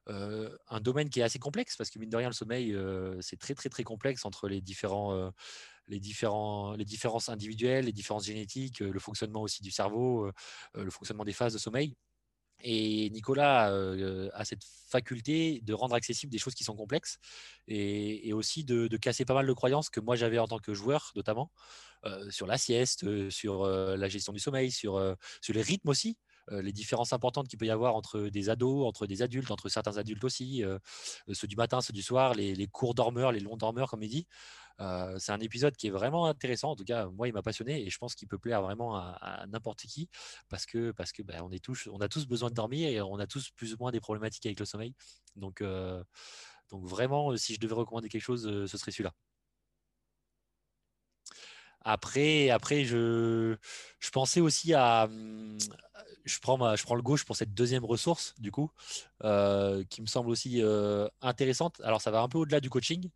euh, 0.09 0.55
un 0.69 0.81
domaine 0.81 1.09
qui 1.09 1.21
est 1.21 1.23
assez 1.23 1.39
complexe 1.39 1.77
parce 1.77 1.91
que 1.91 1.99
mine 1.99 2.11
de 2.11 2.17
rien, 2.17 2.29
le 2.29 2.35
sommeil, 2.35 2.75
euh, 2.75 3.19
c'est 3.21 3.39
très 3.39 3.55
très 3.55 3.71
très 3.71 3.83
complexe 3.83 4.27
entre 4.27 4.47
les 4.47 4.61
différents, 4.61 5.33
les 5.89 6.01
différents, 6.01 6.75
les 6.75 6.85
différences 6.85 7.31
individuelles, 7.31 7.87
les 7.87 7.93
différences 7.93 8.27
génétiques, 8.27 8.81
le 8.81 8.99
fonctionnement 9.01 9.41
aussi 9.41 9.63
du 9.63 9.71
cerveau, 9.71 10.31
le 10.75 10.91
fonctionnement 10.91 11.25
des 11.25 11.33
phases 11.33 11.55
de 11.55 11.59
sommeil. 11.59 11.97
Et 12.63 13.11
Nicolas 13.11 13.71
euh, 13.73 14.31
a 14.35 14.45
cette 14.45 14.63
faculté 14.89 15.61
de 15.63 15.75
rendre 15.75 15.95
accessible 15.95 16.31
des 16.31 16.39
choses 16.39 16.55
qui 16.55 16.65
sont 16.65 16.77
complexes 16.77 17.19
et, 17.67 18.33
aussi 18.33 18.65
de, 18.65 18.89
casser 18.97 19.25
pas 19.25 19.35
mal 19.35 19.47
de 19.47 19.53
croyances 19.53 19.91
que 19.91 20.01
moi 20.01 20.17
j'avais 20.17 20.39
en 20.39 20.47
tant 20.47 20.59
que 20.59 20.75
joueur, 20.75 21.13
notamment 21.17 21.51
euh, 22.05 22.31
sur 22.31 22.47
la 22.47 22.59
sieste, 22.59 23.05
euh, 23.05 23.31
sur 23.31 23.67
la 23.67 24.09
gestion 24.09 24.33
du 24.33 24.39
sommeil, 24.39 24.71
sur 24.71 24.99
les 25.49 25.63
rythmes 25.63 25.89
aussi. 25.89 26.17
Euh, 26.51 26.63
les 26.63 26.73
différences 26.73 27.13
importantes 27.13 27.49
qu'il 27.49 27.59
peut 27.59 27.67
y 27.67 27.71
avoir 27.71 27.95
entre 27.95 28.21
des 28.21 28.51
ados, 28.51 28.87
entre 28.87 29.07
des 29.07 29.23
adultes, 29.23 29.51
entre 29.51 29.69
certains 29.69 29.97
adultes 29.97 30.25
aussi, 30.25 30.65
euh, 30.65 30.79
ceux 31.33 31.47
du 31.47 31.57
matin, 31.57 31.81
ceux 31.81 31.93
du 31.93 32.03
soir, 32.03 32.35
les, 32.35 32.55
les 32.55 32.67
courts 32.67 32.95
dormeurs, 32.95 33.33
les 33.33 33.41
longs 33.41 33.57
dormeurs, 33.57 33.91
comme 33.91 34.03
il 34.03 34.11
dit. 34.11 34.27
Euh, 34.81 35.17
c'est 35.19 35.33
un 35.33 35.41
épisode 35.41 35.77
qui 35.77 35.89
est 35.89 35.91
vraiment 35.91 36.27
intéressant. 36.27 36.71
En 36.71 36.77
tout 36.77 36.85
cas, 36.85 37.07
moi, 37.07 37.29
il 37.29 37.35
m'a 37.35 37.43
passionné 37.43 37.85
et 37.85 37.91
je 37.91 37.99
pense 37.99 38.15
qu'il 38.15 38.29
peut 38.29 38.39
plaire 38.39 38.63
vraiment 38.63 38.97
à, 38.97 39.45
n'importe 39.49 39.83
qui 39.83 40.09
parce 40.49 40.67
que, 40.67 40.93
parce 40.93 41.13
que 41.13 41.23
ben, 41.23 41.41
on, 41.43 41.51
est 41.51 41.63
tous, 41.63 41.89
on 41.93 41.99
a 42.01 42.09
tous 42.09 42.27
besoin 42.27 42.51
de 42.51 42.55
dormir 42.55 42.89
et 42.89 43.01
on 43.01 43.19
a 43.19 43.27
tous 43.27 43.51
plus 43.51 43.75
ou 43.75 43.77
moins 43.79 43.93
des 43.93 44.01
problématiques 44.01 44.47
avec 44.47 44.59
le 44.61 44.67
sommeil. 44.67 44.95
Donc, 45.37 45.61
euh, 45.61 46.03
vraiment, 46.71 47.37
si 47.37 47.55
je 47.55 47.61
devais 47.61 47.75
recommander 47.75 48.09
quelque 48.09 48.23
chose, 48.23 48.47
euh, 48.47 48.67
ce 48.67 48.79
serait 48.79 48.91
celui-là. 48.93 49.13
Après, 51.85 52.51
après 52.51 52.85
je, 52.85 53.57
je 54.01 54.11
pensais 54.11 54.41
aussi 54.41 54.75
à. 54.75 55.05
hum, 55.05 55.59
Je 56.25 56.39
prends, 56.41 56.77
je 56.77 56.83
prends 56.85 56.95
le 56.95 57.03
gauche 57.03 57.25
pour 57.25 57.37
cette 57.37 57.53
deuxième 57.55 57.85
ressource, 57.85 58.35
du 58.39 58.51
coup, 58.53 58.71
euh, 59.25 59.83
qui 59.91 60.03
me 60.03 60.07
semble 60.07 60.31
aussi 60.31 60.63
euh, 60.63 61.09
intéressante. 61.21 61.81
Alors, 61.83 62.01
ça 62.01 62.11
va 62.13 62.21
un 62.23 62.29
peu 62.29 62.39
au-delà 62.39 62.61
du 62.61 62.71
coaching 62.71 63.11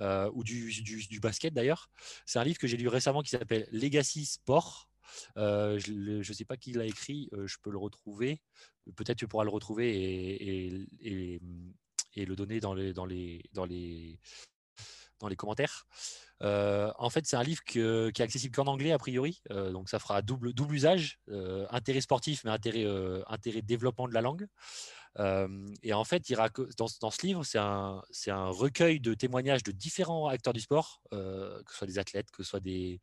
euh, 0.00 0.30
ou 0.34 0.42
du, 0.42 0.72
du, 0.82 1.20
basket 1.20 1.52
d'ailleurs. 1.52 1.90
C'est 2.24 2.38
un 2.38 2.44
livre 2.44 2.58
que 2.58 2.66
j'ai 2.66 2.78
lu 2.78 2.88
récemment 2.88 3.22
qui 3.22 3.30
s'appelle 3.30 3.68
Legacy 3.72 4.24
Sport. 4.24 4.88
Je 5.36 6.18
ne 6.18 6.32
sais 6.32 6.44
pas 6.46 6.56
qui 6.56 6.72
l'a 6.72 6.86
écrit, 6.86 7.28
je 7.44 7.56
peux 7.62 7.70
le 7.70 7.78
retrouver. 7.78 8.40
Peut-être 8.96 9.18
tu 9.18 9.28
pourras 9.28 9.44
le 9.44 9.50
retrouver 9.50 9.88
et, 9.94 10.66
et, 10.66 10.86
et, 11.00 11.40
et 12.14 12.24
le 12.24 12.36
donner 12.36 12.60
dans 12.60 12.74
les, 12.74 12.92
dans 12.92 13.06
les, 13.06 13.42
dans 13.52 13.66
les, 13.66 14.18
dans 15.18 15.28
les 15.28 15.36
commentaires. 15.36 15.86
Euh, 16.42 16.92
en 16.98 17.10
fait, 17.10 17.26
c'est 17.26 17.36
un 17.36 17.42
livre 17.42 17.62
qui 17.64 17.80
est 17.80 18.20
accessible 18.20 18.54
qu'en 18.54 18.66
anglais, 18.66 18.92
a 18.92 18.98
priori. 18.98 19.40
Euh, 19.50 19.72
donc, 19.72 19.88
ça 19.88 19.98
fera 19.98 20.22
double, 20.22 20.52
usage, 20.72 21.18
euh, 21.30 21.66
intérêt 21.70 22.00
sportif, 22.00 22.44
mais 22.44 22.50
intérêt, 22.50 23.62
développement 23.62 24.08
de 24.08 24.14
la 24.14 24.20
langue. 24.20 24.46
Et 25.82 25.94
en 25.94 26.04
fait, 26.04 26.30
dans, 26.76 27.10
ce 27.10 27.26
livre, 27.26 27.42
c'est 27.42 27.58
un, 27.58 28.48
recueil 28.48 29.00
de 29.00 29.14
témoignages 29.14 29.62
de 29.62 29.72
différents 29.72 30.28
acteurs 30.28 30.52
du 30.52 30.60
sport, 30.60 31.00
que 31.10 31.64
ce 31.70 31.76
soit 31.76 31.86
des 31.86 31.98
athlètes, 31.98 32.30
que 32.30 32.42
ce 32.42 32.50
soit 32.50 32.60
des, 32.60 33.00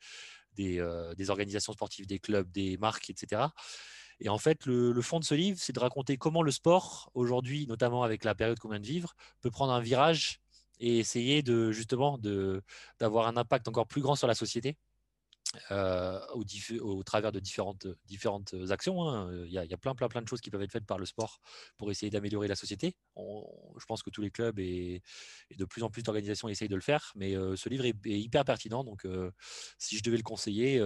organisations 1.30 1.74
sportives, 1.74 2.06
des 2.06 2.20
clubs, 2.20 2.52
des 2.52 2.78
marques, 2.78 3.10
etc. 3.10 3.48
Et 4.20 4.30
en 4.30 4.38
fait, 4.38 4.68
le, 4.68 4.92
le 4.92 5.02
fond 5.02 5.20
de 5.20 5.26
ce 5.26 5.34
livre, 5.34 5.58
c'est 5.60 5.74
de 5.74 5.80
raconter 5.80 6.18
comment 6.18 6.44
le 6.44 6.52
sport, 6.52 7.10
aujourd'hui, 7.16 7.66
notamment 7.66 8.04
avec 8.04 8.24
la 8.24 8.36
période 8.36 8.60
qu'on 8.60 8.70
vient 8.70 8.80
de 8.80 8.86
vivre, 8.86 9.16
peut 9.42 9.50
prendre 9.50 9.74
un 9.74 9.82
virage 9.82 10.43
et 10.84 11.00
essayer 11.00 11.44
de 11.44 11.72
justement 11.72 12.20
d'avoir 13.00 13.28
un 13.28 13.38
impact 13.38 13.70
encore 13.70 13.88
plus 13.88 14.02
grand 14.02 14.16
sur 14.16 14.28
la 14.28 14.36
société. 14.36 14.78
Euh, 15.70 16.20
au, 16.34 16.44
au, 16.82 17.04
travers 17.04 17.32
de 17.32 17.40
différentes, 17.40 17.86
différentes 18.08 18.56
actions. 18.72 19.08
Hein. 19.08 19.32
Il, 19.46 19.52
y 19.52 19.60
a, 19.60 19.64
il, 19.64 19.70
y 19.70 19.74
a, 19.74 19.78
plein, 19.78 19.94
plein, 19.94 20.08
plein 20.08 20.24
de 20.24 20.28
choses 20.28 20.42
qui 20.42 20.50
peuvent 20.50 20.64
être 20.64 20.72
faites 20.72 20.86
par 20.86 20.98
le 20.98 21.06
sport 21.06 21.40
pour 21.78 21.92
essayer 21.92 22.10
d'améliorer 22.10 22.48
la 22.48 22.56
société. 22.56 22.96
Je 23.16 23.86
pense 23.86 24.02
que 24.02 24.10
tous 24.10 24.24
les 24.24 24.32
clubs 24.32 24.58
et, 24.58 25.04
de 25.56 25.66
plus 25.66 25.84
en 25.84 25.92
plus 25.92 26.02
d'organisations 26.02 26.50
essayent 26.50 26.70
de 26.70 26.76
le 26.76 26.82
faire, 26.82 27.12
mais 27.16 27.38
euh, 27.38 27.56
ce 27.56 27.70
livre 27.70 27.86
est, 27.86 27.94
hyper 28.06 28.46
pertinent. 28.46 28.84
Donc, 28.84 29.06
euh, 29.06 29.30
si 29.78 29.96
je 29.96 30.02
devais 30.02 30.18
le 30.18 30.24
conseiller, 30.24 30.80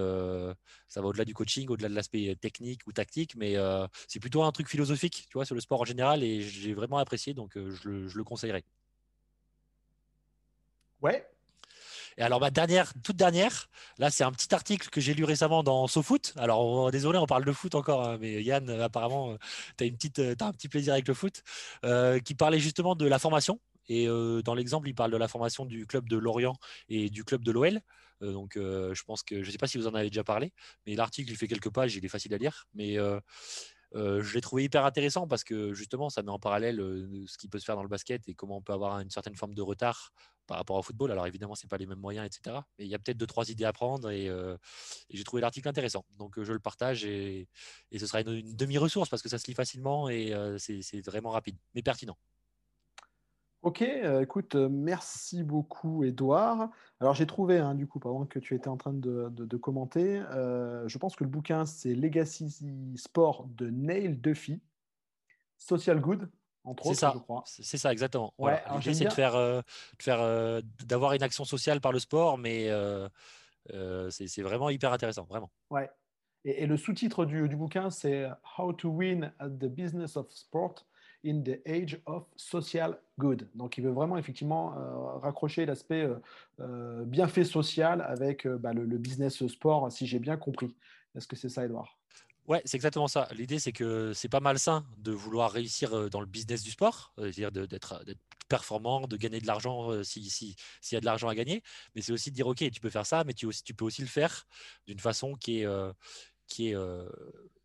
ça 0.89 1.01
va 1.01 1.07
au-delà 1.07 1.23
du 1.23 1.33
coaching, 1.33 1.69
au-delà 1.69 1.87
de 1.87 1.95
l'aspect 1.95 2.35
technique 2.35 2.85
ou 2.87 2.91
tactique, 2.91 3.35
mais 3.37 3.55
c'est 4.09 4.19
plutôt 4.19 4.43
un 4.43 4.51
truc 4.51 4.67
philosophique, 4.67 5.27
tu 5.29 5.35
vois, 5.35 5.45
sur 5.45 5.55
le 5.55 5.61
sport 5.61 5.79
en 5.79 5.85
général, 5.85 6.23
et 6.23 6.41
j'ai 6.41 6.73
vraiment 6.73 6.97
apprécié, 6.97 7.33
donc 7.33 7.53
je 7.55 7.87
le, 7.87 8.07
je 8.09 8.17
le 8.17 8.23
conseillerais. 8.25 8.65
Ouais, 11.01 11.25
et 12.17 12.23
alors, 12.23 12.39
ma 12.39 12.49
dernière, 12.49 12.91
toute 13.03 13.15
dernière, 13.15 13.69
là, 13.99 14.09
c'est 14.09 14.23
un 14.23 14.31
petit 14.31 14.53
article 14.53 14.89
que 14.89 14.99
j'ai 14.99 15.13
lu 15.13 15.23
récemment 15.23 15.61
dans 15.61 15.87
SoFoot. 15.87 16.33
Alors, 16.37 16.89
désolé, 16.89 17.19
on 17.19 17.27
parle 17.27 17.45
de 17.45 17.51
foot 17.51 17.75
encore, 17.75 18.03
hein, 18.03 18.17
mais 18.19 18.41
Yann, 18.43 18.69
apparemment, 18.81 19.37
tu 19.77 19.83
as, 19.83 20.21
as, 20.21 20.47
un 20.47 20.51
petit 20.51 20.67
plaisir 20.67 20.93
avec 20.93 21.07
le 21.07 21.13
foot, 21.13 21.43
euh, 21.85 22.19
qui 22.19 22.33
parlait 22.33 22.59
justement 22.59 22.95
de 22.95 23.05
la 23.05 23.19
formation. 23.19 23.59
Et 23.87 24.07
euh, 24.07 24.41
dans 24.41 24.55
l'exemple, 24.55 24.89
il 24.89 24.95
parle 24.95 25.11
de 25.11 25.17
la 25.17 25.27
formation 25.27 25.63
du 25.63 25.85
club 25.85 26.09
de 26.09 26.17
Lorient 26.17 26.55
et 26.89 27.09
du 27.11 27.23
club 27.23 27.43
de 27.43 27.51
l'OL. 27.51 27.79
Euh, 28.23 28.33
donc, 28.33 28.53
je 28.55 29.03
pense 29.03 29.21
que, 29.21 29.43
je 29.43 29.47
ne 29.47 29.51
sais 29.51 29.59
pas 29.59 29.67
si 29.67 29.77
vous 29.77 29.87
en 29.87 29.93
avez 29.93 30.09
déjà 30.09 30.23
parlé, 30.23 30.51
mais 30.87 30.95
l'article, 30.95 31.29
il 31.29 31.37
fait 31.37 31.47
quelques 31.47 31.69
pages, 31.69 31.95
il 31.95 32.03
est 32.03 32.09
facile 32.09 32.33
à 32.33 32.37
lire. 32.37 32.65
Mais 32.73 32.97
je 33.93 34.33
l'ai 34.33 34.41
trouvé 34.41 34.63
hyper 34.63 34.85
intéressant 34.85 35.27
parce 35.27 35.43
que 35.43 35.73
justement, 35.73 36.09
ça 36.09 36.23
met 36.23 36.31
en 36.31 36.39
parallèle 36.39 36.77
ce 37.27 37.37
qui 37.37 37.47
peut 37.47 37.59
se 37.59 37.65
faire 37.65 37.75
dans 37.75 37.83
le 37.83 37.89
basket 37.89 38.27
et 38.27 38.33
comment 38.33 38.57
on 38.57 38.61
peut 38.61 38.73
avoir 38.73 38.99
une 38.99 39.09
certaine 39.09 39.35
forme 39.35 39.53
de 39.53 39.61
retard 39.61 40.11
par 40.45 40.57
rapport 40.57 40.77
au 40.77 40.81
football. 40.81 41.11
Alors 41.11 41.27
évidemment, 41.27 41.55
c'est 41.55 41.69
pas 41.69 41.77
les 41.77 41.85
mêmes 41.85 41.99
moyens, 41.99 42.25
etc. 42.25 42.57
Mais 42.77 42.85
il 42.85 42.89
y 42.89 42.95
a 42.95 42.99
peut-être 42.99 43.17
deux, 43.17 43.27
trois 43.27 43.49
idées 43.49 43.65
à 43.65 43.73
prendre 43.73 44.09
et, 44.09 44.31
j'ai 45.09 45.23
trouvé 45.23 45.41
l'article 45.41 45.67
intéressant. 45.67 46.05
Donc 46.17 46.41
je 46.41 46.53
le 46.53 46.59
partage 46.59 47.05
et, 47.05 47.47
ce 47.97 48.05
sera 48.05 48.21
une, 48.21 48.33
une 48.33 48.55
demi-ressource 48.55 49.09
parce 49.09 49.21
que 49.21 49.29
ça 49.29 49.37
se 49.37 49.47
lit 49.47 49.55
facilement 49.55 50.09
et 50.09 50.33
c'est 50.57 51.05
vraiment 51.05 51.31
rapide, 51.31 51.57
mais 51.73 51.81
pertinent. 51.81 52.17
Ok, 53.63 53.81
euh, 53.81 54.21
écoute, 54.21 54.55
merci 54.55 55.43
beaucoup 55.43 56.03
Edouard. 56.03 56.69
Alors 56.99 57.13
j'ai 57.13 57.25
trouvé, 57.25 57.57
hein, 57.57 57.75
du 57.75 57.87
coup, 57.87 57.99
pendant 57.99 58.25
que 58.25 58.39
tu 58.39 58.55
étais 58.55 58.67
en 58.67 58.77
train 58.77 58.93
de, 58.93 59.29
de, 59.29 59.45
de 59.45 59.57
commenter, 59.57 60.19
euh, 60.31 60.87
je 60.87 60.97
pense 60.97 61.15
que 61.15 61.23
le 61.23 61.29
bouquin 61.29 61.65
c'est 61.65 61.95
Legacy 61.95 62.93
Sport 62.95 63.47
de 63.49 63.69
Neil 63.69 64.17
Duffy, 64.17 64.61
Social 65.57 65.99
Good, 65.99 66.29
entre 66.67 66.87
autres, 66.87 66.99
ça. 66.99 67.11
je 67.13 67.19
crois. 67.19 67.43
C'est 67.45 67.77
ça, 67.77 67.91
exactement. 67.91 68.33
Ouais, 68.37 68.61
voilà. 68.65 68.79
L'idée 68.79 68.93
c'est 68.93 69.05
de 69.05 69.13
faire, 69.13 69.35
euh, 69.35 69.61
de 69.97 70.03
faire 70.03 70.21
euh, 70.21 70.61
d'avoir 70.85 71.13
une 71.13 71.23
action 71.23 71.45
sociale 71.45 71.79
par 71.79 71.93
le 71.93 71.99
sport, 71.99 72.37
mais 72.37 72.67
euh, 72.69 73.09
c'est 74.09 74.41
vraiment 74.41 74.69
hyper 74.69 74.91
intéressant, 74.91 75.23
vraiment. 75.23 75.49
Ouais. 75.69 75.89
Et, 76.43 76.63
et 76.63 76.67
le 76.67 76.75
sous-titre 76.75 77.25
du, 77.25 77.47
du, 77.47 77.55
bouquin 77.55 77.89
c'est 77.89 78.27
How 78.57 78.73
to 78.73 78.89
Win 78.89 79.31
at 79.39 79.49
the 79.49 79.65
Business 79.65 80.17
of 80.17 80.29
Sport 80.31 80.85
in 81.25 81.41
the 81.41 81.59
Age 81.65 81.99
of 82.05 82.25
Social 82.35 82.97
Good. 83.19 83.49
Donc, 83.55 83.77
il 83.77 83.83
veut 83.83 83.91
vraiment 83.91 84.17
effectivement 84.17 84.75
euh, 84.77 85.17
raccrocher 85.17 85.65
l'aspect 85.65 86.03
euh, 86.03 86.15
euh, 86.59 87.03
bienfait 87.05 87.43
social 87.43 88.01
avec 88.01 88.47
bah, 88.47 88.73
le, 88.73 88.85
business 88.97 89.45
sport, 89.47 89.91
si 89.91 90.05
j'ai 90.05 90.19
bien 90.19 90.37
compris. 90.37 90.75
Est-ce 91.15 91.27
que 91.27 91.35
c'est 91.35 91.49
ça, 91.49 91.65
Edouard 91.65 91.97
Ouais, 92.47 92.61
c'est 92.63 92.77
exactement 92.77 93.07
ça. 93.07 93.27
L'idée, 93.33 93.59
c'est 93.59 93.73
que 93.73 94.13
c'est 94.13 94.29
pas 94.29 94.39
malsain 94.39 94.85
de 94.99 95.11
vouloir 95.11 95.51
réussir 95.51 96.09
dans 96.09 96.21
le 96.21 96.25
business 96.25 96.63
du 96.63 96.71
sport, 96.71 97.13
c'est-à-dire 97.17 97.51
d'être 97.51 98.05
performant, 98.47 99.05
de 99.05 99.17
gagner 99.17 99.41
de 99.41 99.47
l'argent 99.47 100.01
s'il 100.03 100.31
si, 100.31 100.55
si 100.79 100.95
y 100.95 100.97
a 100.97 101.01
de 101.01 101.05
l'argent 101.05 101.27
à 101.27 101.35
gagner, 101.35 101.61
mais 101.93 102.01
c'est 102.01 102.13
aussi 102.13 102.31
de 102.31 102.35
dire, 102.35 102.47
OK, 102.47 102.59
tu 102.71 102.79
peux 102.79 102.89
faire 102.89 103.05
ça, 103.05 103.25
mais 103.25 103.33
tu 103.33 103.49
peux 103.75 103.83
aussi 103.83 104.01
le 104.01 104.07
faire 104.07 104.47
d'une 104.87 104.99
façon 104.99 105.35
qui 105.35 105.63
est, 105.63 105.67
qui 106.47 106.69
est 106.69 106.75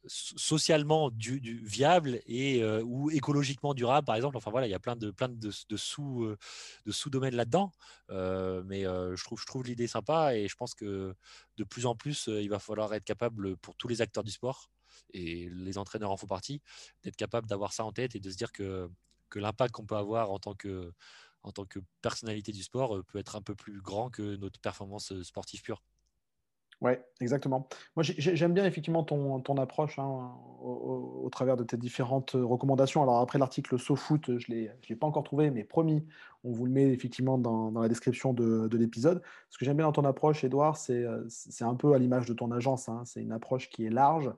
socialement 0.07 1.11
viable 1.17 2.21
et 2.27 2.65
ou 2.83 3.11
écologiquement 3.11 3.75
durable 3.75 4.05
par 4.05 4.17
exemple. 4.17 4.37
Enfin 4.37 4.51
voilà 4.51 4.67
il 4.67 4.71
y 4.71 4.75
a 4.75 4.81
plein 4.81 4.97
de 4.97 5.11
plein 5.11 5.29
de, 5.29 5.51
sous 5.77 6.35
de 6.87 6.93
sous 6.93 7.11
domaines 7.11 7.37
là-dedans 7.37 7.71
mais 8.09 8.83
je 8.83 9.25
trouve 9.25 9.41
je 9.41 9.47
trouve 9.47 9.65
l'idée 9.65 9.87
sympa 9.87 10.35
et 10.37 10.49
je 10.49 10.57
pense 10.57 10.75
que 10.75 11.15
de 11.57 11.65
plus 11.65 11.87
en 11.87 11.95
plus 11.95 12.29
il 12.29 12.49
va 12.49 12.59
falloir 12.59 12.93
être 12.95 13.05
capable 13.05 13.57
pour 13.59 13.77
tous 13.77 13.89
les 13.89 14.03
acteurs 14.03 14.25
du 14.25 14.33
sport 14.33 14.71
et 15.13 15.49
les 15.51 15.79
entraîneurs 15.79 16.11
en 16.11 16.17
font 16.17 16.27
partie 16.27 16.61
d'être 17.03 17.17
capable 17.17 17.47
d'avoir 17.47 17.73
ça 17.73 17.85
en 17.85 17.93
tête 17.93 18.15
et 18.15 18.21
de 18.21 18.31
se 18.31 18.37
dire 18.37 18.53
que 18.53 18.89
que 19.31 19.39
l'impact 19.39 19.73
qu'on 19.73 19.87
peut 19.87 19.97
avoir 19.97 20.31
en 20.31 20.39
tant 20.39 20.55
que 20.55 20.93
en 21.43 21.53
tant 21.53 21.65
que 21.65 21.81
personnalité 22.03 22.53
du 22.53 22.63
sport 22.63 23.03
peut 23.05 23.19
être 23.19 23.37
un 23.37 23.43
peu 23.43 23.55
plus 23.55 23.81
grand 23.81 24.11
que 24.11 24.37
notre 24.37 24.61
performance 24.61 25.23
sportive 25.23 25.63
pure 25.63 25.83
oui, 26.81 26.93
exactement. 27.21 27.69
Moi, 27.95 28.03
j'aime 28.03 28.55
bien 28.55 28.65
effectivement 28.65 29.05
ton, 29.05 29.41
ton 29.41 29.57
approche 29.57 30.01
hein, 30.01 30.33
au, 30.63 31.29
travers 31.31 31.57
de 31.57 31.63
tes 31.63 31.77
différentes 31.77 32.33
recommandations. 32.33 33.03
Alors, 33.03 33.21
après 33.21 33.39
l'article 33.39 33.79
SoFoot, 33.79 34.39
je 34.39 34.53
ne 34.53 34.69
l'ai 34.89 34.97
pas 34.97 35.07
encore 35.07 35.23
trouvé, 35.23 35.51
mais 35.51 35.63
promis, 35.63 36.05
on 36.43 36.51
vous 36.51 36.67
le 36.67 36.73
met 36.73 36.93
effectivement 36.93 37.39
dans, 37.39 37.71
dans 37.71 37.83
la 37.83 37.89
description 37.89 38.33
de, 38.33 38.67
de 38.67 38.77
l'épisode. 38.77 39.23
Ce 39.49 39.59
que 39.59 39.65
j'aime 39.65 39.77
bien 39.77 39.87
dans 39.87 39.93
ton 39.93 40.05
approche, 40.05 40.43
Edouard, 40.43 40.77
c'est 40.77 41.05
un 41.61 41.75
peu 41.75 41.95
à 41.95 41.99
l'image 41.99 42.27
de 42.27 42.35
ton 42.35 42.51
agence. 42.51 42.89
Hein. 42.89 43.03
c'est 43.05 43.23
une 43.23 43.33
approche 43.33 43.69
qui 43.71 43.87
est 43.87 43.91
large 43.91 44.33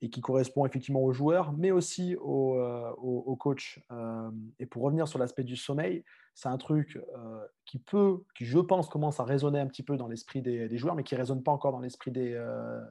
et 0.00 0.10
qui 0.10 0.20
correspond 0.20 0.64
effectivement 0.64 1.02
aux 1.02 1.12
joueurs, 1.12 1.52
mais 1.52 1.70
aussi 1.70 2.16
aux, 2.16 2.56
euh, 2.56 3.36
coachs. 3.38 3.80
Euh, 3.90 4.30
et 4.58 4.66
pour 4.66 4.82
revenir 4.82 5.08
sur 5.08 5.18
l'aspect 5.18 5.42
du 5.42 5.56
sommeil, 5.56 6.04
c'est 6.34 6.48
un 6.48 6.56
truc 6.56 6.96
euh, 7.16 7.44
qui 7.64 7.78
peut, 7.78 8.22
qui 8.36 8.44
je 8.44 8.58
pense 8.58 8.88
commence 8.88 9.18
à 9.18 9.24
résonner 9.24 9.58
un 9.58 9.66
petit 9.66 9.82
peu 9.82 9.96
dans 9.96 10.06
l'esprit 10.06 10.40
des, 10.40 10.76
joueurs, 10.78 10.94
mais 10.94 11.02
qui 11.02 11.14
ne 11.14 11.18
résonne 11.18 11.42
pas 11.42 11.50
encore 11.50 11.72
dans 11.72 11.80
l'esprit 11.80 12.12
des, 12.12 12.40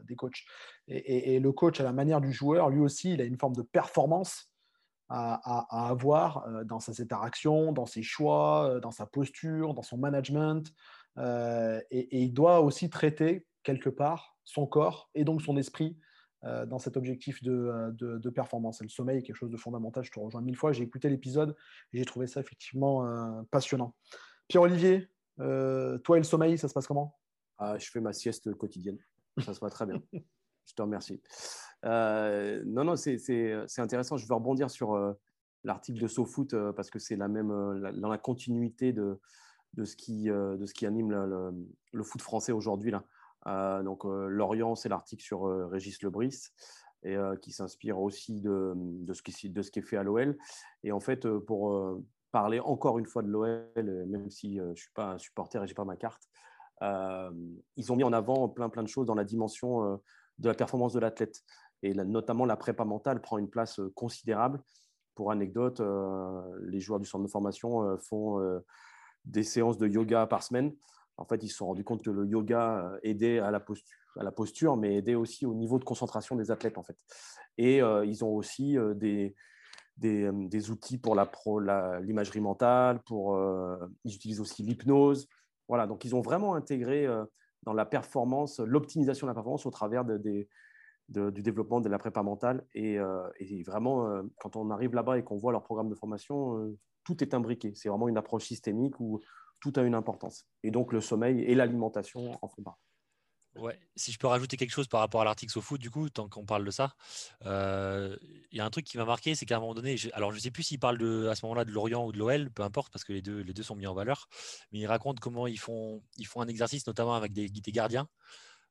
des, 0.03 0.15
coachs. 0.15 0.43
Et, 0.89 1.39
le 1.39 1.51
coach, 1.53 1.79
à 1.79 1.83
la 1.83 1.93
manière 1.93 2.19
du 2.19 2.33
joueur, 2.33 2.69
lui 2.69 2.81
aussi, 2.81 3.13
il 3.13 3.21
a 3.21 3.23
une 3.23 3.37
forme 3.37 3.55
de 3.55 3.61
performance 3.61 4.51
à, 5.07 5.35
à 5.69 5.87
avoir 5.87 6.45
dans 6.65 6.81
ses 6.81 7.01
interactions, 7.01 7.71
dans 7.71 7.85
ses 7.85 8.03
choix, 8.03 8.79
dans 8.81 8.91
sa 8.91 9.05
posture, 9.05 9.73
dans 9.73 9.81
son 9.81 9.97
management. 9.97 10.69
et 11.17 12.17
il 12.23 12.33
doit 12.33 12.59
aussi 12.59 12.89
traiter 12.89 13.45
quelque 13.63 13.89
part 13.89 14.37
son 14.43 14.65
corps 14.65 15.09
et 15.15 15.23
donc 15.23 15.41
son 15.41 15.55
esprit 15.55 15.97
dans 16.43 16.79
cet 16.79 16.97
objectif 16.97 17.39
euh, 17.45 17.91
de, 17.91 18.29
performance. 18.29 18.81
Le 18.81 18.89
sommeil 18.89 19.19
est 19.19 19.23
quelque 19.23 19.35
chose 19.35 19.51
de 19.51 19.57
fondamental. 19.57 20.03
Je 20.03 20.11
te 20.11 20.19
rejoins 20.19 20.41
mille 20.41 20.55
fois. 20.55 20.71
J'ai 20.71 20.83
écouté 20.83 21.09
l'épisode 21.09 21.55
et 21.93 21.97
j'ai 21.97 22.05
trouvé 22.05 22.27
ça 22.27 22.39
effectivement 22.39 23.05
euh, 23.05 23.41
passionnant. 23.49 23.95
Pierre-Olivier, 24.47 25.09
toi 25.37 26.17
et 26.17 26.19
le 26.19 26.23
sommeil, 26.23 26.57
ça 26.57 26.67
se 26.67 26.73
passe 26.73 26.87
comment? 26.87 27.17
Ah, 27.57 27.77
Je 27.77 27.89
fais 27.89 27.99
ma 27.99 28.13
sieste 28.13 28.53
quotidienne. 28.53 28.97
Ça 29.39 29.53
se 29.53 29.59
passe 29.59 29.73
très 29.73 29.85
bien. 29.85 30.01
je 30.13 30.73
te 30.73 30.81
remercie. 30.81 31.21
non, 31.83 32.83
non, 32.83 32.95
c'est 32.95 33.79
intéressant. 33.79 34.17
Je 34.17 34.27
veux 34.27 34.33
rebondir 34.33 34.69
sur 34.69 35.15
l'article 35.63 35.99
de 35.99 36.07
SoFoot 36.07 36.71
parce 36.71 36.89
que 36.89 36.99
c'est 36.99 37.17
la 37.17 37.27
même, 37.27 37.49
dans 37.49 38.09
la 38.09 38.17
continuité 38.17 38.93
de, 38.93 39.19
de, 39.73 39.83
ce, 39.83 39.95
qui, 39.95 40.25
de 40.25 40.65
ce 40.65 40.73
qui 40.73 40.85
anime 40.85 41.11
le, 41.11 41.51
le 41.91 42.03
foot 42.03 42.21
français 42.21 42.53
aujourd'hui. 42.53 42.91
là. 42.91 43.03
Euh, 43.45 43.83
donc, 43.83 44.05
euh, 44.05 44.27
Lorient, 44.27 44.75
c'est 44.75 44.89
l'article 44.89 45.23
sur 45.23 45.47
euh, 45.47 45.67
Régis 45.67 46.01
Lebris 46.01 46.49
et 47.03 47.15
qui 47.41 47.53
s'inspire 47.53 47.99
aussi 47.99 48.41
de, 48.41 48.73
ce 49.13 49.21
qui 49.21 49.79
est 49.79 49.81
fait 49.83 49.97
à 49.97 50.03
l'OL. 50.03 50.35
Et 50.83 50.91
en 50.91 50.99
fait, 50.99 51.29
pour 51.29 52.01
parler 52.31 52.59
encore 52.59 52.97
une 52.97 53.05
fois 53.05 53.21
de 53.21 53.29
l'OL, 53.29 53.71
même 53.75 54.29
si 54.31 54.57
je 54.57 54.63
ne 54.63 54.75
suis 54.75 54.91
pas 54.93 55.11
un 55.11 55.17
supporter 55.17 55.63
et 55.63 55.67
je 55.67 55.71
n'ai 55.71 55.75
pas 55.75 55.85
ma 55.85 55.95
carte, 55.95 56.23
ils 56.81 57.91
ont 57.91 57.95
mis 57.95 58.03
en 58.03 58.11
avant 58.11 58.49
plein, 58.49 58.67
plein 58.67 58.81
de 58.81 58.89
choses 58.89 59.05
dans 59.05 59.15
la 59.15 59.23
dimension 59.23 60.01
de 60.39 60.49
la 60.49 60.55
performance 60.55 60.91
de 60.93 60.99
l'athlète. 60.99 61.43
Et 61.83 61.93
notamment, 61.93 62.45
la 62.45 62.57
prépa 62.57 62.83
mentale 62.83 63.21
prend 63.21 63.37
une 63.37 63.49
place 63.49 63.79
considérable. 63.93 64.59
Pour 65.13 65.31
anecdote, 65.31 65.81
les 66.61 66.79
joueurs 66.79 66.99
du 66.99 67.05
centre 67.05 67.23
de 67.23 67.29
formation 67.29 67.97
font 67.99 68.59
des 69.23 69.43
séances 69.43 69.77
de 69.77 69.87
yoga 69.87 70.25
par 70.25 70.41
semaine 70.41 70.73
en 71.17 71.25
fait, 71.25 71.43
ils 71.43 71.49
se 71.49 71.57
sont 71.57 71.67
rendus 71.67 71.83
compte 71.83 72.03
que 72.03 72.11
le 72.11 72.25
yoga 72.25 72.79
euh, 72.79 72.99
aidait 73.03 73.39
à 73.39 73.51
la 73.51 73.59
posture, 73.59 74.75
la 74.75 74.77
mais 74.77 74.95
aidait 74.95 75.15
aussi 75.15 75.45
au 75.45 75.53
niveau 75.53 75.79
de 75.79 75.83
concentration 75.83 76.35
des 76.35 76.51
athlètes, 76.51 76.77
en 76.77 76.83
fait. 76.83 76.97
Et 77.57 77.81
euh, 77.81 78.05
ils 78.05 78.23
ont 78.23 78.33
aussi 78.33 78.77
euh, 78.77 78.93
des, 78.93 79.35
des, 79.97 80.69
outils 80.69 80.99
pour 80.99 81.15
l'imagerie 81.15 82.41
mentale, 82.41 83.01
pour, 83.03 83.39
ils 84.03 84.15
utilisent 84.15 84.41
aussi 84.41 84.61
l'hypnose. 84.61 85.27
Voilà, 85.67 85.87
donc 85.87 86.05
ils 86.05 86.15
ont 86.15 86.21
vraiment 86.21 86.53
intégré 86.53 87.07
dans 87.63 87.73
la 87.73 87.85
performance, 87.85 88.59
l'optimisation 88.59 89.25
de 89.25 89.31
la 89.31 89.33
performance 89.33 89.65
au 89.65 89.71
travers 89.71 90.05
du 90.05 90.47
développement 91.09 91.81
de 91.81 91.89
la 91.89 91.97
prépa 91.97 92.21
mentale. 92.21 92.63
Et, 92.75 92.99
et 93.39 93.63
vraiment, 93.63 94.21
quand 94.39 94.55
on 94.55 94.69
arrive 94.69 94.93
là-bas 94.93 95.17
et 95.17 95.23
qu'on 95.23 95.37
voit 95.37 95.51
leur 95.51 95.63
programme 95.63 95.89
de 95.89 95.95
formation, 95.95 96.77
tout 97.03 97.23
est 97.23 97.33
imbriqué. 97.33 97.73
C'est 97.73 97.89
vraiment 97.89 98.07
une 98.07 98.17
approche 98.17 98.45
systémique 98.45 98.99
où 98.99 99.19
tout 99.59 99.73
a 99.75 99.81
une 99.81 99.95
importance. 99.95 100.45
Et 100.63 100.71
donc 100.71 100.93
le 100.93 101.01
sommeil 101.01 101.41
et 101.41 101.55
l'alimentation 101.55 102.37
en 102.41 102.47
font 102.47 102.63
partie. 102.63 102.87
Ouais. 103.55 103.79
Si 103.95 104.11
je 104.11 104.19
peux 104.19 104.27
rajouter 104.27 104.55
quelque 104.55 104.71
chose 104.71 104.87
par 104.87 104.99
rapport 104.99 105.21
à 105.21 105.25
l'article 105.25 105.59
foot, 105.61 105.81
du 105.81 105.89
coup, 105.89 106.09
tant 106.09 106.29
qu'on 106.29 106.45
parle 106.45 106.63
de 106.63 106.71
ça, 106.71 106.93
euh, 107.45 108.15
il 108.51 108.57
y 108.57 108.61
a 108.61 108.65
un 108.65 108.69
truc 108.69 108.85
qui 108.85 108.97
m'a 108.97 109.05
marqué, 109.05 109.33
c'est 109.33 109.45
qu'à 109.45 109.57
un 109.57 109.59
moment 109.59 109.73
donné, 109.73 109.95
alors 110.13 110.31
je 110.31 110.37
ne 110.37 110.41
sais 110.41 110.51
plus 110.51 110.63
s'il 110.63 110.79
parle 110.79 110.97
de, 110.97 111.27
à 111.27 111.35
ce 111.35 111.45
moment-là 111.45 111.65
de 111.65 111.71
Lorient 111.71 112.05
ou 112.05 112.11
de 112.11 112.19
l'OL, 112.19 112.51
peu 112.51 112.63
importe, 112.63 112.91
parce 112.91 113.03
que 113.03 113.13
les 113.13 113.21
deux, 113.21 113.39
les 113.41 113.53
deux 113.53 113.63
sont 113.63 113.75
mis 113.75 113.87
en 113.87 113.95
valeur, 113.95 114.27
mais 114.71 114.79
il 114.79 114.85
raconte 114.85 115.19
comment 115.19 115.47
ils 115.47 115.59
font, 115.59 116.03
ils 116.17 116.27
font 116.27 116.41
un 116.41 116.47
exercice, 116.47 116.85
notamment 116.85 117.15
avec 117.15 117.33
des, 117.33 117.49
des 117.49 117.71
gardiens, 117.71 118.07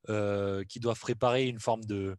euh, 0.09 0.63
qui 0.63 0.79
doivent 0.79 1.01
préparer 1.01 1.47
une 1.47 1.59
forme 1.59 1.85
de 1.85 2.17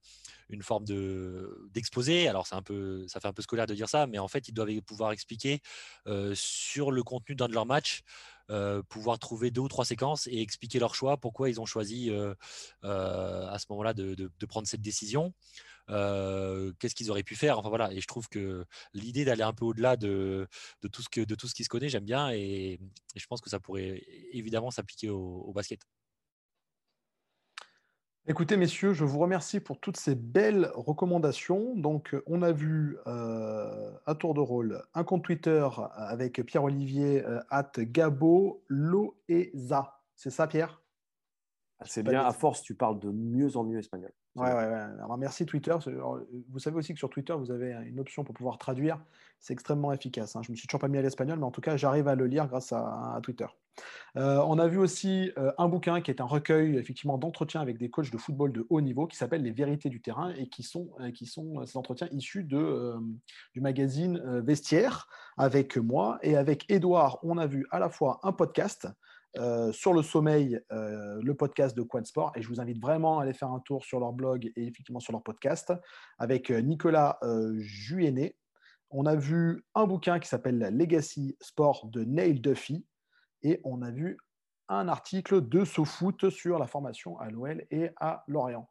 une 0.50 0.62
forme 0.62 0.84
de 0.84 1.70
d'exposé. 1.74 2.28
Alors 2.28 2.46
c'est 2.46 2.56
un 2.56 2.62
peu 2.62 3.08
ça 3.08 3.22
fait 3.22 3.30
un 3.30 3.34
peu 3.34 3.42
scolaire 3.42 3.66
de 3.66 3.76
dire 3.76 3.88
ça, 3.88 4.08
mais 4.08 4.20
en 4.20 4.28
fait 4.28 4.50
ils 4.50 4.54
doivent 4.54 4.82
pouvoir 4.82 5.14
expliquer 5.14 5.62
euh, 6.06 6.34
sur 6.36 6.92
le 6.92 7.02
contenu 7.04 7.36
d'un 7.36 7.48
de 7.48 7.54
leurs 7.54 7.66
matchs, 7.66 8.02
euh, 8.50 8.82
pouvoir 8.90 9.20
trouver 9.20 9.52
deux 9.52 9.62
ou 9.62 9.68
trois 9.68 9.86
séquences 9.86 10.28
et 10.28 10.42
expliquer 10.42 10.80
leur 10.80 10.96
choix, 10.96 11.18
pourquoi 11.18 11.50
ils 11.50 11.60
ont 11.62 11.66
choisi 11.66 12.12
à 12.84 13.58
ce 13.60 13.66
moment-là 13.70 13.94
de, 13.94 14.30
prendre 14.48 14.68
cette 14.68 14.82
décision. 14.82 15.34
qu'est-ce 15.88 16.96
qu'ils 16.96 17.12
auraient 17.12 17.24
pu 17.24 17.36
faire? 17.36 17.60
Enfin 17.60 17.70
voilà. 17.70 17.92
Et 17.94 18.02
je 18.02 18.08
trouve 18.08 18.28
que 18.30 18.66
l'idée 18.94 19.26
d'aller 19.26 19.44
un 19.44 19.54
peu 19.54 19.66
au-delà 19.66 19.98
de 19.98 20.48
tout 20.92 21.02
ce 21.02 21.54
qui 21.54 21.64
se 21.64 21.70
connaît 21.70 21.90
j'aime 21.90 22.06
bien 22.06 22.30
et, 22.32 22.80
je 23.16 23.26
pense 23.28 23.42
que 23.42 23.50
ça 23.50 23.60
pourrait 23.60 24.04
évidemment 24.32 24.72
s'appliquer 24.72 25.10
au 25.10 25.52
basket 25.54 25.82
Écoutez, 28.30 28.58
messieurs, 28.58 28.92
je 28.92 29.06
vous 29.06 29.20
remercie 29.20 29.62
pour 29.62 29.80
toutes 29.80 29.96
ces 29.96 30.14
belles 30.14 30.70
recommandations. 30.76 31.76
Donc, 31.76 32.14
on 32.26 32.42
a 32.42 32.52
vu 32.52 32.98
euh, 33.08 33.90
à 34.06 34.16
tour 34.16 34.34
de 34.34 34.42
rôle 34.42 34.84
un 34.94 35.06
compte 35.06 35.24
Twitter 35.24 35.66
avec 35.96 36.46
Pierre-Olivier 36.46 37.26
euh, 37.26 37.40
at 37.50 37.72
Gabo 37.78 38.66
Loeza. 38.68 40.02
C'est 40.14 40.30
ça, 40.30 40.46
Pierre? 40.46 40.82
Ah, 41.80 41.86
C'est 41.88 42.04
bien, 42.04 42.26
à 42.26 42.34
force, 42.34 42.62
tu 42.64 42.76
parles 42.76 43.00
de 43.00 43.12
mieux 43.12 43.56
en 43.56 43.64
mieux 43.64 43.80
espagnol. 43.80 44.12
Ouais, 44.38 44.54
ouais, 44.54 44.68
ouais. 44.68 44.86
Alors, 45.04 45.18
merci 45.18 45.48
Twitter. 45.48 45.76
Vous 46.50 46.60
savez 46.60 46.78
aussi 46.78 46.94
que 46.94 47.00
sur 47.00 47.10
Twitter, 47.10 47.34
vous 47.34 47.50
avez 47.50 47.72
une 47.88 48.00
option 48.00 48.24
pour 48.24 48.36
pouvoir 48.36 48.60
traduire. 48.60 49.00
C'est 49.40 49.54
extrêmement 49.54 49.92
efficace. 49.92 50.36
Hein. 50.36 50.42
Je 50.44 50.52
me 50.52 50.56
suis 50.56 50.68
toujours 50.68 50.80
pas 50.80 50.88
mis 50.88 51.00
à 51.00 51.02
l'espagnol, 51.02 51.40
mais 51.40 51.46
en 51.46 51.52
tout 51.52 51.62
cas, 51.62 51.76
j'arrive 51.76 52.08
à 52.08 52.14
le 52.14 52.28
lire 52.28 52.48
grâce 52.48 52.72
à, 52.72 53.20
Twitter. 53.24 53.48
Euh, 54.16 54.40
on 54.48 54.60
a 54.60 54.68
vu 54.68 54.78
aussi 54.78 55.32
euh, 55.38 55.52
un 55.58 55.68
bouquin 55.68 56.02
qui 56.02 56.12
est 56.12 56.22
un 56.22 56.26
recueil 56.26 56.78
effectivement 56.78 57.18
d'entretiens 57.18 57.62
avec 57.62 57.78
des 57.78 57.90
coachs 57.90 58.12
de 58.12 58.18
football 58.18 58.52
de 58.52 58.66
haut 58.70 58.82
niveau 58.82 59.06
qui 59.06 59.18
s'appelle 59.18 59.44
Les 59.44 59.52
vérités 59.52 59.90
du 59.90 60.02
terrain 60.02 60.34
et 60.36 60.50
qui 60.50 60.64
sont, 60.64 60.90
euh, 61.00 61.12
qui 61.12 61.26
sont 61.26 61.66
ces 61.66 61.78
entretiens 61.78 62.08
issus 62.12 62.44
de, 62.44 62.96
du 63.54 63.62
magazine 63.62 64.20
Vestiaire 64.42 65.08
avec 65.38 65.78
moi 65.78 66.20
et 66.22 66.38
avec 66.38 66.66
Edouard. 66.70 67.20
On 67.24 67.38
a 67.38 67.48
vu 67.48 67.66
à 67.72 67.80
la 67.80 67.90
fois 67.90 68.20
un 68.24 68.34
podcast 68.34 68.88
euh, 69.38 69.72
sur 69.72 69.94
le 69.94 70.02
sommeil, 70.02 70.60
euh, 70.72 71.20
le 71.22 71.36
podcast 71.36 71.76
de 71.78 71.84
Quad 71.84 72.06
Sport. 72.06 72.32
Et 72.36 72.42
je 72.42 72.48
vous 72.48 72.60
invite 72.60 72.82
vraiment 72.82 73.20
à 73.20 73.24
aller 73.24 73.34
faire 73.34 73.52
un 73.52 73.60
tour 73.60 73.86
sur 73.86 74.00
leur 74.00 74.14
blog 74.14 74.52
et 74.56 74.64
effectivement 74.64 75.00
sur 75.00 75.14
leur 75.14 75.24
podcast 75.24 75.74
avec 76.18 76.50
euh, 76.50 76.62
Nicolas 76.62 77.20
Juéné. 77.58 78.36
On 78.90 79.06
a 79.06 79.16
vu 79.16 79.66
un 79.76 79.86
bouquin 79.86 80.20
qui 80.20 80.28
s'appelle 80.28 80.60
Legacy 80.72 81.38
Sport 81.42 81.88
de 81.88 82.04
Neil 82.04 82.40
Duffy. 82.40 82.86
Et 83.44 83.62
on 83.64 83.82
a 83.82 83.92
vu 83.92 84.18
un 84.70 84.88
article 84.88 85.48
de 85.48 85.66
SoFoot 85.66 86.30
sur 86.30 86.58
la 86.58 86.68
formation 86.68 87.20
à 87.20 87.30
l'OL 87.30 87.66
et 87.70 87.90
à 87.98 88.24
Lorient. 88.28 88.68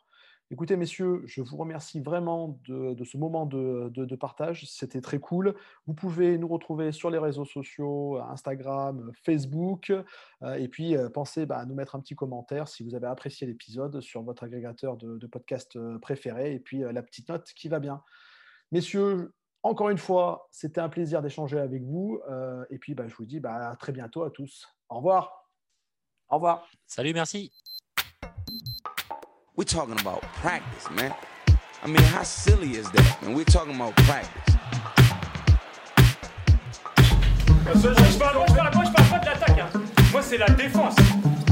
Écoutez, 0.52 0.76
messieurs, 0.76 1.22
je 1.26 1.42
vous 1.42 1.56
remercie 1.56 2.00
vraiment 2.00 2.60
de, 2.66 3.02
ce 3.02 3.18
moment 3.18 3.46
de, 3.46 4.14
partage. 4.14 4.64
C'était 4.70 5.00
très 5.00 5.18
cool. 5.18 5.56
Vous 5.86 5.94
pouvez 5.94 6.38
nous 6.38 6.46
retrouver 6.46 6.92
sur 6.92 7.10
les 7.10 7.18
réseaux 7.18 7.44
sociaux, 7.44 8.18
Instagram, 8.18 9.10
Facebook. 9.24 9.90
Euh, 9.90 10.54
et 10.54 10.68
puis, 10.68 10.96
euh, 10.96 11.10
pensez 11.10 11.46
bah, 11.46 11.58
à 11.58 11.66
nous 11.66 11.74
mettre 11.74 11.96
un 11.96 12.00
petit 12.00 12.14
commentaire 12.14 12.68
si 12.68 12.84
vous 12.84 12.94
avez 12.94 13.08
apprécié 13.08 13.44
l'épisode 13.44 14.00
sur 14.00 14.22
votre 14.22 14.44
agrégateur 14.44 14.96
de, 14.96 15.26
podcast 15.26 15.74
euh, 15.74 15.98
préféré. 15.98 16.54
Et 16.54 16.60
puis, 16.60 16.78
la 16.78 17.02
petite 17.02 17.28
note 17.28 17.52
qui 17.52 17.68
va 17.68 17.80
bien. 17.80 18.00
Messieurs, 18.70 19.34
encore 19.64 19.90
une 19.90 19.98
fois, 19.98 20.46
c'était 20.52 20.80
un 20.80 20.88
plaisir 20.88 21.22
d'échanger 21.22 21.58
avec 21.58 21.82
vous. 21.82 22.20
et 22.70 22.78
puis, 22.78 22.94
bah, 22.94 23.08
je 23.08 23.16
vous 23.16 23.26
dis 23.26 23.40
bah, 23.40 23.70
à 23.70 23.74
très 23.74 23.90
bientôt 23.90 24.22
à 24.22 24.30
tous. 24.30 24.68
Au 24.88 24.98
revoir. 24.98 25.50
Au 26.28 26.36
revoir. 26.36 26.68
Salut, 26.86 27.14
merci. 27.14 27.50
We're 29.56 29.64
talking 29.64 29.98
about 29.98 30.20
practice, 30.42 30.90
man. 30.90 31.14
I 31.82 31.86
mean, 31.86 32.02
how 32.02 32.22
silly 32.24 32.72
is 32.76 32.90
that, 32.90 33.22
man? 33.22 33.32
We're 33.34 33.44
talking 33.44 33.74
about 33.74 33.96
practice. 33.96 34.54
Moi, 37.64 37.74
je 37.74 38.18
parle, 38.18 38.34
moi, 38.36 38.46
je 38.48 38.54
parle- 38.54 38.74
moi, 38.74 38.84
je 38.84 38.92
parle 38.92 39.08
pas 39.08 39.18
de 39.18 39.24
l'attaque. 39.26 39.58
hein. 39.58 39.80
Moi, 40.12 40.20
c'est 40.22 40.36
la 40.36 40.48
défense. 40.50 40.94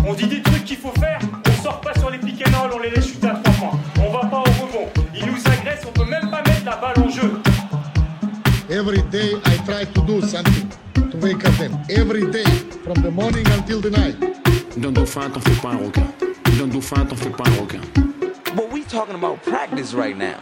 On 0.06 0.12
dit 0.12 0.26
des 0.26 0.42
trucs 0.42 0.64
qu'il 0.64 0.76
faut 0.76 0.92
faire, 1.00 1.18
on 1.48 1.62
sort 1.62 1.80
pas 1.80 1.94
sur 1.98 2.10
les 2.10 2.18
and 2.18 2.60
roll, 2.60 2.72
on 2.74 2.78
les 2.80 2.90
laisse 2.90 3.08
shooter 3.08 3.28
à 3.28 3.34
3 3.42 3.52
points. 3.54 3.80
On 3.98 4.12
va 4.12 4.20
pas 4.28 4.40
au 4.40 4.62
rebond. 4.62 4.88
Ils 5.14 5.24
nous 5.24 5.40
agressent, 5.50 5.86
on 5.88 5.92
peut 5.92 6.04
même 6.04 6.30
pas 6.30 6.42
mettre 6.42 6.64
la 6.66 6.76
balle 6.76 6.98
en 7.02 7.08
jeu. 7.08 7.40
Every 8.68 9.02
day 9.10 9.32
I 9.46 9.56
try 9.64 9.86
to 9.86 10.00
do 10.02 10.20
something 10.20 10.68
to 11.10 11.16
wake 11.22 11.42
up 11.46 11.56
them. 11.56 11.72
Every 11.88 12.30
day, 12.30 12.44
from 12.84 13.02
the 13.02 13.10
morning 13.10 13.46
until 13.56 13.80
the 13.80 13.90
night. 13.90 14.16
D'un 14.76 14.92
dauphin, 14.92 15.30
t'en 15.30 15.40
fais 15.40 15.58
pas 15.62 15.70
un 15.70 15.78
requin. 15.78 16.33
T'en 16.56 17.16
fais 17.16 17.30
pas 17.30 17.48
un 17.48 17.60
requin. 17.60 17.80
But 18.54 18.72
we 18.72 18.84
talking 18.84 19.16
about 19.16 19.42
practice 19.42 19.92
right 19.92 20.16
now. 20.16 20.36